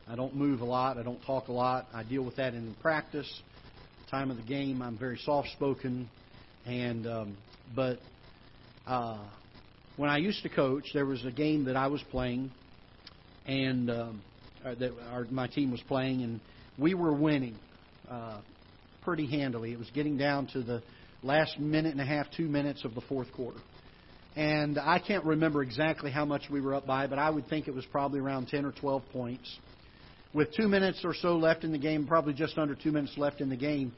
I 0.08 0.14
don't 0.14 0.36
move 0.36 0.60
a 0.60 0.64
lot. 0.64 0.96
I 0.96 1.02
don't 1.02 1.20
talk 1.26 1.48
a 1.48 1.52
lot. 1.52 1.88
I 1.92 2.04
deal 2.04 2.22
with 2.22 2.36
that 2.36 2.54
in 2.54 2.76
practice. 2.80 3.28
Time 4.08 4.30
of 4.30 4.36
the 4.36 4.44
game, 4.44 4.80
I'm 4.80 4.96
very 4.96 5.18
soft 5.24 5.48
spoken, 5.48 6.08
and 6.64 7.08
um, 7.08 7.36
but 7.74 7.98
uh, 8.86 9.18
when 9.96 10.08
I 10.08 10.18
used 10.18 10.44
to 10.44 10.48
coach, 10.48 10.84
there 10.94 11.06
was 11.06 11.24
a 11.24 11.32
game 11.32 11.64
that 11.64 11.74
I 11.74 11.88
was 11.88 12.04
playing, 12.12 12.52
and 13.46 13.90
um, 13.90 14.22
that 14.62 14.92
our, 15.10 15.24
my 15.24 15.48
team 15.48 15.72
was 15.72 15.80
playing, 15.88 16.22
and 16.22 16.38
we 16.78 16.94
were 16.94 17.12
winning 17.12 17.56
uh, 18.08 18.38
pretty 19.02 19.26
handily. 19.26 19.72
It 19.72 19.78
was 19.78 19.90
getting 19.94 20.16
down 20.16 20.46
to 20.48 20.62
the 20.62 20.82
last 21.22 21.58
minute 21.58 21.92
and 21.92 22.00
a 22.00 22.04
half, 22.04 22.26
two 22.36 22.48
minutes 22.48 22.84
of 22.84 22.94
the 22.94 23.00
fourth 23.02 23.32
quarter. 23.32 23.58
And 24.36 24.78
I 24.78 24.98
can't 24.98 25.24
remember 25.24 25.62
exactly 25.62 26.10
how 26.10 26.24
much 26.24 26.42
we 26.50 26.60
were 26.60 26.74
up 26.74 26.86
by, 26.86 27.06
but 27.06 27.18
I 27.18 27.30
would 27.30 27.48
think 27.48 27.66
it 27.66 27.74
was 27.74 27.84
probably 27.86 28.20
around 28.20 28.48
10 28.48 28.64
or 28.64 28.72
12 28.72 29.02
points 29.12 29.58
with 30.34 30.54
two 30.54 30.68
minutes 30.68 31.00
or 31.04 31.14
so 31.14 31.36
left 31.36 31.64
in 31.64 31.72
the 31.72 31.78
game, 31.78 32.06
probably 32.06 32.34
just 32.34 32.58
under 32.58 32.74
two 32.74 32.92
minutes 32.92 33.16
left 33.16 33.40
in 33.40 33.48
the 33.48 33.56
game, 33.56 33.92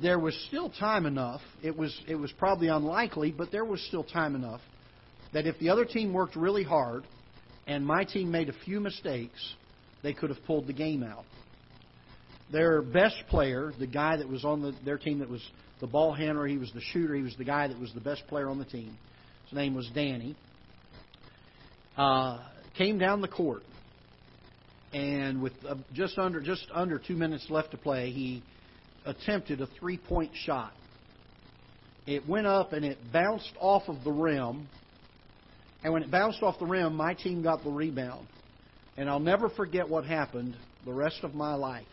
there 0.00 0.18
was 0.18 0.34
still 0.48 0.70
time 0.70 1.06
enough. 1.06 1.40
It 1.62 1.76
was 1.76 1.98
it 2.06 2.14
was 2.14 2.30
probably 2.32 2.68
unlikely, 2.68 3.32
but 3.32 3.50
there 3.50 3.64
was 3.64 3.80
still 3.88 4.04
time 4.04 4.34
enough 4.34 4.60
that 5.32 5.46
if 5.46 5.58
the 5.58 5.70
other 5.70 5.84
team 5.84 6.12
worked 6.12 6.36
really 6.36 6.62
hard 6.62 7.04
and 7.66 7.84
my 7.84 8.04
team 8.04 8.30
made 8.30 8.48
a 8.48 8.54
few 8.64 8.80
mistakes, 8.80 9.54
they 10.02 10.12
could 10.12 10.30
have 10.30 10.44
pulled 10.44 10.66
the 10.66 10.72
game 10.72 11.02
out. 11.02 11.24
Their 12.52 12.82
best 12.82 13.16
player, 13.28 13.72
the 13.78 13.86
guy 13.86 14.16
that 14.16 14.28
was 14.28 14.44
on 14.44 14.62
the, 14.62 14.74
their 14.84 14.98
team 14.98 15.20
that 15.20 15.30
was 15.30 15.42
the 15.80 15.86
ball 15.86 16.12
handler, 16.12 16.46
he 16.46 16.58
was 16.58 16.72
the 16.72 16.80
shooter, 16.92 17.14
he 17.14 17.22
was 17.22 17.36
the 17.36 17.44
guy 17.44 17.68
that 17.68 17.78
was 17.78 17.92
the 17.94 18.00
best 18.00 18.26
player 18.28 18.48
on 18.48 18.58
the 18.58 18.64
team. 18.64 18.96
His 19.48 19.56
name 19.56 19.74
was 19.74 19.88
Danny. 19.94 20.36
Uh, 21.96 22.38
came 22.76 22.98
down 22.98 23.20
the 23.20 23.28
court 23.28 23.62
and 24.92 25.40
with 25.40 25.52
uh, 25.68 25.76
just 25.92 26.18
under 26.18 26.40
just 26.40 26.66
under 26.72 26.98
two 26.98 27.14
minutes 27.14 27.46
left 27.48 27.70
to 27.72 27.76
play, 27.76 28.10
he 28.10 28.42
attempted 29.06 29.60
a 29.60 29.68
three-point 29.78 30.32
shot. 30.34 30.72
It 32.06 32.28
went 32.28 32.46
up 32.46 32.72
and 32.72 32.84
it 32.84 32.98
bounced 33.12 33.52
off 33.60 33.84
of 33.88 34.02
the 34.04 34.10
rim, 34.10 34.68
and 35.84 35.92
when 35.92 36.02
it 36.02 36.10
bounced 36.10 36.42
off 36.42 36.58
the 36.58 36.66
rim, 36.66 36.94
my 36.96 37.14
team 37.14 37.42
got 37.42 37.62
the 37.62 37.70
rebound. 37.70 38.26
And 38.96 39.08
I'll 39.08 39.20
never 39.20 39.48
forget 39.48 39.88
what 39.88 40.04
happened 40.04 40.56
the 40.84 40.92
rest 40.92 41.20
of 41.22 41.34
my 41.34 41.54
life. 41.54 41.86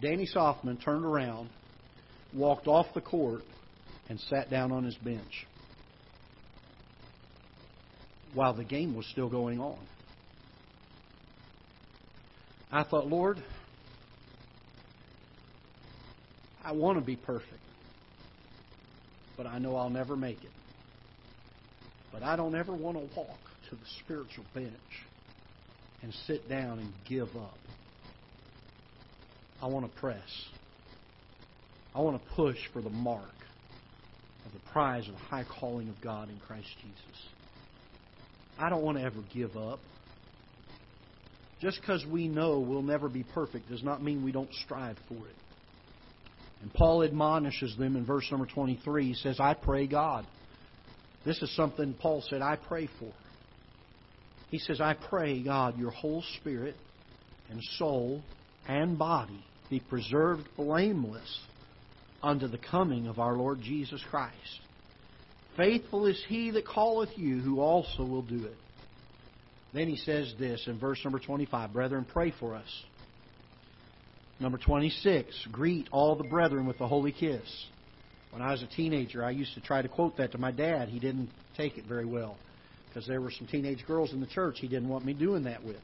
Danny 0.00 0.26
Softman 0.26 0.78
turned 0.82 1.04
around, 1.04 1.48
walked 2.34 2.68
off 2.68 2.86
the 2.94 3.00
court, 3.00 3.42
and 4.08 4.20
sat 4.20 4.50
down 4.50 4.72
on 4.72 4.84
his 4.84 4.94
bench 4.96 5.46
while 8.34 8.52
the 8.52 8.64
game 8.64 8.94
was 8.94 9.06
still 9.06 9.28
going 9.28 9.58
on. 9.58 9.78
I 12.70 12.84
thought, 12.84 13.06
Lord, 13.06 13.42
I 16.62 16.72
want 16.72 16.98
to 16.98 17.04
be 17.04 17.16
perfect, 17.16 17.52
but 19.36 19.46
I 19.46 19.58
know 19.58 19.76
I'll 19.76 19.90
never 19.90 20.16
make 20.16 20.42
it. 20.44 20.50
But 22.12 22.22
I 22.22 22.36
don't 22.36 22.54
ever 22.54 22.74
want 22.74 22.98
to 22.98 23.04
walk 23.16 23.38
to 23.70 23.76
the 23.76 23.86
spiritual 24.04 24.44
bench 24.54 24.72
and 26.02 26.12
sit 26.26 26.48
down 26.48 26.78
and 26.78 26.92
give 27.08 27.34
up. 27.36 27.58
I 29.60 29.66
want 29.66 29.92
to 29.92 30.00
press. 30.00 30.28
I 31.94 32.00
want 32.00 32.22
to 32.22 32.34
push 32.34 32.58
for 32.72 32.82
the 32.82 32.90
mark 32.90 33.24
of 34.44 34.52
the 34.52 34.70
prize 34.70 35.06
of 35.08 35.14
the 35.14 35.20
high 35.20 35.46
calling 35.60 35.88
of 35.88 36.00
God 36.00 36.28
in 36.28 36.38
Christ 36.38 36.68
Jesus. 36.80 37.22
I 38.58 38.68
don't 38.68 38.82
want 38.82 38.98
to 38.98 39.04
ever 39.04 39.22
give 39.34 39.56
up. 39.56 39.80
Just 41.60 41.80
because 41.80 42.04
we 42.06 42.28
know 42.28 42.60
we'll 42.60 42.82
never 42.82 43.08
be 43.08 43.22
perfect 43.22 43.70
does 43.70 43.82
not 43.82 44.02
mean 44.02 44.22
we 44.22 44.32
don't 44.32 44.52
strive 44.64 44.96
for 45.08 45.14
it. 45.14 45.36
And 46.60 46.72
Paul 46.72 47.02
admonishes 47.02 47.76
them 47.76 47.96
in 47.96 48.04
verse 48.04 48.26
number 48.30 48.46
23. 48.46 49.08
He 49.08 49.14
says, 49.14 49.40
I 49.40 49.54
pray 49.54 49.86
God. 49.86 50.26
This 51.24 51.40
is 51.42 51.54
something 51.56 51.94
Paul 51.94 52.22
said, 52.28 52.42
I 52.42 52.56
pray 52.56 52.88
for. 52.98 53.12
He 54.50 54.58
says, 54.58 54.80
I 54.80 54.94
pray, 54.94 55.42
God, 55.42 55.78
your 55.78 55.90
whole 55.90 56.22
spirit 56.38 56.76
and 57.50 57.60
soul 57.78 58.22
and 58.68 58.98
body 58.98 59.44
be 59.70 59.80
preserved 59.80 60.48
blameless 60.56 61.40
unto 62.22 62.48
the 62.48 62.58
coming 62.58 63.06
of 63.06 63.18
our 63.18 63.34
Lord 63.34 63.60
Jesus 63.60 64.02
Christ. 64.10 64.60
Faithful 65.56 66.06
is 66.06 66.22
he 66.28 66.50
that 66.50 66.66
calleth 66.66 67.16
you, 67.16 67.40
who 67.40 67.60
also 67.60 68.04
will 68.04 68.22
do 68.22 68.44
it. 68.44 68.56
Then 69.72 69.88
he 69.88 69.96
says 69.96 70.32
this 70.38 70.66
in 70.66 70.78
verse 70.78 71.00
number 71.04 71.18
25 71.18 71.72
Brethren, 71.72 72.06
pray 72.10 72.32
for 72.38 72.54
us. 72.54 72.84
Number 74.38 74.58
26, 74.58 75.48
greet 75.50 75.88
all 75.92 76.14
the 76.14 76.28
brethren 76.28 76.66
with 76.66 76.80
a 76.80 76.86
holy 76.86 77.12
kiss. 77.12 77.66
When 78.30 78.42
I 78.42 78.52
was 78.52 78.62
a 78.62 78.66
teenager, 78.66 79.24
I 79.24 79.30
used 79.30 79.54
to 79.54 79.60
try 79.60 79.80
to 79.80 79.88
quote 79.88 80.18
that 80.18 80.32
to 80.32 80.38
my 80.38 80.50
dad. 80.50 80.90
He 80.90 80.98
didn't 80.98 81.30
take 81.56 81.78
it 81.78 81.86
very 81.86 82.04
well 82.04 82.36
because 82.88 83.06
there 83.06 83.20
were 83.20 83.30
some 83.30 83.46
teenage 83.46 83.86
girls 83.86 84.12
in 84.12 84.20
the 84.20 84.26
church 84.26 84.58
he 84.60 84.68
didn't 84.68 84.88
want 84.88 85.06
me 85.06 85.14
doing 85.14 85.44
that 85.44 85.64
with. 85.64 85.80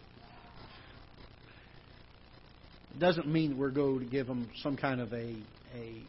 It 2.95 2.99
doesn't 2.99 3.27
mean 3.27 3.57
we're 3.57 3.71
going 3.71 4.01
to 4.01 4.05
give 4.05 4.27
them 4.27 4.51
some 4.63 4.77
kind 4.77 5.01
of 5.01 5.13
a, 5.13 5.35
a 5.75 6.03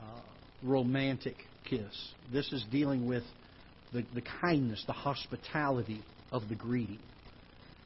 uh, 0.00 0.20
romantic 0.62 1.36
kiss. 1.68 1.92
This 2.32 2.50
is 2.52 2.64
dealing 2.70 3.06
with 3.06 3.22
the, 3.92 4.04
the 4.14 4.22
kindness, 4.40 4.82
the 4.86 4.94
hospitality 4.94 6.02
of 6.32 6.48
the 6.48 6.54
greeting. 6.54 6.98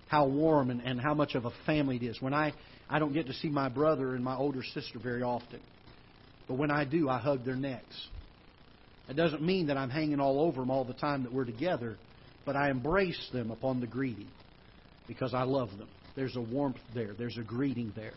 How 0.06 0.26
warm 0.26 0.70
and, 0.70 0.80
and 0.82 1.00
how 1.00 1.14
much 1.14 1.34
of 1.34 1.44
a 1.44 1.50
family 1.66 1.96
it 1.96 2.02
is. 2.02 2.22
When 2.22 2.32
I, 2.32 2.52
I 2.88 3.00
don't 3.00 3.12
get 3.12 3.26
to 3.26 3.32
see 3.32 3.48
my 3.48 3.68
brother 3.68 4.14
and 4.14 4.24
my 4.24 4.36
older 4.36 4.62
sister 4.62 5.00
very 5.02 5.22
often, 5.22 5.60
but 6.46 6.54
when 6.54 6.70
I 6.70 6.84
do, 6.84 7.08
I 7.08 7.18
hug 7.18 7.44
their 7.44 7.56
necks. 7.56 8.08
It 9.08 9.14
doesn't 9.14 9.42
mean 9.42 9.66
that 9.68 9.76
I'm 9.76 9.90
hanging 9.90 10.20
all 10.20 10.40
over 10.40 10.60
them 10.60 10.70
all 10.70 10.84
the 10.84 10.94
time 10.94 11.24
that 11.24 11.32
we're 11.32 11.44
together, 11.44 11.96
but 12.46 12.54
I 12.54 12.70
embrace 12.70 13.28
them 13.32 13.50
upon 13.50 13.80
the 13.80 13.88
greeting 13.88 14.28
because 15.08 15.34
I 15.34 15.42
love 15.42 15.70
them. 15.78 15.88
There's 16.16 16.36
a 16.36 16.40
warmth 16.40 16.78
there, 16.94 17.14
there's 17.16 17.38
a 17.38 17.42
greeting 17.42 17.92
there. 17.96 18.14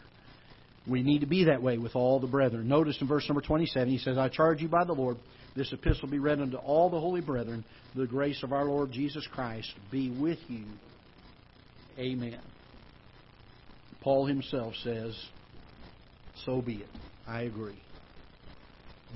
We 0.88 1.02
need 1.02 1.20
to 1.20 1.28
be 1.28 1.46
that 1.46 1.62
way 1.62 1.78
with 1.78 1.96
all 1.96 2.20
the 2.20 2.28
brethren. 2.28 2.68
Notice 2.68 2.98
in 3.00 3.08
verse 3.08 3.28
number 3.30 3.42
27, 3.42 3.88
he 3.88 4.00
says, 4.00 4.18
I 4.18 4.28
charge 4.28 4.62
you 4.62 4.68
by 4.68 4.84
the 4.84 4.94
Lord, 4.94 5.18
this 5.56 5.72
epistle 5.72 6.10
be 6.10 6.20
read 6.20 6.42
unto 6.42 6.58
all 6.58 6.90
the 6.90 7.00
holy 7.00 7.22
brethren. 7.22 7.64
The 7.96 8.08
grace 8.08 8.42
of 8.44 8.52
our 8.52 8.66
Lord 8.66 8.92
Jesus 8.92 9.26
Christ 9.34 9.72
be 9.92 10.10
with 10.10 10.40
you. 10.48 10.66
Amen. 11.98 12.42
Paul 14.02 14.26
himself 14.26 14.74
says, 14.84 15.16
So 16.46 16.62
be 16.62 16.78
it. 16.78 16.90
I 17.26 17.44
agree. 17.44 17.80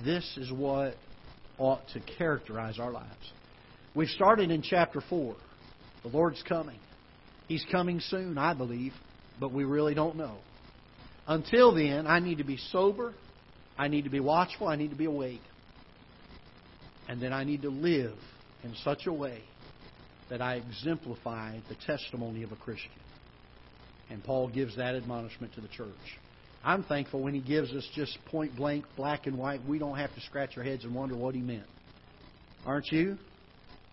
This 0.06 0.38
is 0.38 0.52
what 0.52 0.96
ought 1.58 1.82
to 1.94 2.00
characterize 2.18 2.80
our 2.80 2.92
lives. 2.92 3.32
We've 3.96 4.08
started 4.10 4.52
in 4.52 4.62
chapter 4.62 5.02
4. 5.10 5.36
The 6.04 6.10
Lord's 6.10 6.42
coming. 6.48 6.80
He's 7.48 7.66
coming 7.72 8.00
soon, 8.00 8.38
I 8.38 8.54
believe, 8.54 8.94
but 9.40 9.52
we 9.52 9.64
really 9.64 9.94
don't 9.94 10.18
know. 10.18 10.38
Until 11.28 11.74
then, 11.74 12.08
I 12.08 12.20
need 12.20 12.38
to 12.40 12.44
be 12.44 12.58
sober. 12.58 13.14
I 13.78 13.88
need 13.88 14.04
to 14.06 14.10
be 14.10 14.20
watchful. 14.20 14.68
I 14.68 14.76
need 14.76 14.90
to 14.90 14.96
be 14.96 15.06
awake. 15.06 15.42
And 17.08 17.22
then 17.22 17.32
I 17.34 17.44
need 17.44 17.62
to 17.62 17.70
live 17.70 18.16
in 18.64 18.74
such 18.84 19.08
a 19.08 19.14
way 19.14 19.42
that 20.30 20.42
I 20.42 20.56
exemplify 20.56 21.60
the 21.70 21.76
testimony 21.86 22.44
of 22.44 22.52
a 22.52 22.56
Christian. 22.56 22.92
And 24.10 24.24
Paul 24.24 24.50
gives 24.50 24.76
that 24.78 24.96
admonishment 24.96 25.54
to 25.56 25.62
the 25.62 25.68
church. 25.70 25.88
I'm 26.64 26.84
thankful 26.84 27.22
when 27.22 27.34
he 27.34 27.40
gives 27.40 27.72
us 27.72 27.88
just 27.94 28.18
point 28.26 28.56
blank, 28.56 28.86
black 28.96 29.26
and 29.28 29.38
white, 29.38 29.62
we 29.66 29.80
don't 29.80 29.98
have 29.98 30.14
to 30.16 30.22
scratch 30.22 30.58
our 30.58 30.64
heads 30.64 30.84
and 30.84 30.94
wonder 30.94 31.16
what 31.16 31.36
he 31.36 31.42
meant. 31.42 31.68
Aren't 32.66 32.92
you? 32.92 33.18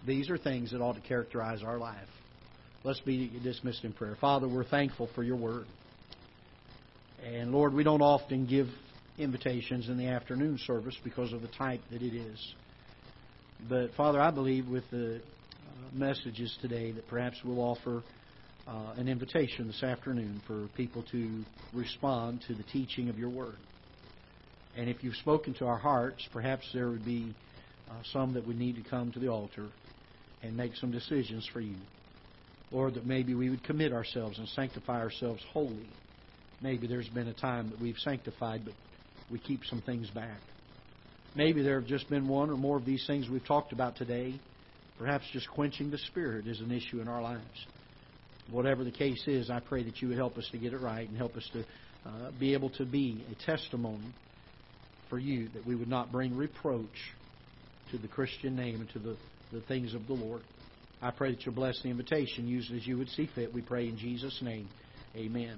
These 0.06 0.30
are 0.30 0.38
things 0.38 0.72
that 0.72 0.80
ought 0.80 0.94
to 0.94 1.00
characterize 1.00 1.62
our 1.62 1.78
life. 1.78 2.08
Let's 2.84 3.00
be 3.00 3.32
dismissed 3.42 3.82
in 3.82 3.94
prayer. 3.94 4.14
Father, 4.20 4.46
we're 4.46 4.62
thankful 4.62 5.08
for 5.14 5.22
your 5.22 5.36
word. 5.36 5.64
And 7.24 7.50
Lord, 7.50 7.72
we 7.72 7.82
don't 7.82 8.02
often 8.02 8.44
give 8.44 8.66
invitations 9.16 9.88
in 9.88 9.96
the 9.96 10.08
afternoon 10.08 10.58
service 10.66 10.94
because 11.02 11.32
of 11.32 11.40
the 11.40 11.48
type 11.48 11.80
that 11.90 12.02
it 12.02 12.14
is. 12.14 12.54
But 13.70 13.94
Father, 13.94 14.20
I 14.20 14.30
believe 14.30 14.68
with 14.68 14.84
the 14.90 15.16
uh, 15.16 15.20
messages 15.94 16.54
today 16.60 16.92
that 16.92 17.08
perhaps 17.08 17.38
we'll 17.42 17.62
offer 17.62 18.02
uh, 18.68 18.92
an 18.98 19.08
invitation 19.08 19.66
this 19.66 19.82
afternoon 19.82 20.42
for 20.46 20.68
people 20.76 21.04
to 21.12 21.42
respond 21.72 22.42
to 22.48 22.54
the 22.54 22.64
teaching 22.64 23.08
of 23.08 23.18
your 23.18 23.30
word. 23.30 23.56
And 24.76 24.90
if 24.90 25.02
you've 25.02 25.16
spoken 25.16 25.54
to 25.54 25.64
our 25.64 25.78
hearts, 25.78 26.28
perhaps 26.34 26.68
there 26.74 26.90
would 26.90 27.06
be 27.06 27.34
uh, 27.90 27.94
some 28.12 28.34
that 28.34 28.46
would 28.46 28.58
need 28.58 28.76
to 28.76 28.90
come 28.90 29.10
to 29.12 29.18
the 29.18 29.28
altar 29.28 29.68
and 30.42 30.54
make 30.54 30.76
some 30.76 30.90
decisions 30.90 31.48
for 31.50 31.62
you. 31.62 31.76
Lord, 32.74 32.94
that 32.94 33.06
maybe 33.06 33.34
we 33.34 33.50
would 33.50 33.62
commit 33.62 33.92
ourselves 33.92 34.38
and 34.38 34.48
sanctify 34.48 34.98
ourselves 35.00 35.40
wholly. 35.52 35.88
Maybe 36.60 36.88
there's 36.88 37.08
been 37.08 37.28
a 37.28 37.32
time 37.32 37.70
that 37.70 37.80
we've 37.80 37.98
sanctified, 37.98 38.62
but 38.64 38.74
we 39.30 39.38
keep 39.38 39.64
some 39.66 39.80
things 39.82 40.10
back. 40.10 40.40
Maybe 41.36 41.62
there 41.62 41.78
have 41.78 41.88
just 41.88 42.10
been 42.10 42.26
one 42.26 42.50
or 42.50 42.56
more 42.56 42.76
of 42.76 42.84
these 42.84 43.04
things 43.06 43.28
we've 43.28 43.46
talked 43.46 43.72
about 43.72 43.96
today. 43.96 44.34
Perhaps 44.98 45.24
just 45.32 45.48
quenching 45.50 45.92
the 45.92 45.98
Spirit 45.98 46.48
is 46.48 46.60
an 46.60 46.72
issue 46.72 47.00
in 47.00 47.06
our 47.06 47.22
lives. 47.22 47.66
Whatever 48.50 48.82
the 48.82 48.90
case 48.90 49.22
is, 49.28 49.50
I 49.50 49.60
pray 49.60 49.84
that 49.84 50.02
you 50.02 50.08
would 50.08 50.16
help 50.16 50.36
us 50.36 50.48
to 50.50 50.58
get 50.58 50.72
it 50.72 50.80
right 50.80 51.08
and 51.08 51.16
help 51.16 51.36
us 51.36 51.48
to 51.52 51.60
uh, 52.06 52.30
be 52.40 52.54
able 52.54 52.70
to 52.70 52.84
be 52.84 53.24
a 53.30 53.46
testimony 53.46 54.12
for 55.08 55.18
you, 55.18 55.48
that 55.54 55.64
we 55.64 55.76
would 55.76 55.88
not 55.88 56.10
bring 56.10 56.36
reproach 56.36 57.12
to 57.92 57.98
the 57.98 58.08
Christian 58.08 58.56
name 58.56 58.80
and 58.80 58.90
to 58.90 58.98
the, 58.98 59.16
the 59.52 59.60
things 59.62 59.94
of 59.94 60.08
the 60.08 60.14
Lord. 60.14 60.42
I 61.02 61.10
pray 61.10 61.32
that 61.32 61.44
you'll 61.44 61.54
bless 61.54 61.80
the 61.82 61.90
invitation, 61.90 62.46
use 62.46 62.70
it 62.72 62.76
as 62.76 62.86
you 62.86 62.98
would 62.98 63.08
see 63.10 63.28
fit. 63.34 63.52
We 63.52 63.62
pray 63.62 63.88
in 63.88 63.96
Jesus' 63.96 64.38
name. 64.42 64.68
Amen. 65.16 65.52